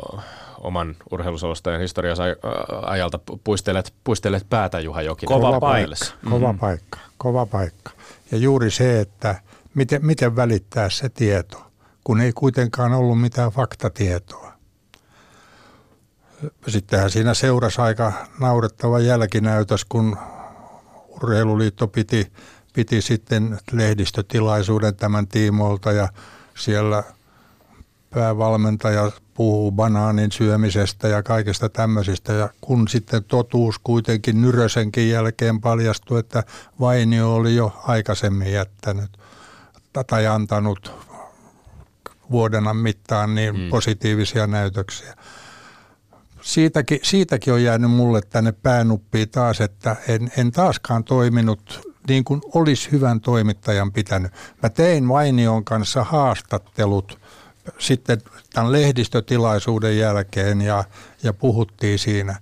oman 0.60 0.96
urheilusolostajan 1.10 1.80
historiansa 1.80 2.22
ajalta. 2.82 3.20
Puistelet, 3.44 3.92
puistelet 4.04 4.46
päätä 4.50 4.80
Juha 4.80 5.02
Jokinen. 5.02 5.40
Kova 5.40 5.60
paikka, 5.60 6.06
kova 6.30 6.52
mm. 6.52 6.58
paikka, 6.58 6.98
kova 7.18 7.46
paikka. 7.46 7.90
Ja 8.32 8.38
juuri 8.38 8.70
se, 8.70 9.00
että 9.00 9.34
miten, 9.74 10.06
miten 10.06 10.36
välittää 10.36 10.90
se 10.90 11.08
tieto, 11.08 11.62
kun 12.04 12.20
ei 12.20 12.32
kuitenkaan 12.32 12.92
ollut 12.92 13.20
mitään 13.20 13.50
faktatietoa. 13.50 14.51
Sittenhän 16.68 17.10
siinä 17.10 17.34
seurasi 17.34 17.80
aika 17.80 18.12
naurettava 18.40 18.98
jälkinäytös, 18.98 19.84
kun 19.84 20.18
Urheiluliitto 21.08 21.88
piti, 21.88 22.32
piti 22.72 23.02
sitten 23.02 23.58
lehdistötilaisuuden 23.72 24.96
tämän 24.96 25.26
tiimoilta 25.26 25.92
ja 25.92 26.08
siellä 26.54 27.02
päävalmentaja 28.10 29.10
puhuu 29.34 29.72
banaanin 29.72 30.32
syömisestä 30.32 31.08
ja 31.08 31.22
kaikesta 31.22 31.68
tämmöisistä. 31.68 32.32
Ja 32.32 32.48
kun 32.60 32.88
sitten 32.88 33.24
totuus 33.24 33.78
kuitenkin 33.78 34.42
Nyrösenkin 34.42 35.08
jälkeen 35.08 35.60
paljastui, 35.60 36.20
että 36.20 36.44
Vainio 36.80 37.34
oli 37.34 37.56
jo 37.56 37.80
aikaisemmin 37.86 38.52
jättänyt 38.52 39.10
tai 40.06 40.26
antanut 40.26 40.92
vuodena 42.30 42.74
mittaan 42.74 43.34
niin 43.34 43.56
mm. 43.56 43.70
positiivisia 43.70 44.46
näytöksiä. 44.46 45.14
Siitäkin, 46.42 46.98
siitäkin 47.02 47.52
on 47.52 47.62
jäänyt 47.62 47.90
mulle 47.90 48.20
tänne 48.22 48.52
päänuppiin 48.52 49.28
taas, 49.28 49.60
että 49.60 49.96
en, 50.08 50.32
en 50.36 50.50
taaskaan 50.50 51.04
toiminut 51.04 51.92
niin 52.08 52.24
kuin 52.24 52.40
olisi 52.54 52.92
hyvän 52.92 53.20
toimittajan 53.20 53.92
pitänyt. 53.92 54.32
Mä 54.62 54.68
tein 54.68 55.08
Vainion 55.08 55.64
kanssa 55.64 56.04
haastattelut 56.04 57.18
sitten 57.78 58.18
tämän 58.52 58.72
lehdistötilaisuuden 58.72 59.98
jälkeen 59.98 60.62
ja, 60.62 60.84
ja 61.22 61.32
puhuttiin 61.32 61.98
siinä. 61.98 62.36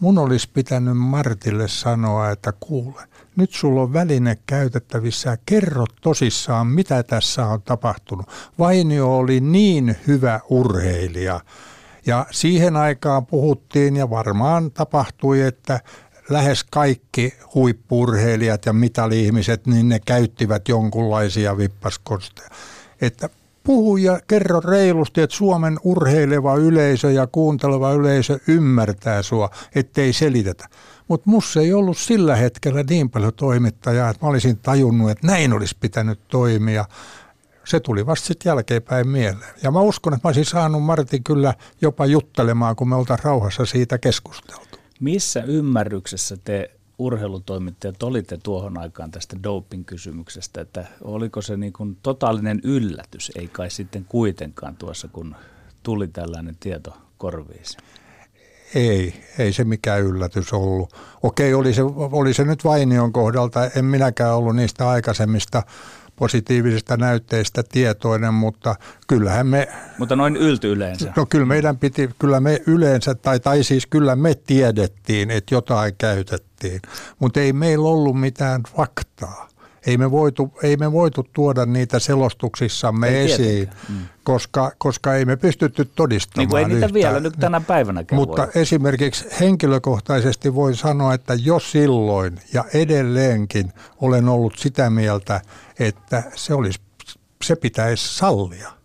Mun 0.00 0.18
olisi 0.18 0.48
pitänyt 0.54 0.96
Martille 0.96 1.68
sanoa, 1.68 2.30
että 2.30 2.52
kuule, 2.60 3.02
nyt 3.36 3.52
sulla 3.52 3.82
on 3.82 3.92
väline 3.92 4.38
käytettävissä 4.46 5.30
ja 5.30 5.36
kerro 5.46 5.84
tosissaan, 6.00 6.66
mitä 6.66 7.02
tässä 7.02 7.46
on 7.46 7.62
tapahtunut. 7.62 8.26
Vainio 8.58 9.18
oli 9.18 9.40
niin 9.40 9.96
hyvä 10.06 10.40
urheilija. 10.48 11.40
Ja 12.06 12.26
siihen 12.30 12.76
aikaan 12.76 13.26
puhuttiin 13.26 13.96
ja 13.96 14.10
varmaan 14.10 14.70
tapahtui, 14.70 15.40
että 15.40 15.80
lähes 16.28 16.64
kaikki 16.64 17.34
huippurheilijat 17.54 18.66
ja 18.66 18.72
mitali-ihmiset, 18.72 19.66
niin 19.66 19.88
ne 19.88 20.00
käyttivät 20.06 20.68
jonkunlaisia 20.68 21.58
vippaskonsteja. 21.58 22.48
Että 23.00 23.28
puhu 23.64 23.96
ja 23.96 24.20
kerro 24.28 24.60
reilusti, 24.60 25.20
että 25.20 25.36
Suomen 25.36 25.78
urheileva 25.82 26.54
yleisö 26.54 27.10
ja 27.10 27.26
kuunteleva 27.26 27.92
yleisö 27.92 28.38
ymmärtää 28.48 29.22
sua, 29.22 29.50
ettei 29.74 30.12
selitetä. 30.12 30.68
Mutta 31.08 31.30
musta 31.30 31.60
ei 31.60 31.72
ollut 31.72 31.98
sillä 31.98 32.36
hetkellä 32.36 32.84
niin 32.90 33.10
paljon 33.10 33.34
toimittajaa, 33.34 34.10
että 34.10 34.26
mä 34.26 34.30
olisin 34.30 34.58
tajunnut, 34.58 35.10
että 35.10 35.26
näin 35.26 35.52
olisi 35.52 35.76
pitänyt 35.80 36.20
toimia. 36.28 36.84
Se 37.66 37.80
tuli 37.80 38.06
vasta 38.06 38.26
sitten 38.26 38.50
jälkeenpäin 38.50 39.08
mieleen. 39.08 39.54
Ja 39.62 39.70
mä 39.70 39.80
uskon, 39.80 40.14
että 40.14 40.28
mä 40.28 40.28
olisin 40.28 40.44
saanut 40.44 40.82
Martin 40.82 41.24
kyllä 41.24 41.54
jopa 41.80 42.06
juttelemaan, 42.06 42.76
kun 42.76 42.88
me 42.88 42.96
oltaisiin 42.96 43.24
rauhassa 43.24 43.66
siitä 43.66 43.98
keskusteltu. 43.98 44.78
Missä 45.00 45.42
ymmärryksessä 45.42 46.36
te 46.44 46.70
urheilutoimittajat 46.98 48.02
olitte 48.02 48.38
tuohon 48.42 48.78
aikaan 48.78 49.10
tästä 49.10 49.36
doping-kysymyksestä, 49.42 50.60
että 50.60 50.86
oliko 51.04 51.42
se 51.42 51.56
niin 51.56 51.72
kuin 51.72 51.98
totaalinen 52.02 52.60
yllätys, 52.64 53.32
ei 53.36 53.48
kai 53.48 53.70
sitten 53.70 54.04
kuitenkaan 54.04 54.76
tuossa, 54.76 55.08
kun 55.08 55.36
tuli 55.82 56.08
tällainen 56.08 56.56
tieto 56.60 56.96
korviisi? 57.18 57.78
Ei, 58.74 59.24
ei 59.38 59.52
se 59.52 59.64
mikään 59.64 60.02
yllätys 60.02 60.52
ollut. 60.52 60.94
Okei, 61.22 61.54
oli 61.54 61.74
se, 61.74 61.82
oli 61.96 62.34
se 62.34 62.44
nyt 62.44 62.64
Vainion 62.64 63.12
kohdalta, 63.12 63.70
en 63.76 63.84
minäkään 63.84 64.34
ollut 64.34 64.56
niistä 64.56 64.88
aikaisemmista 64.88 65.62
positiivisista 66.16 66.96
näytteistä 66.96 67.62
tietoinen, 67.72 68.34
mutta 68.34 68.74
kyllähän 69.06 69.46
me... 69.46 69.68
Mutta 69.98 70.16
noin 70.16 70.36
ylty 70.36 70.72
yleensä. 70.72 71.12
No 71.16 71.26
kyllä 71.26 71.46
meidän 71.46 71.78
piti, 71.78 72.10
kyllä 72.18 72.40
me 72.40 72.62
yleensä, 72.66 73.14
tai, 73.14 73.40
tai 73.40 73.64
siis 73.64 73.86
kyllä 73.86 74.16
me 74.16 74.34
tiedettiin, 74.34 75.30
että 75.30 75.54
jotain 75.54 75.94
käytettiin, 75.98 76.80
mutta 77.18 77.40
ei 77.40 77.52
meillä 77.52 77.88
ollut 77.88 78.20
mitään 78.20 78.62
faktaa. 78.76 79.48
Ei 79.86 79.96
me 79.96 80.10
voitu, 80.10 80.52
ei 80.62 80.76
me 80.76 80.92
voitu 80.92 81.26
tuoda 81.32 81.66
niitä 81.66 81.98
selostuksissamme 81.98 83.08
ei 83.08 83.32
esiin, 83.32 83.70
mm. 83.88 83.96
koska, 84.24 84.72
koska 84.78 85.14
ei 85.14 85.24
me 85.24 85.36
pystytty 85.36 85.84
todistamaan 85.84 86.42
Niin 86.42 86.48
kuin 86.48 86.58
ei 86.58 86.64
niitä 86.64 86.86
yhtään. 86.86 86.94
vielä 86.94 87.20
nyt 87.20 87.34
tänä 87.40 87.60
päivänä 87.60 88.04
Mutta 88.12 88.42
voi. 88.42 88.62
esimerkiksi 88.62 89.24
henkilökohtaisesti 89.40 90.54
voin 90.54 90.76
sanoa, 90.76 91.14
että 91.14 91.34
jo 91.34 91.58
silloin 91.58 92.40
ja 92.52 92.64
edelleenkin 92.74 93.72
olen 94.00 94.28
ollut 94.28 94.58
sitä 94.58 94.90
mieltä, 94.90 95.40
että 95.78 96.22
se, 96.34 96.54
olisi, 96.54 96.80
se 97.44 97.56
pitäisi 97.56 98.16
sallia 98.16 98.76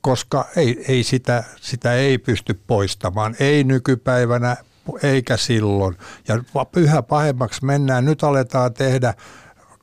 koska 0.00 0.46
ei, 0.56 0.84
ei 0.88 1.02
sitä, 1.02 1.44
sitä 1.60 1.94
ei 1.94 2.18
pysty 2.18 2.60
poistamaan, 2.66 3.36
ei 3.40 3.64
nykypäivänä 3.64 4.56
eikä 5.02 5.36
silloin. 5.36 5.96
Ja 6.28 6.42
yhä 6.76 7.02
pahemmaksi 7.02 7.64
mennään. 7.64 8.04
Nyt 8.04 8.22
aletaan 8.22 8.74
tehdä 8.74 9.14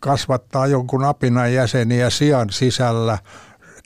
kasvattaa 0.06 0.68
jonkun 0.68 1.04
apinan 1.04 1.54
jäseniä 1.54 2.10
sian 2.10 2.50
sisällä. 2.50 3.18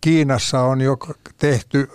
Kiinassa 0.02 0.62
on 0.62 0.82
jo 0.82 0.98
tehty 1.38 1.90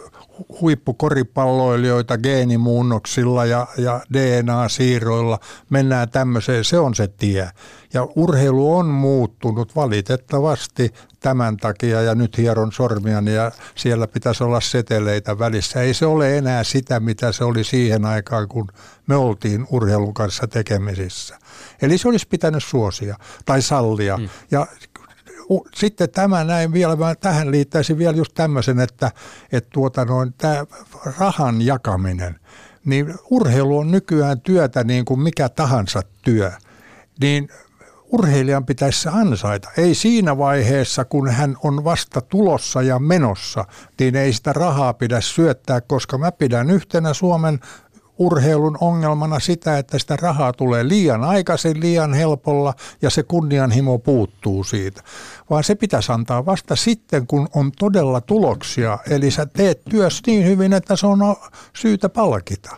huippukoripalloilijoita 0.61 2.18
geenimuunnoksilla 2.18 3.45
ja, 3.45 3.66
ja 3.79 4.01
DNA-siirroilla. 4.12 5.39
Mennään 5.70 6.11
tämmöiseen, 6.11 6.64
se 6.64 6.79
on 6.79 6.95
se 6.95 7.09
tie. 7.09 7.51
Ja 7.93 8.09
urheilu 8.16 8.77
on 8.77 8.87
muuttunut 8.87 9.77
valitettavasti 9.77 10.95
tämän 11.20 11.57
takia 11.57 12.03
ja 12.03 12.14
nyt 12.14 12.39
hieron 12.39 12.72
sormiani 12.72 13.35
ja 13.35 13.53
siellä 13.75 14.07
pitäisi 14.07 14.45
olla 14.45 14.61
seteleitä 14.61 15.39
välissä. 15.39 15.81
Ei 15.81 15.95
se 15.95 16.07
ole 16.07 16.39
enää 16.39 16.64
sitä, 16.64 17.01
mitä 17.01 17.33
se 17.33 17.45
oli 17.45 17.64
siihen 17.64 18.05
aikaan, 18.05 18.49
kun 18.49 18.68
me 19.07 19.16
oltiin 19.16 19.66
urheilun 19.70 20.14
kanssa 20.14 20.47
tekemisissä. 20.47 21.39
Eli 21.85 21.99
se 21.99 22.09
olisi 22.09 22.28
pitänyt 22.28 22.64
suosia 22.64 23.16
tai 23.45 23.62
sallia. 23.62 24.16
Mm. 24.16 24.28
Ja 24.51 24.66
sitten 25.74 26.11
tämä 26.11 26.45
näin 26.45 26.72
vielä, 26.72 26.97
mä 26.97 27.14
tähän 27.14 27.51
liittäisin 27.51 27.99
vielä 27.99 28.16
just 28.16 28.32
tämmöisen, 28.35 28.80
että, 28.80 29.11
että 29.53 29.70
tuota 29.72 30.05
noin, 30.05 30.35
tämä 30.39 30.66
rahan 31.18 31.62
jakaminen, 31.62 32.41
niin 32.85 33.14
urheilu 33.30 33.78
on 33.78 33.91
nykyään 33.91 34.41
työtä 34.41 34.85
niin 34.85 35.05
kuin 35.05 35.20
mikä 35.20 35.49
tahansa 35.49 36.03
työ. 36.22 36.53
Niin 37.20 37.49
urheilijan 38.14 38.66
pitäisi 38.66 39.09
ansaita. 39.12 39.68
Ei 39.76 39.95
siinä 39.95 40.39
vaiheessa, 40.39 41.05
kun 41.05 41.28
hän 41.28 41.57
on 41.62 41.85
vasta 41.85 42.20
tulossa 42.20 42.82
ja 42.82 42.99
menossa, 42.99 43.64
niin 44.01 44.16
ei 44.16 44.32
sitä 44.32 44.53
rahaa 44.53 44.95
pidä 44.95 45.20
syöttää, 45.20 45.80
koska 45.80 46.18
mä 46.18 46.32
pidän 46.32 46.70
yhtenä 46.70 47.14
Suomen 47.14 47.61
urheilun 48.19 48.79
ongelmana 48.81 49.41
sitä, 49.41 49.79
että 49.79 49.99
sitä 49.99 50.17
rahaa 50.17 50.53
tulee 50.53 50.89
liian 50.89 51.25
aikaisin, 51.25 51.81
liian 51.81 52.15
helpolla 52.15 52.75
ja 53.03 53.11
se 53.11 53.23
kunnianhimo 53.23 53.99
puuttuu 53.99 54.65
siitä. 54.65 55.03
Vaan 55.51 55.65
se 55.65 55.75
pitäisi 55.75 56.12
antaa 56.12 56.47
vasta 56.47 56.77
sitten, 56.77 57.27
kun 57.27 57.49
on 57.55 57.73
todella 57.73 58.21
tuloksia. 58.21 58.99
Eli 59.11 59.31
sä 59.31 59.47
teet 59.47 59.81
työs 59.91 60.23
niin 60.27 60.45
hyvin, 60.45 60.73
että 60.73 60.97
se 60.97 61.07
on 61.07 61.19
syytä 61.77 62.09
palkita. 62.09 62.77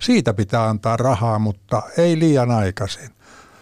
Siitä 0.00 0.34
pitää 0.34 0.68
antaa 0.68 0.96
rahaa, 0.96 1.38
mutta 1.38 1.82
ei 1.98 2.18
liian 2.18 2.50
aikaisin. 2.50 3.10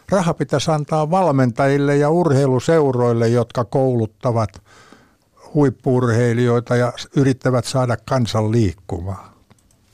Raha 0.09 0.35
pitäisi 0.35 0.71
antaa 0.71 1.11
valmentajille 1.11 1.97
ja 1.97 2.11
urheiluseuroille, 2.11 3.29
jotka 3.29 3.65
kouluttavat 3.65 4.63
huippurheilijoita 5.55 6.77
ja 6.77 6.93
yrittävät 7.17 7.65
saada 7.65 7.97
kansan 7.97 8.53
liikkumaan. 8.53 9.33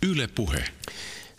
Yle 0.03 0.29
Puhe. 0.35 0.65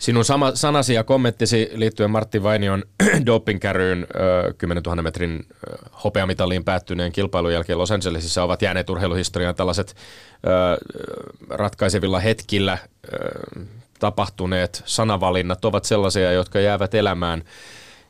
Sinun 0.00 0.24
sama, 0.24 0.52
sanasi 0.54 0.94
ja 0.94 1.04
kommenttisi 1.04 1.70
liittyen 1.74 2.10
Martti 2.10 2.42
Vainion 2.42 2.84
dopingkäryyn 3.26 4.06
10 4.58 4.82
000 4.82 5.02
metrin 5.02 5.46
hopeamitaliin 6.04 6.64
päättyneen 6.64 7.12
kilpailun 7.12 7.52
jälkeen 7.52 7.78
Los 7.78 7.90
Angelesissa 7.90 8.42
ovat 8.42 8.62
jääneet 8.62 8.90
urheiluhistoriaan 8.90 9.54
tällaiset 9.54 9.96
ratkaisevilla 11.48 12.20
hetkillä 12.20 12.78
tapahtuneet 13.98 14.82
sanavalinnat 14.86 15.64
ovat 15.64 15.84
sellaisia, 15.84 16.32
jotka 16.32 16.60
jäävät 16.60 16.94
elämään 16.94 17.44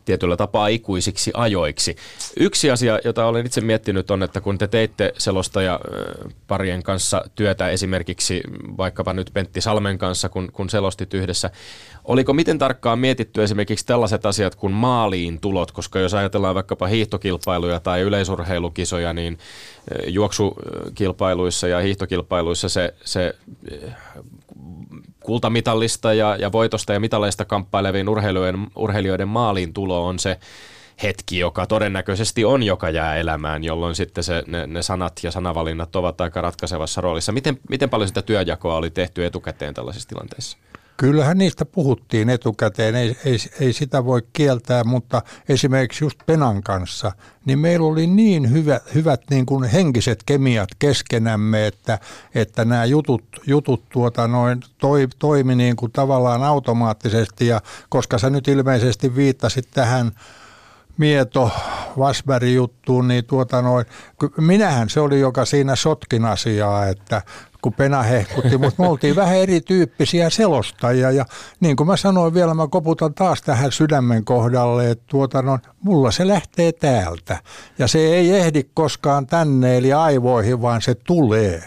tietyllä 0.05 0.36
tapaa 0.36 0.68
ikuisiksi 0.68 1.30
ajoiksi. 1.34 1.96
Yksi 2.36 2.70
asia, 2.70 2.98
jota 3.05 3.26
olen 3.26 3.46
itse 3.46 3.61
miettinyt 3.61 4.11
on, 4.11 4.22
että 4.22 4.40
kun 4.40 4.59
te 4.59 4.68
teitte 4.68 5.12
selostaja 5.18 5.80
parien 6.46 6.82
kanssa 6.82 7.24
työtä 7.34 7.68
esimerkiksi 7.68 8.40
vaikkapa 8.76 9.12
nyt 9.12 9.30
Pentti 9.32 9.61
Salmen 9.61 9.98
kanssa, 9.98 10.28
kun, 10.28 10.53
kun 10.53 10.70
selostit 10.70 11.14
yhdessä, 11.14 11.51
oliko 12.05 12.32
miten 12.32 12.59
tarkkaan 12.59 12.98
mietitty 12.98 13.42
esimerkiksi 13.42 13.86
tällaiset 13.86 14.26
asiat 14.26 14.55
kuin 14.55 14.72
maaliin 14.72 15.40
tulot, 15.40 15.72
koska 15.72 15.98
jos 15.98 16.14
ajatellaan 16.14 16.55
vaikkapa 16.55 16.86
hiihtokilpailuja 16.86 17.80
tai 17.80 18.01
yleisurheilukisoja, 18.01 19.12
niin 19.12 19.38
juoksukilpailuissa 20.07 21.68
ja 21.68 21.80
hiihtokilpailuissa 21.80 22.68
se, 22.68 22.94
se 23.05 23.34
kultamitallista 25.31 26.14
ja, 26.14 26.37
ja 26.37 26.53
voitosta 26.53 26.93
ja 26.93 27.01
mitaleista 27.01 27.45
kamppailevien 27.45 28.09
urheilijoiden, 28.09 28.66
urheilijoiden 28.76 29.28
maaliin 29.28 29.72
tulo 29.72 30.07
on 30.07 30.18
se 30.18 30.39
hetki, 31.03 31.39
joka 31.39 31.66
todennäköisesti 31.66 32.45
on, 32.45 32.62
joka 32.62 32.91
jää 32.91 33.16
elämään, 33.16 33.64
jolloin 33.64 33.95
sitten 33.95 34.24
se, 34.24 34.43
ne, 34.47 34.66
ne 34.66 34.83
sanat 34.83 35.12
ja 35.22 35.31
sanavalinnat 35.31 35.97
ovat 35.97 36.20
aika 36.20 36.41
ratkaisevassa 36.41 37.01
roolissa. 37.01 37.33
Miten, 37.33 37.61
miten 37.68 37.91
paljon 37.91 38.09
sitä 38.09 38.22
työjakoa 38.22 38.76
oli 38.76 38.91
tehty 38.91 39.24
etukäteen 39.24 39.74
tällaisissa 39.74 40.09
tilanteissa? 40.09 40.59
Kyllähän 41.01 41.38
niistä 41.38 41.64
puhuttiin 41.64 42.30
etukäteen, 42.30 42.94
ei, 42.94 43.16
ei, 43.24 43.38
ei 43.61 43.72
sitä 43.72 44.05
voi 44.05 44.22
kieltää, 44.32 44.84
mutta 44.84 45.22
esimerkiksi 45.48 46.05
just 46.05 46.18
Penan 46.26 46.62
kanssa, 46.62 47.12
niin 47.44 47.59
meillä 47.59 47.86
oli 47.86 48.07
niin 48.07 48.51
hyvä, 48.51 48.80
hyvät 48.94 49.20
niin 49.30 49.46
kuin 49.46 49.64
henkiset 49.64 50.22
kemiat 50.26 50.68
keskenämme, 50.78 51.66
että, 51.66 51.98
että 52.34 52.64
nämä 52.64 52.84
jutut, 52.84 53.24
jutut 53.46 53.88
tuota 53.88 54.28
noin 54.28 54.61
toi, 54.78 55.09
toimi 55.18 55.55
niin 55.55 55.76
kuin 55.76 55.92
tavallaan 55.92 56.42
automaattisesti, 56.42 57.46
ja 57.46 57.61
koska 57.88 58.18
sä 58.18 58.30
nyt 58.30 58.48
ilmeisesti 58.48 59.16
viittasit 59.16 59.68
tähän 59.70 60.12
Mieto 60.96 61.51
Vasberg 61.98 62.48
juttuun, 62.48 63.09
niin 63.09 63.24
tuota 63.24 63.62
noin, 63.62 63.86
minähän 64.36 64.88
se 64.88 65.01
oli, 65.01 65.20
joka 65.20 65.44
siinä 65.44 65.76
sotkin 65.76 66.24
asiaa, 66.24 66.86
että 66.86 67.22
kun 67.62 67.72
Pena 67.74 68.02
hehkutti, 68.02 68.58
mutta 68.58 68.82
me 68.82 68.88
oltiin 68.88 69.16
vähän 69.16 69.36
erityyppisiä 69.36 70.30
selostajia 70.30 71.11
ja 71.11 71.24
niin 71.61 71.76
kuin 71.76 71.86
mä 71.86 71.96
sanoin 71.96 72.34
vielä, 72.34 72.54
mä 72.54 72.68
koputan 72.68 73.14
taas 73.14 73.42
tähän 73.42 73.72
sydämen 73.72 74.24
kohdalle, 74.24 74.90
että 74.90 75.04
tuota 75.06 75.42
no, 75.42 75.58
mulla 75.82 76.11
se 76.11 76.28
lähtee 76.28 76.72
täältä 76.72 77.38
ja 77.78 77.88
se 77.88 77.98
ei 77.98 78.30
ehdi 78.30 78.62
koskaan 78.74 79.26
tänne 79.26 79.76
eli 79.76 79.92
aivoihin, 79.92 80.62
vaan 80.62 80.82
se 80.82 80.94
tulee. 80.94 81.62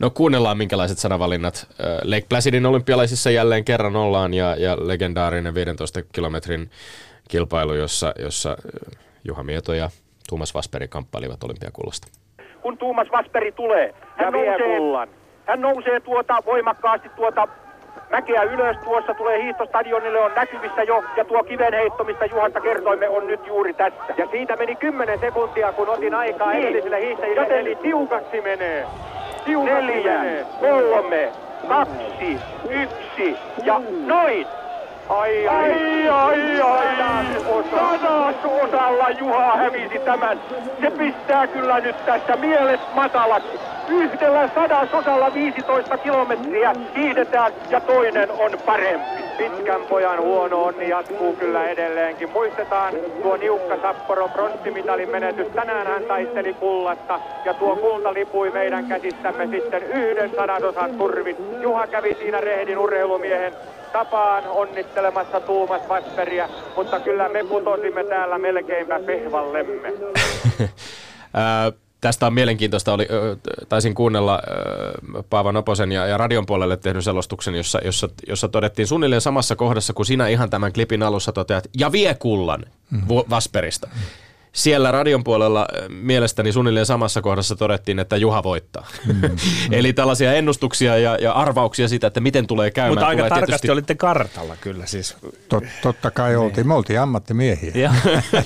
No 0.00 0.10
kuunnellaan 0.10 0.58
minkälaiset 0.58 0.98
sanavalinnat. 0.98 1.66
Lake 2.04 2.26
Placidin 2.28 2.66
olympialaisissa 2.66 3.30
jälleen 3.30 3.64
kerran 3.64 3.96
ollaan 3.96 4.34
ja, 4.34 4.56
ja 4.56 4.76
legendaarinen 4.88 5.54
15 5.54 6.02
kilometrin 6.02 6.70
kilpailu, 7.28 7.74
jossa, 7.74 8.14
jossa 8.18 8.56
Juha 9.24 9.42
Mieto 9.42 9.74
ja 9.74 9.90
Tuomas 10.28 10.54
Vasperi 10.54 10.88
kamppailivat 10.88 11.44
olympiakullasta. 11.44 12.08
Kun 12.62 12.78
Tuomas 12.78 13.08
Vasperi 13.12 13.52
tulee, 13.52 13.94
hän 14.16 14.24
ja 14.24 14.30
nousee, 14.30 14.78
kullan. 14.78 15.08
Hän 15.46 15.60
nousee 15.60 16.00
tuota 16.00 16.42
voimakkaasti 16.46 17.08
tuota 17.08 17.48
mäkeä 18.10 18.42
ylös. 18.42 18.76
Tuossa 18.84 19.14
tulee 19.14 19.42
hiihtostadionille, 19.42 20.20
on 20.20 20.32
näkyvissä 20.36 20.82
jo. 20.82 21.04
Ja 21.16 21.24
tuo 21.24 21.44
kivenheitto, 21.44 22.04
mistä 22.04 22.26
Juhanta 22.26 22.60
kertoimme, 22.60 23.08
on 23.08 23.26
nyt 23.26 23.46
juuri 23.46 23.74
tässä. 23.74 24.14
Ja 24.16 24.26
siitä 24.30 24.56
meni 24.56 24.76
10 24.76 25.18
sekuntia, 25.18 25.72
kun 25.72 25.88
otin 25.88 26.14
aikaa 26.14 26.50
niin. 26.52 26.62
edellisille 26.62 27.00
hiihtäjille. 27.00 27.40
Joten 27.40 27.58
eli 27.58 27.76
tiukaksi 27.76 28.40
menee. 28.40 28.86
Tiukaksi 29.44 29.86
Neljä, 29.86 30.18
menee. 30.18 30.46
kolme, 30.60 31.32
kaksi, 31.68 32.38
yksi 32.70 33.36
ja 33.64 33.80
noin. 34.06 34.46
Ai, 35.08 35.48
ai, 35.48 36.08
ai, 36.08 36.60
ai, 36.60 37.26
osalla 38.62 39.10
Juha 39.10 39.56
hävisi 39.56 39.98
tämän. 39.98 40.40
Se 40.80 40.90
pistää 40.90 41.46
kyllä 41.46 41.80
nyt 41.80 42.06
tässä 42.06 42.36
mielet 42.36 42.80
matalaksi. 42.94 43.75
Yhdellä 43.88 44.50
sadasosalla 44.54 45.34
15 45.34 45.98
kilometriä 45.98 46.74
hiidetään 46.96 47.52
ja 47.70 47.80
toinen 47.80 48.30
on 48.30 48.50
parempi. 48.66 49.26
Pitkän 49.38 49.80
pojan 49.88 50.20
huono 50.20 50.64
onni 50.64 50.88
jatkuu 50.88 51.32
kyllä 51.32 51.64
edelleenkin. 51.64 52.30
Muistetaan 52.30 52.94
tuo 53.22 53.36
niukka 53.36 53.76
Sapporo 53.82 54.28
pronssimitalin 54.28 55.10
menetys. 55.10 55.46
Tänään 55.46 55.86
hän 55.86 56.04
taisteli 56.04 56.54
kullasta 56.54 57.20
ja 57.44 57.54
tuo 57.54 57.76
kulta 57.76 58.14
lipui 58.14 58.50
meidän 58.50 58.88
käsistämme 58.88 59.46
sitten 59.46 59.82
yhden 59.82 60.30
sadasosan 60.36 60.90
turvin. 60.90 61.36
Juha 61.60 61.86
kävi 61.86 62.16
siinä 62.20 62.40
rehdin 62.40 62.78
urheilumiehen 62.78 63.52
tapaan 63.92 64.44
onnittelemassa 64.46 65.40
Tuumas 65.40 65.88
Vasperiä, 65.88 66.48
mutta 66.76 67.00
kyllä 67.00 67.28
me 67.28 67.44
putosimme 67.44 68.04
täällä 68.04 68.38
melkeinpä 68.38 69.00
pehvallemme. 69.06 69.92
Tästä 72.00 72.26
on 72.26 72.34
mielenkiintoista. 72.34 72.92
Oli, 72.92 73.08
taisin 73.68 73.94
kuunnella 73.94 74.42
Paava 75.30 75.52
Noposen 75.52 75.92
ja, 75.92 76.06
ja 76.06 76.16
radion 76.16 76.46
puolelle 76.46 76.76
tehdyn 76.76 77.02
selostuksen, 77.02 77.54
jossa, 77.54 77.80
jossa, 77.84 78.08
jossa 78.28 78.48
todettiin 78.48 78.86
suunnilleen 78.86 79.20
samassa 79.20 79.56
kohdassa, 79.56 79.92
kun 79.92 80.06
sinä 80.06 80.28
ihan 80.28 80.50
tämän 80.50 80.72
klipin 80.72 81.02
alussa 81.02 81.32
toteat, 81.32 81.68
ja 81.78 81.92
vie 81.92 82.14
kullan 82.14 82.64
mm-hmm. 82.90 83.08
Vasperista. 83.30 83.88
Siellä 84.56 84.92
radion 84.92 85.24
puolella 85.24 85.68
mielestäni 85.88 86.52
suunnilleen 86.52 86.86
samassa 86.86 87.22
kohdassa 87.22 87.56
todettiin, 87.56 87.98
että 87.98 88.16
Juha 88.16 88.42
voittaa. 88.42 88.86
Mm. 89.06 89.20
Eli 89.78 89.92
tällaisia 89.92 90.32
ennustuksia 90.32 90.98
ja, 90.98 91.16
ja 91.20 91.32
arvauksia 91.32 91.88
siitä, 91.88 92.06
että 92.06 92.20
miten 92.20 92.46
tulee 92.46 92.70
käymään. 92.70 92.92
Mutta 92.92 93.06
aika 93.06 93.20
tulee 93.20 93.30
tarkasti 93.30 93.50
tietysti... 93.50 93.70
olitte 93.70 93.94
kartalla 93.94 94.56
kyllä 94.60 94.86
siis. 94.86 95.16
Tot, 95.48 95.64
totta 95.82 96.10
kai 96.10 96.28
niin. 96.28 96.38
oltiin, 96.38 96.66
me 96.66 96.74
oltiin 96.74 97.00
ammattimiehiä. 97.00 97.94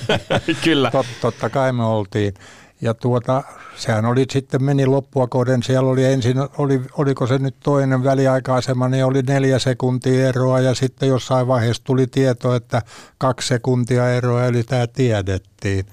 kyllä. 0.65 0.91
Tot, 0.91 1.07
totta 1.21 1.51
kai 1.51 1.73
me 1.73 1.85
oltiin. 1.85 2.35
Ja 2.81 2.95
tuota, 2.95 3.43
sehän 3.77 4.05
oli 4.05 4.25
sitten 4.31 4.65
meni 4.65 4.87
loppua 4.87 5.27
kohden, 5.27 5.63
siellä 5.63 5.91
oli 5.91 6.05
ensin, 6.05 6.37
oli, 6.59 6.81
oliko 6.93 7.27
se 7.27 7.39
nyt 7.39 7.57
toinen 7.63 8.05
väliaikaisema, 8.05 8.89
niin 8.89 9.05
oli 9.05 9.23
neljä 9.23 9.59
sekuntia 9.59 10.29
eroa. 10.29 10.61
Ja 10.61 10.75
sitten 10.75 11.09
jossain 11.09 11.47
vaiheessa 11.47 11.85
tuli 11.85 12.07
tieto, 12.07 12.55
että 12.55 12.83
kaksi 13.19 13.49
sekuntia 13.49 14.11
eroa, 14.11 14.45
eli 14.45 14.63
tämä 14.63 14.87
tiedettiin. 14.87 15.87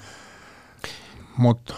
Mutta 1.37 1.73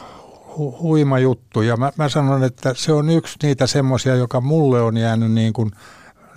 hu, 0.57 0.77
huima 0.81 1.19
juttu. 1.19 1.61
Ja 1.61 1.77
mä, 1.77 1.91
mä 1.97 2.09
sanon, 2.09 2.43
että 2.43 2.73
se 2.77 2.93
on 2.93 3.09
yksi 3.09 3.37
niitä 3.43 3.67
semmoisia, 3.67 4.15
joka 4.15 4.41
mulle 4.41 4.81
on 4.81 4.97
jäänyt 4.97 5.31
niin 5.31 5.53
kuin– 5.53 5.71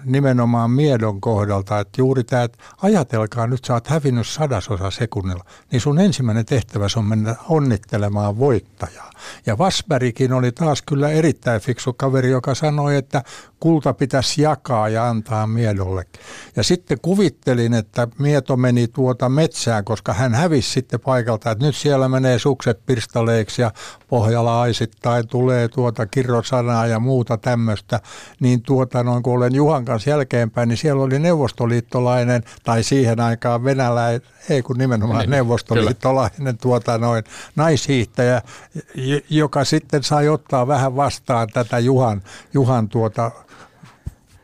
nimenomaan 0.05 0.71
miedon 0.71 1.21
kohdalta, 1.21 1.81
että 1.81 2.01
juuri 2.01 2.25
tämä, 2.25 2.43
että 2.43 2.59
ajatelkaa 2.83 3.47
nyt, 3.47 3.65
sä 3.65 3.75
oot 3.75 3.87
hävinnyt 3.87 4.27
sadasosa 4.27 4.91
sekunnilla, 4.91 5.45
niin 5.73 5.81
sun 5.81 5.99
ensimmäinen 5.99 6.47
tehtävä 6.47 6.87
on 6.97 7.05
mennä 7.05 7.35
onnittelemaan 7.49 8.39
voittajaa. 8.39 9.11
Ja 9.47 9.59
Vasberikin 9.59 10.33
oli 10.33 10.53
taas 10.53 10.83
kyllä 10.83 11.09
erittäin 11.09 11.61
fiksu 11.61 11.93
kaveri, 11.93 12.31
joka 12.31 12.55
sanoi, 12.55 12.97
että 12.97 13.23
kulta 13.61 13.95
pitäisi 13.95 14.43
jakaa 14.43 14.89
ja 14.89 15.09
antaa 15.09 15.47
miedolle. 15.47 16.05
Ja 16.57 16.63
sitten 16.63 16.99
kuvittelin, 17.03 17.75
että 17.75 18.09
mieto 18.19 18.57
meni 18.57 18.89
tuota 18.89 19.29
metsään, 19.29 19.85
koska 19.85 20.13
hän 20.13 20.35
hävisi 20.35 20.71
sitten 20.71 21.01
paikalta, 21.01 21.51
että 21.51 21.67
nyt 21.67 21.77
siellä 21.77 22.09
menee 22.09 22.39
sukset 22.39 22.87
pirstaleiksi 22.87 23.63
ja 23.63 23.71
pohjalla 24.09 24.63
aisittain 24.63 25.29
tulee 25.29 25.69
tuota 25.69 26.07
kirrosanaa 26.07 26.87
ja 26.87 27.01
muuta 27.01 27.39
tämmöistä. 27.39 28.01
Niin 28.41 28.63
tuota 28.63 29.03
noin 29.03 29.23
kun 29.23 29.37
olen 29.37 29.55
Juhan 29.55 29.85
kanssa 29.93 30.11
jälkeenpäin, 30.11 30.69
niin 30.69 30.77
siellä 30.77 31.03
oli 31.03 31.19
neuvostoliittolainen 31.19 32.45
tai 32.63 32.83
siihen 32.83 33.21
aikaan 33.21 33.65
venäläinen, 33.65 34.23
ei 34.49 34.63
kun 34.63 34.79
nimenomaan 34.79 35.21
niin, 35.21 35.31
neuvostoliittolainen 35.31 36.59
tuota 36.59 36.99
noin 36.99 37.25
naishiihtäjä, 37.57 38.43
joka 39.31 39.65
sitten 39.65 40.03
sai 40.03 40.29
ottaa 40.29 40.67
vähän 40.67 40.97
vastaan 40.97 41.49
tätä 41.49 41.79
Juhan, 41.79 42.23
Juhan 42.55 42.89
tuota 42.89 43.31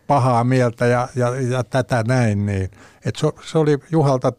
pahaa 0.06 0.44
mieltä 0.44 0.86
ja, 0.86 1.08
ja, 1.14 1.40
ja 1.40 1.64
tätä 1.64 2.04
näin. 2.06 2.46
Niin. 2.46 2.70
Et 3.04 3.16
se, 3.16 3.32
se 3.50 3.58
oli 3.58 3.78
Juhalta 3.90 4.32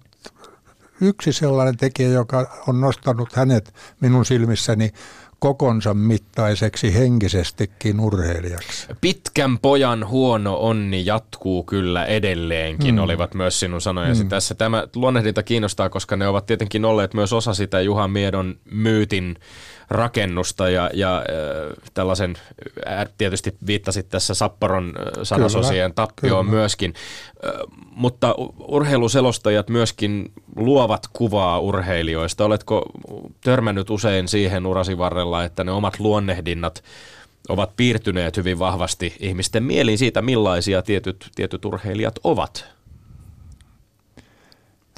yksi 1.01 1.34
sellainen 1.34 1.78
tekijä, 1.78 2.10
joka 2.10 2.62
on 2.68 2.82
nostanut 2.82 3.34
hänet 3.34 3.74
minun 3.99 4.26
silmissäni 4.26 4.91
kokonsa 5.39 5.93
mittaiseksi 5.93 6.93
henkisestikin 6.93 7.99
urheilijaksi. 7.99 8.87
Pitkän 9.01 9.59
pojan 9.59 10.07
huono 10.07 10.57
onni 10.59 11.05
jatkuu 11.05 11.63
kyllä 11.63 12.05
edelleenkin, 12.05 12.95
mm. 12.95 13.01
olivat 13.01 13.33
myös 13.33 13.59
sinun 13.59 13.81
sanojasi 13.81 14.23
mm. 14.23 14.29
tässä. 14.29 14.55
Tämä 14.55 14.87
luonnehdinta 14.95 15.43
kiinnostaa, 15.43 15.89
koska 15.89 16.15
ne 16.15 16.27
ovat 16.27 16.45
tietenkin 16.45 16.85
olleet 16.85 17.13
myös 17.13 17.33
osa 17.33 17.53
sitä 17.53 17.81
Juha 17.81 18.07
Miedon 18.07 18.55
myytin 18.71 19.35
rakennusta 19.89 20.69
ja, 20.69 20.89
ja 20.93 21.17
äh, 21.17 21.23
tällaisen, 21.93 22.35
äh, 22.87 23.07
tietysti 23.17 23.55
viittasit 23.67 24.09
tässä 24.09 24.33
Sapporon 24.33 24.93
äh, 24.97 25.23
sanasosien 25.23 25.93
tappioon 25.93 26.45
kyllä. 26.45 26.59
myöskin, 26.59 26.93
äh, 27.45 27.51
mutta 27.91 28.35
urheiluselostajat 28.67 29.69
myöskin 29.69 30.31
luovat 30.55 31.07
kuvaa 31.13 31.59
urheilijoista. 31.59 32.45
Oletko 32.45 32.85
törmännyt 33.41 33.89
usein 33.89 34.27
siihen 34.27 34.65
urasi 34.65 34.97
varrella, 34.97 35.43
että 35.43 35.63
ne 35.63 35.71
omat 35.71 35.99
luonnehdinnat 35.99 36.83
ovat 37.49 37.71
piirtyneet 37.77 38.37
hyvin 38.37 38.59
vahvasti 38.59 39.15
ihmisten 39.19 39.63
mieliin 39.63 39.97
siitä, 39.97 40.21
millaisia 40.21 40.81
tietyt, 40.81 41.29
tietyt 41.35 41.65
urheilijat 41.65 42.19
ovat? 42.23 42.78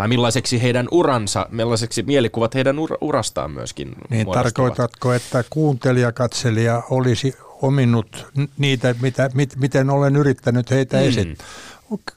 Tai 0.01 0.07
millaiseksi 0.07 0.61
heidän 0.61 0.87
uransa, 0.91 1.45
millaiseksi 1.51 2.03
mielikuvat 2.03 2.55
heidän 2.55 2.75
ur- 2.75 2.97
urastaan 3.01 3.51
myöskin 3.51 3.95
Niin 4.09 4.27
tarkoitatko, 4.31 5.13
että 5.13 5.43
kuuntelija, 5.49 6.11
katselija 6.11 6.83
olisi 6.89 7.35
ominut 7.61 8.27
niitä, 8.57 8.95
mitä, 9.01 9.29
mit, 9.33 9.55
miten 9.55 9.89
olen 9.89 10.15
yrittänyt 10.15 10.71
heitä 10.71 10.97
mm. 10.97 11.03
esittää? 11.03 11.47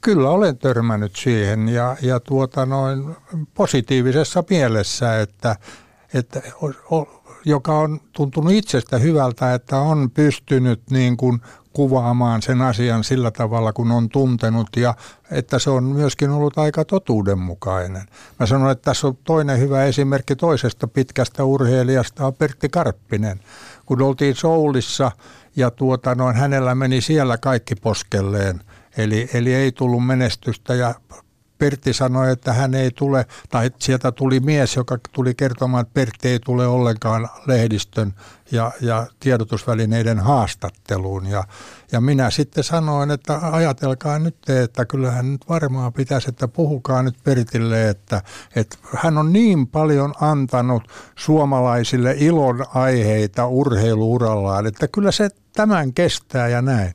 Kyllä 0.00 0.30
olen 0.30 0.58
törmännyt 0.58 1.16
siihen 1.16 1.68
ja, 1.68 1.96
ja 2.02 2.20
tuota 2.20 2.66
noin 2.66 3.16
positiivisessa 3.54 4.44
mielessä, 4.50 5.20
että, 5.20 5.56
että 6.14 6.42
o, 6.90 7.22
joka 7.44 7.78
on 7.78 8.00
tuntunut 8.12 8.52
itsestä 8.52 8.98
hyvältä, 8.98 9.54
että 9.54 9.78
on 9.78 10.10
pystynyt 10.10 10.80
niin 10.90 11.16
kuin 11.16 11.40
kuvaamaan 11.74 12.42
sen 12.42 12.62
asian 12.62 13.04
sillä 13.04 13.30
tavalla, 13.30 13.72
kun 13.72 13.90
on 13.90 14.08
tuntenut 14.08 14.68
ja 14.76 14.94
että 15.30 15.58
se 15.58 15.70
on 15.70 15.84
myöskin 15.84 16.30
ollut 16.30 16.58
aika 16.58 16.84
totuudenmukainen. 16.84 18.02
Mä 18.40 18.46
sanon, 18.46 18.70
että 18.70 18.82
tässä 18.82 19.06
on 19.06 19.18
toinen 19.24 19.58
hyvä 19.58 19.84
esimerkki 19.84 20.36
toisesta 20.36 20.88
pitkästä 20.88 21.44
urheilijasta 21.44 22.26
on 22.26 22.34
Pertti 22.34 22.68
Karppinen. 22.68 23.40
Kun 23.86 24.02
oltiin 24.02 24.36
Soulissa 24.36 25.10
ja 25.56 25.70
tuota, 25.70 26.14
noin, 26.14 26.36
hänellä 26.36 26.74
meni 26.74 27.00
siellä 27.00 27.38
kaikki 27.38 27.74
poskelleen, 27.74 28.60
eli, 28.96 29.30
eli 29.34 29.54
ei 29.54 29.72
tullut 29.72 30.06
menestystä 30.06 30.74
ja 30.74 30.94
Pertti 31.58 31.92
sanoi, 31.92 32.32
että 32.32 32.52
hän 32.52 32.74
ei 32.74 32.90
tule, 32.90 33.26
tai 33.48 33.70
sieltä 33.78 34.12
tuli 34.12 34.40
mies, 34.40 34.76
joka 34.76 34.98
tuli 35.12 35.34
kertomaan, 35.34 35.82
että 35.82 35.94
Pertti 35.94 36.28
ei 36.28 36.38
tule 36.38 36.66
ollenkaan 36.66 37.28
lehdistön 37.46 38.14
ja, 38.50 38.72
ja 38.80 39.06
tiedotusvälineiden 39.20 40.20
haastatteluun. 40.20 41.26
Ja, 41.26 41.44
ja 41.92 42.00
minä 42.00 42.30
sitten 42.30 42.64
sanoin, 42.64 43.10
että 43.10 43.38
ajatelkaa 43.42 44.18
nyt, 44.18 44.48
että 44.48 44.84
kyllähän 44.84 45.32
nyt 45.32 45.48
varmaan 45.48 45.92
pitäisi, 45.92 46.28
että 46.28 46.48
puhukaa 46.48 47.02
nyt 47.02 47.16
Pertille, 47.24 47.88
että, 47.88 48.22
että 48.56 48.76
hän 48.94 49.18
on 49.18 49.32
niin 49.32 49.66
paljon 49.66 50.14
antanut 50.20 50.82
suomalaisille 51.16 52.14
ilon 52.18 52.64
aiheita 52.74 53.46
urheiluurallaan, 53.46 54.66
että 54.66 54.88
kyllä 54.88 55.12
se 55.12 55.30
tämän 55.52 55.92
kestää 55.92 56.48
ja 56.48 56.62
näin. 56.62 56.94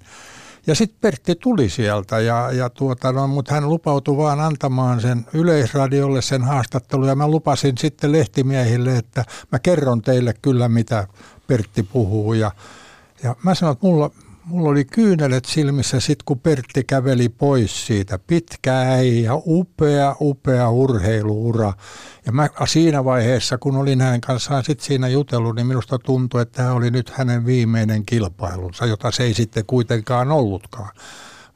Ja 0.69 0.75
sitten 0.75 0.97
Pertti 1.01 1.35
tuli 1.35 1.69
sieltä, 1.69 2.19
ja, 2.19 2.51
ja 2.51 2.69
tuota, 2.69 3.11
no, 3.11 3.27
mutta 3.27 3.53
hän 3.53 3.69
lupautui 3.69 4.17
vaan 4.17 4.39
antamaan 4.39 5.01
sen 5.01 5.25
yleisradiolle 5.33 6.21
sen 6.21 6.43
haastattelun, 6.43 7.07
ja 7.07 7.15
mä 7.15 7.27
lupasin 7.27 7.77
sitten 7.77 8.11
lehtimiehille, 8.11 8.97
että 8.97 9.25
mä 9.51 9.59
kerron 9.59 10.01
teille 10.01 10.33
kyllä, 10.41 10.69
mitä 10.69 11.07
Pertti 11.47 11.83
puhuu. 11.83 12.33
Ja, 12.33 12.51
ja 13.23 13.35
mä 13.43 13.55
sanoin, 13.55 13.73
että 13.73 13.87
mulla, 13.87 14.11
mulla 14.45 14.69
oli 14.69 14.85
kyynelet 14.85 15.45
silmissä 15.45 15.99
sitten, 15.99 16.25
kun 16.25 16.39
Pertti 16.39 16.83
käveli 16.83 17.29
pois 17.29 17.87
siitä. 17.87 18.19
Pitkä 18.27 18.79
äijä, 18.79 19.31
upea, 19.33 20.15
upea 20.21 20.69
urheiluura. 20.69 21.73
Ja 22.29 22.33
mä 22.33 22.49
siinä 22.65 23.05
vaiheessa, 23.05 23.57
kun 23.57 23.75
olin 23.75 24.01
hänen 24.01 24.21
kanssaan 24.21 24.63
sit 24.63 24.79
siinä 24.79 25.07
jutellut, 25.07 25.55
niin 25.55 25.67
minusta 25.67 25.99
tuntui, 25.99 26.41
että 26.41 26.57
tämä 26.57 26.73
oli 26.73 26.91
nyt 26.91 27.09
hänen 27.09 27.45
viimeinen 27.45 28.05
kilpailunsa, 28.05 28.85
jota 28.85 29.11
se 29.11 29.23
ei 29.23 29.33
sitten 29.33 29.65
kuitenkaan 29.65 30.31
ollutkaan. 30.31 30.89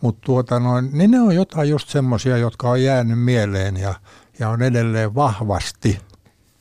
Mutta 0.02 0.22
tuota 0.26 0.60
noin, 0.60 0.90
niin 0.94 1.12
ne 1.12 1.22
on 1.22 1.36
jotain 1.36 1.70
just 1.70 1.90
semmoisia, 1.90 2.38
jotka 2.38 2.70
on 2.70 2.84
jäänyt 2.84 3.20
mieleen 3.20 3.78
ja, 3.78 3.94
ja 4.40 4.50
on 4.50 4.62
edelleen 4.62 5.16
vahvasti– 5.16 5.98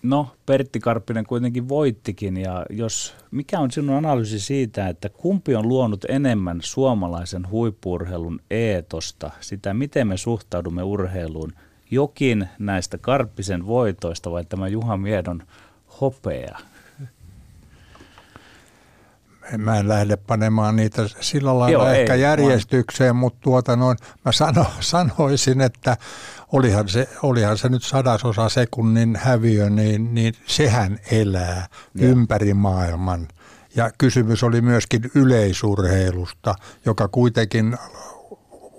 No, 0.03 0.27
Pertti 0.47 0.81
Karppinen 0.81 1.27
kuitenkin 1.27 1.69
voittikin 1.69 2.37
ja 2.37 2.67
jos, 2.71 3.15
mikä 3.31 3.61
on 3.61 3.71
sinun 3.71 3.97
analyysi 3.97 4.41
siitä, 4.41 4.89
että 4.89 5.09
kumpi 5.09 5.55
on 5.55 5.69
luonut 5.69 6.05
enemmän 6.09 6.59
suomalaisen 6.63 7.51
huippurheilun 7.51 8.41
eetosta, 8.51 9.31
sitä 9.41 9.75
miten 9.75 10.09
me 10.09 10.17
suhtaudumme 10.17 10.83
urheiluun, 10.83 11.53
jokin 11.93 12.49
näistä 12.59 12.99
Karppisen 12.99 13.67
voitoista 13.67 14.31
vai 14.31 14.45
tämä 14.45 14.69
Juha 14.69 14.97
Miedon 14.97 15.43
hopea? 16.01 16.59
Mä 19.59 19.79
en 19.79 19.89
lähde 19.89 20.17
panemaan 20.17 20.77
niitä 20.77 21.03
sillä 21.21 21.59
lailla 21.59 21.85
Joo, 21.85 21.89
ehkä 21.89 22.15
ei, 22.15 22.21
järjestykseen, 22.21 23.09
vaan... 23.09 23.17
mutta 23.17 23.39
tuota 23.43 23.77
noin, 23.77 23.99
mä 24.25 24.33
sano, 24.33 24.67
sanoisin, 24.81 25.61
että 25.61 25.97
olihan 26.53 26.89
se, 26.89 27.09
olihan 27.23 27.59
se 27.59 27.69
nyt 27.69 27.83
sadasosa 27.83 28.49
sekunnin 28.49 29.17
häviö, 29.17 29.71
niin, 29.71 30.15
niin 30.15 30.35
sehän 30.47 30.99
elää 31.11 31.67
Joo. 31.95 32.11
ympäri 32.11 32.55
maailman. 32.55 33.29
Ja 33.77 33.91
kysymys 33.99 34.43
oli 34.43 34.61
myöskin 34.61 35.11
yleisurheilusta, 35.15 36.55
joka 36.85 37.09
kuitenkin 37.09 37.79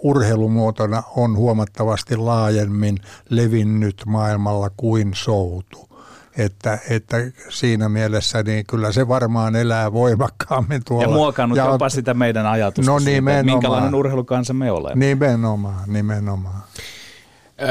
urheilumuotona 0.04 1.04
on 1.16 1.38
huomattavasti 1.38 2.18
laajemmin 2.18 2.98
levinnyt 3.30 4.02
maailmalla 4.06 4.70
kuin 4.78 5.12
soutu. 5.16 5.90
Että, 6.38 6.80
että 6.90 7.18
siinä 7.50 7.90
mielessä 7.90 8.44
niin 8.44 8.66
kyllä 8.66 8.92
se 8.92 9.08
varmaan 9.08 9.56
elää 9.56 9.94
voimakkaammin 9.94 10.82
tuolla. 10.86 11.04
Ja 11.04 11.10
muokannut 11.10 11.58
ja 11.58 11.66
jopa 11.66 11.90
sitä 11.90 12.14
meidän 12.14 12.46
ajatusta 12.46 12.92
no, 12.92 13.00
siitä, 13.00 13.40
että 13.40 13.44
minkälainen 13.44 13.96
urheilukansa 13.96 14.54
me 14.54 14.72
olemme. 14.72 15.06
Nimenomaan, 15.06 15.84
nimenomaan. 15.88 16.64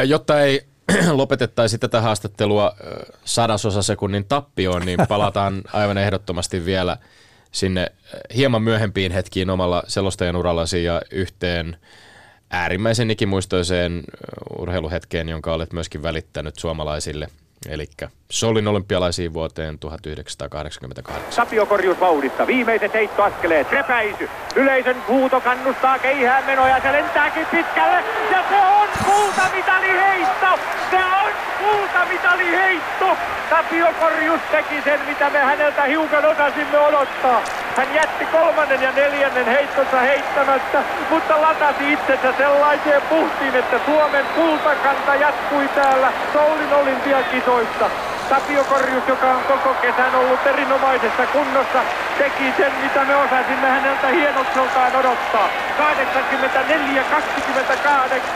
Jotta 0.06 0.40
ei 0.40 0.66
lopetettaisi 1.10 1.78
tätä 1.78 2.00
haastattelua 2.00 2.76
sadasosa 3.24 3.82
sekunnin 3.82 4.24
tappioon, 4.24 4.86
niin 4.86 4.98
palataan 5.08 5.62
aivan 5.72 5.98
ehdottomasti 5.98 6.64
vielä 6.64 6.96
sinne 7.52 7.92
hieman 8.36 8.62
myöhempiin 8.62 9.12
hetkiin 9.12 9.50
omalla 9.50 9.82
selostajan 9.86 10.36
urallasi 10.36 10.84
ja 10.84 11.02
yhteen 11.10 11.76
äärimmäisen 12.52 13.10
ikimuistoiseen 13.10 14.04
urheiluhetkeen, 14.58 15.28
jonka 15.28 15.54
olet 15.54 15.72
myöskin 15.72 16.02
välittänyt 16.02 16.58
suomalaisille– 16.58 17.28
Eli 17.68 17.86
Solin 18.30 18.68
olympialaisiin 18.68 19.32
vuoteen 19.32 19.78
1988. 19.78 21.46
Tapiokorjus 21.46 22.00
vauhdissa. 22.00 22.46
Viimeiset 22.46 22.94
heittoaskeleet. 22.94 23.70
Repäisy. 23.70 24.28
Yleisön 24.56 24.96
huuto 25.08 25.40
kannustaa 25.40 25.98
keihään 25.98 26.44
menoja. 26.44 26.80
Se 26.82 26.92
lentääkin 26.92 27.46
pitkälle. 27.46 28.04
Ja 28.30 28.44
se 28.48 28.56
on 28.56 28.88
kultamitali 29.04 29.88
heitto. 29.88 30.46
Se 30.90 30.96
on 30.96 31.51
kultamitali 31.62 32.56
heitto. 32.56 33.16
Tapiokorjus 33.50 34.40
teki 34.50 34.82
sen, 34.84 35.00
mitä 35.08 35.30
me 35.30 35.38
häneltä 35.38 35.82
hiukan 35.82 36.24
osasimme 36.24 36.78
odottaa. 36.78 37.42
Hän 37.76 37.94
jätti 37.94 38.24
kolmannen 38.26 38.82
ja 38.82 38.92
neljännen 38.92 39.46
heittonsa 39.46 40.00
heittämättä, 40.00 40.78
mutta 41.10 41.42
latasi 41.42 41.92
itsensä 41.92 42.32
sellaiseen 42.38 43.02
puhtiin, 43.02 43.54
että 43.56 43.80
Suomen 43.86 44.24
kultakanta 44.34 45.14
jatkui 45.14 45.68
täällä 45.68 46.12
Soulin 46.32 46.72
olympiakisoissa. 46.72 47.90
Tapio 48.28 48.64
Korjus, 48.64 49.08
joka 49.08 49.30
on 49.30 49.42
koko 49.44 49.74
kesän 49.74 50.14
ollut 50.14 50.46
erinomaisessa 50.46 51.26
kunnossa, 51.26 51.80
teki 52.18 52.54
sen, 52.56 52.72
mitä 52.82 53.04
me 53.04 53.16
osasimme 53.16 53.68
häneltä 53.68 54.06
hienokseltaan 54.06 54.96
odottaa. 54.96 55.48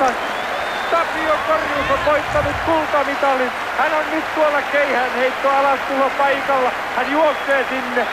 84-28. 0.03 0.46
Tapio 0.91 1.39
Korjus 1.47 1.91
on 1.91 2.05
voittanut 2.05 2.57
kultamitalin. 2.65 3.51
Hän 3.79 3.95
on 3.95 4.11
nyt 4.11 4.25
tuolla 4.35 4.63
keihään 4.63 5.13
heitto 5.13 5.49
alastulo 5.51 6.11
paikalla. 6.11 6.73
Hän 6.97 7.11
juoksee 7.11 7.65
sinne 7.69 8.09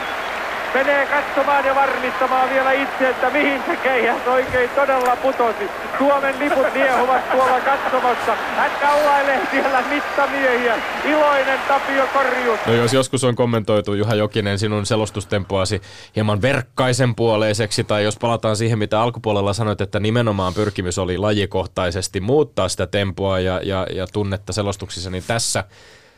menee 0.73 1.05
katsomaan 1.05 1.65
ja 1.65 1.75
varmistamaan 1.75 2.49
vielä 2.49 2.71
itse, 2.71 3.09
että 3.09 3.29
mihin 3.29 3.61
se 3.67 3.75
keihäs 3.75 4.27
oikein 4.27 4.69
todella 4.69 5.15
putosi. 5.15 5.69
Suomen 5.97 6.39
liput 6.39 6.73
liehuvat 6.73 7.31
tuolla 7.31 7.59
katsomassa. 7.59 8.35
Hän 8.55 8.71
kaulailee 8.81 9.39
siellä 9.51 9.83
mittamiehiä. 9.89 10.75
Iloinen 11.05 11.59
Tapio 11.67 12.07
Korjus. 12.13 12.59
No 12.65 12.73
jos 12.73 12.93
joskus 12.93 13.23
on 13.23 13.35
kommentoitu 13.35 13.93
Juha 13.93 14.15
Jokinen 14.15 14.59
sinun 14.59 14.85
selostustempoasi 14.85 15.81
hieman 16.15 16.41
verkkaisen 16.41 17.15
puoleiseksi, 17.15 17.83
tai 17.83 18.03
jos 18.03 18.17
palataan 18.17 18.55
siihen, 18.55 18.79
mitä 18.79 19.01
alkupuolella 19.01 19.53
sanoit, 19.53 19.81
että 19.81 19.99
nimenomaan 19.99 20.53
pyrkimys 20.53 20.97
oli 20.97 21.17
lajikohtaisesti 21.17 22.19
muuttaa 22.19 22.69
sitä 22.69 22.87
tempoa 22.87 23.39
ja, 23.39 23.59
ja, 23.63 23.87
ja 23.95 24.07
tunnetta 24.13 24.53
selostuksissa, 24.53 25.09
niin 25.09 25.23
tässä 25.27 25.63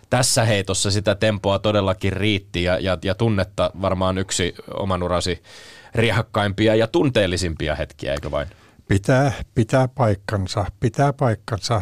tässä 0.10 0.46
heitossa 0.46 0.92
sitä 0.92 1.16
tempoa 1.16 1.60
todellakin 1.60 2.14
riitti 2.14 2.64
ja, 2.64 2.80
ja, 2.80 2.98
ja 3.04 3.16
tunnetta 3.16 3.72
varmaan 3.82 4.18
yksi 4.18 4.56
oman 4.74 5.04
urasi 5.04 5.44
riehakkaimpia 5.96 6.76
ja 6.76 6.88
tunteellisimpia 6.88 7.76
hetkiä, 7.76 8.14
eikö 8.14 8.32
vain? 8.32 8.48
Pitää, 8.88 9.32
pitää 9.56 9.88
paikkansa, 9.88 10.66
pitää 10.80 11.14
paikkansa. 11.14 11.82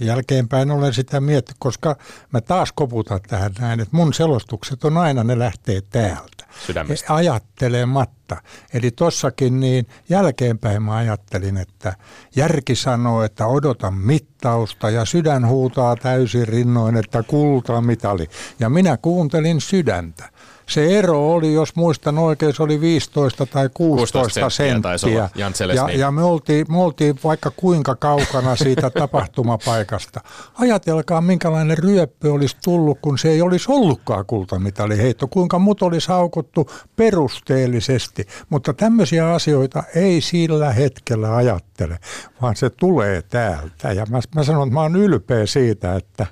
Jälkeenpäin 0.00 0.70
olen 0.70 0.94
sitä 0.94 1.20
miettinyt, 1.20 1.56
koska 1.58 1.96
mä 2.32 2.40
taas 2.40 2.72
koputan 2.72 3.20
tähän 3.28 3.52
näin, 3.58 3.80
että 3.80 3.96
mun 3.96 4.14
selostukset 4.14 4.84
on 4.84 4.96
aina, 4.96 5.24
ne 5.24 5.38
lähtee 5.38 5.80
täältä. 5.80 6.44
Sydämestä. 6.66 7.14
Ajattelematta. 7.14 8.36
Eli 8.74 8.90
tossakin 8.90 9.60
niin 9.60 9.86
jälkeenpäin 10.08 10.82
mä 10.82 10.96
ajattelin, 10.96 11.56
että 11.56 11.96
järki 12.36 12.74
sanoo, 12.74 13.22
että 13.22 13.46
odotan 13.46 13.94
mittausta 13.94 14.90
ja 14.90 15.04
sydän 15.04 15.46
huutaa 15.46 15.96
täysin 15.96 16.48
rinnoin, 16.48 16.96
että 16.96 17.22
kultamitali. 17.22 18.28
Ja 18.58 18.68
minä 18.68 18.96
kuuntelin 18.96 19.60
sydäntä. 19.60 20.33
Se 20.66 20.98
ero 20.98 21.32
oli, 21.32 21.54
jos 21.54 21.76
muistan 21.76 22.18
oikein, 22.18 22.54
se 22.54 22.62
oli 22.62 22.80
15 22.80 23.46
tai 23.46 23.70
16, 23.74 24.18
16 24.18 24.50
senttiä 24.50 24.88
olla, 24.88 24.98
senttiä. 24.98 25.28
Jan 25.34 25.50
Ja, 25.50 25.56
Selesniin. 25.56 26.00
ja 26.00 26.10
me, 26.10 26.22
oltiin, 26.22 26.66
me 26.68 26.78
oltiin 26.78 27.18
vaikka 27.24 27.50
kuinka 27.56 27.96
kaukana 27.96 28.56
siitä 28.56 28.90
tapahtumapaikasta. 29.00 30.20
Ajatelkaa, 30.58 31.20
minkälainen 31.20 31.78
ryöppy 31.78 32.28
olisi 32.28 32.56
tullut, 32.64 32.98
kun 33.02 33.18
se 33.18 33.28
ei 33.30 33.42
olisi 33.42 33.72
ollutkaan 33.72 34.26
kultamitaliheitto. 34.26 35.28
Kuinka 35.28 35.58
mut 35.58 35.82
olisi 35.82 36.08
haukuttu 36.08 36.70
perusteellisesti. 36.96 38.26
Mutta 38.48 38.74
tämmöisiä 38.74 39.32
asioita 39.32 39.82
ei 39.94 40.20
sillä 40.20 40.72
hetkellä 40.72 41.36
ajattele, 41.36 41.98
vaan 42.42 42.56
se 42.56 42.70
tulee 42.70 43.22
täältä. 43.22 43.92
Ja 43.92 44.06
mä, 44.10 44.20
mä 44.34 44.44
sanon, 44.44 44.68
että 44.68 44.74
mä 44.74 44.80
oon 44.80 44.96
ylpeä 44.96 45.46
siitä, 45.46 45.96
että 45.96 46.26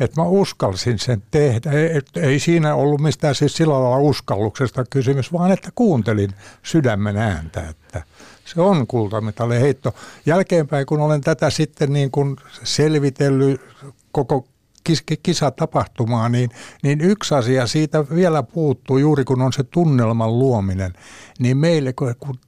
että 0.00 0.20
mä 0.20 0.26
uskalsin 0.26 0.98
sen 0.98 1.22
tehdä. 1.30 1.70
Ei, 2.16 2.38
siinä 2.38 2.74
ollut 2.74 3.00
mistään 3.00 3.34
siis 3.34 3.56
sillä 3.56 3.74
lailla 3.74 3.98
uskalluksesta 3.98 4.84
kysymys, 4.90 5.32
vaan 5.32 5.52
että 5.52 5.70
kuuntelin 5.74 6.30
sydämen 6.62 7.16
ääntä, 7.16 7.68
että 7.68 8.02
se 8.44 8.60
on 8.60 8.86
kultamitali 8.86 9.60
heitto. 9.60 9.94
Jälkeenpäin, 10.26 10.86
kun 10.86 11.00
olen 11.00 11.20
tätä 11.20 11.50
sitten 11.50 11.92
niin 11.92 12.10
kuin 12.10 12.36
selvitellyt 12.62 13.60
koko 14.12 14.46
kis- 14.84 15.18
kisatapahtumaa, 15.22 16.28
niin, 16.28 16.50
niin 16.82 17.00
yksi 17.00 17.34
asia 17.34 17.66
siitä 17.66 18.04
vielä 18.14 18.42
puuttuu, 18.42 18.98
juuri 18.98 19.24
kun 19.24 19.42
on 19.42 19.52
se 19.52 19.62
tunnelman 19.62 20.38
luominen, 20.38 20.92
niin 21.38 21.56
meille, 21.56 21.92
kun 21.92 22.38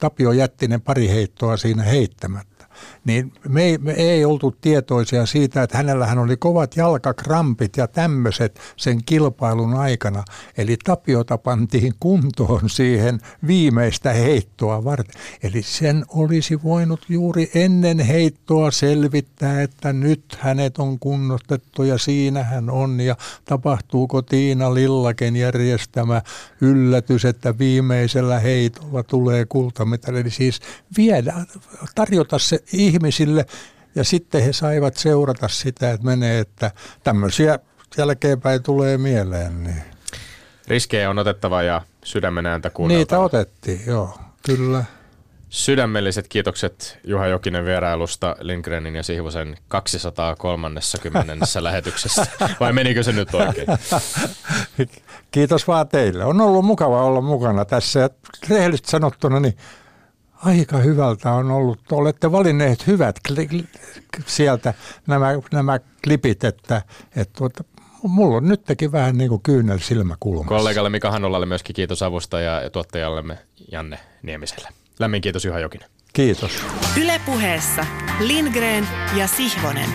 Tapio 0.00 0.32
jätti 0.32 0.68
ne 0.68 0.78
pari 0.78 1.08
heittoa 1.08 1.56
siinä 1.56 1.82
heittämättä, 1.82 2.66
niin 3.04 3.32
me 3.48 3.62
ei, 3.62 3.78
me 3.78 3.92
ei 3.92 4.24
oltu 4.24 4.56
tietoisia 4.60 5.26
siitä, 5.26 5.62
että 5.62 5.76
hänellähän 5.76 6.18
oli 6.18 6.36
kovat 6.36 6.76
jalkakrampit 6.76 7.76
ja 7.76 7.88
tämmöiset 7.88 8.60
sen 8.76 9.04
kilpailun 9.06 9.74
aikana. 9.74 10.24
Eli 10.56 10.76
Tapiota 10.84 11.38
pantiin 11.38 11.94
kuntoon 12.00 12.70
siihen 12.70 13.20
viimeistä 13.46 14.12
heittoa 14.12 14.84
varten. 14.84 15.20
Eli 15.42 15.62
sen 15.62 16.04
olisi 16.08 16.62
voinut 16.62 17.00
juuri 17.08 17.50
ennen 17.54 18.00
heittoa 18.00 18.70
selvittää, 18.70 19.62
että 19.62 19.92
nyt 19.92 20.24
hänet 20.38 20.78
on 20.78 20.98
kunnostettu 20.98 21.82
ja 21.82 21.98
siinä 21.98 22.42
hän 22.42 22.70
on. 22.70 23.00
Ja 23.00 23.16
tapahtuuko 23.44 24.22
Tiina 24.22 24.74
Lillaken 24.74 25.36
järjestämä 25.36 26.22
yllätys, 26.60 27.24
että 27.24 27.58
viimeisellä 27.58 28.38
heitolla 28.38 29.02
tulee 29.02 29.44
kultamitali. 29.44 30.20
Eli 30.20 30.30
siis 30.30 30.60
viedä, 30.96 31.34
tarjota 31.94 32.38
se 32.38 32.64
ihmisille 33.00 33.46
ja 33.94 34.04
sitten 34.04 34.42
he 34.42 34.52
saivat 34.52 34.96
seurata 34.96 35.48
sitä, 35.48 35.90
että 35.90 36.06
menee, 36.06 36.38
että 36.38 36.70
tämmöisiä 37.02 37.58
jälkeenpäin 37.96 38.62
tulee 38.62 38.98
mieleen. 38.98 39.64
Niin. 39.64 39.82
Riskejä 40.68 41.10
on 41.10 41.18
otettava 41.18 41.62
ja 41.62 41.82
sydämen 42.04 42.46
ääntä 42.46 42.70
kuunneltava. 42.70 43.00
Niitä 43.00 43.18
otettiin, 43.18 43.80
joo, 43.86 44.18
kyllä. 44.46 44.84
Sydämelliset 45.48 46.28
kiitokset 46.28 46.98
Juha 47.04 47.26
Jokinen 47.26 47.64
vierailusta 47.64 48.36
Lindgrenin 48.40 48.96
ja 48.96 49.02
Sihvosen 49.02 49.56
230. 49.68 51.46
lähetyksessä. 51.60 52.26
Vai 52.60 52.72
menikö 52.72 53.02
se 53.02 53.12
nyt 53.12 53.34
oikein? 53.34 53.66
Kiitos 55.30 55.68
vaan 55.68 55.88
teille. 55.88 56.24
On 56.24 56.40
ollut 56.40 56.64
mukava 56.64 57.04
olla 57.04 57.20
mukana 57.20 57.64
tässä. 57.64 58.10
Rehellisesti 58.48 58.90
sanottuna, 58.90 59.40
niin 59.40 59.56
aika 60.44 60.78
hyvältä 60.78 61.32
on 61.32 61.50
ollut. 61.50 61.92
Olette 61.92 62.32
valinneet 62.32 62.86
hyvät 62.86 63.18
kli- 63.28 63.48
kli- 63.52 64.22
sieltä 64.26 64.74
nämä, 65.06 65.28
nämä 65.52 65.78
klipit, 66.04 66.44
että, 66.44 66.82
että 67.16 67.38
tuota, 67.38 67.64
mulla 68.02 68.36
on 68.36 68.48
nytkin 68.48 68.92
vähän 68.92 69.18
niin 69.18 69.28
kuin 69.28 69.42
kyynel 69.42 69.78
silmäkulmassa. 69.78 70.48
Kollegalle 70.48 70.90
Mika 70.90 71.10
Hanolalle 71.10 71.46
myöskin 71.46 71.74
kiitos 71.74 72.02
avusta 72.02 72.40
ja 72.40 72.70
tuottajallemme 72.70 73.38
Janne 73.72 73.98
Niemiselle. 74.22 74.68
Lämmin 74.98 75.20
kiitos 75.20 75.44
Juha 75.44 75.58
Jokinen. 75.58 75.88
Kiitos. 76.12 76.64
Ylepuheessa 77.02 77.86
Lindgren 78.20 78.88
ja 79.16 79.26
Sihvonen. 79.26 79.90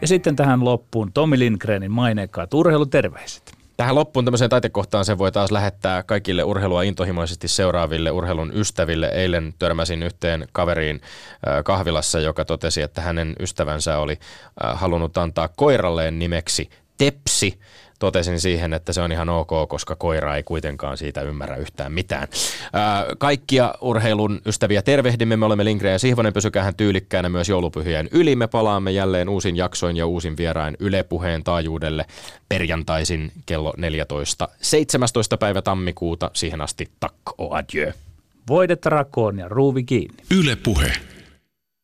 Ja 0.00 0.06
sitten 0.06 0.36
tähän 0.36 0.64
loppuun 0.64 1.12
Tomi 1.12 1.38
Lindgrenin 1.38 1.92
maineikkaat 1.92 2.54
urheiluterveiset. 2.54 3.55
Tähän 3.76 3.94
loppuun 3.94 4.24
tämmöiseen 4.24 4.50
taitekohtaan 4.50 5.04
se 5.04 5.18
voi 5.18 5.32
taas 5.32 5.50
lähettää 5.50 6.02
kaikille 6.02 6.44
urheilua 6.44 6.82
intohimoisesti 6.82 7.48
seuraaville 7.48 8.10
urheilun 8.10 8.52
ystäville. 8.54 9.08
Eilen 9.08 9.54
törmäsin 9.58 10.02
yhteen 10.02 10.48
kaveriin 10.52 11.00
äh, 11.48 11.64
kahvilassa, 11.64 12.20
joka 12.20 12.44
totesi, 12.44 12.82
että 12.82 13.00
hänen 13.00 13.36
ystävänsä 13.40 13.98
oli 13.98 14.18
äh, 14.64 14.80
halunnut 14.80 15.18
antaa 15.18 15.48
koiralleen 15.48 16.18
nimeksi 16.18 16.70
Tepsi. 16.98 17.60
Totesin 17.98 18.40
siihen, 18.40 18.72
että 18.72 18.92
se 18.92 19.00
on 19.00 19.12
ihan 19.12 19.28
ok, 19.28 19.50
koska 19.68 19.96
koira 19.96 20.36
ei 20.36 20.42
kuitenkaan 20.42 20.96
siitä 20.96 21.22
ymmärrä 21.22 21.56
yhtään 21.56 21.92
mitään. 21.92 22.28
Ää, 22.72 23.06
kaikkia 23.18 23.74
urheilun 23.80 24.40
ystäviä 24.46 24.82
tervehdimme. 24.82 25.36
Me 25.36 25.46
olemme 25.46 25.64
Lindgren 25.64 25.92
ja 25.92 25.98
Sihvonen. 25.98 26.32
Pysykäähän 26.32 26.74
tyylikkäänä 26.74 27.28
myös 27.28 27.48
joulupyhien 27.48 28.08
yli. 28.12 28.36
Me 28.36 28.46
palaamme 28.46 28.90
jälleen 28.90 29.28
uusin 29.28 29.56
jaksoin 29.56 29.96
ja 29.96 30.06
uusin 30.06 30.36
vierain 30.36 30.76
Yle 30.80 31.02
Puheen 31.02 31.44
taajuudelle 31.44 32.04
perjantaisin 32.48 33.32
kello 33.46 33.74
14. 33.76 34.48
17. 34.60 35.36
päivä 35.36 35.62
tammikuuta. 35.62 36.30
Siihen 36.32 36.60
asti 36.60 36.90
takk 37.00 37.16
o 37.38 37.54
adieu. 37.54 37.92
Voidetta 38.48 38.90
rakoon 38.90 39.38
ja 39.38 39.48
ruuvi 39.48 39.84
kiinni. 39.84 40.16
Yle 40.38 40.56
Puhe. 40.56 40.92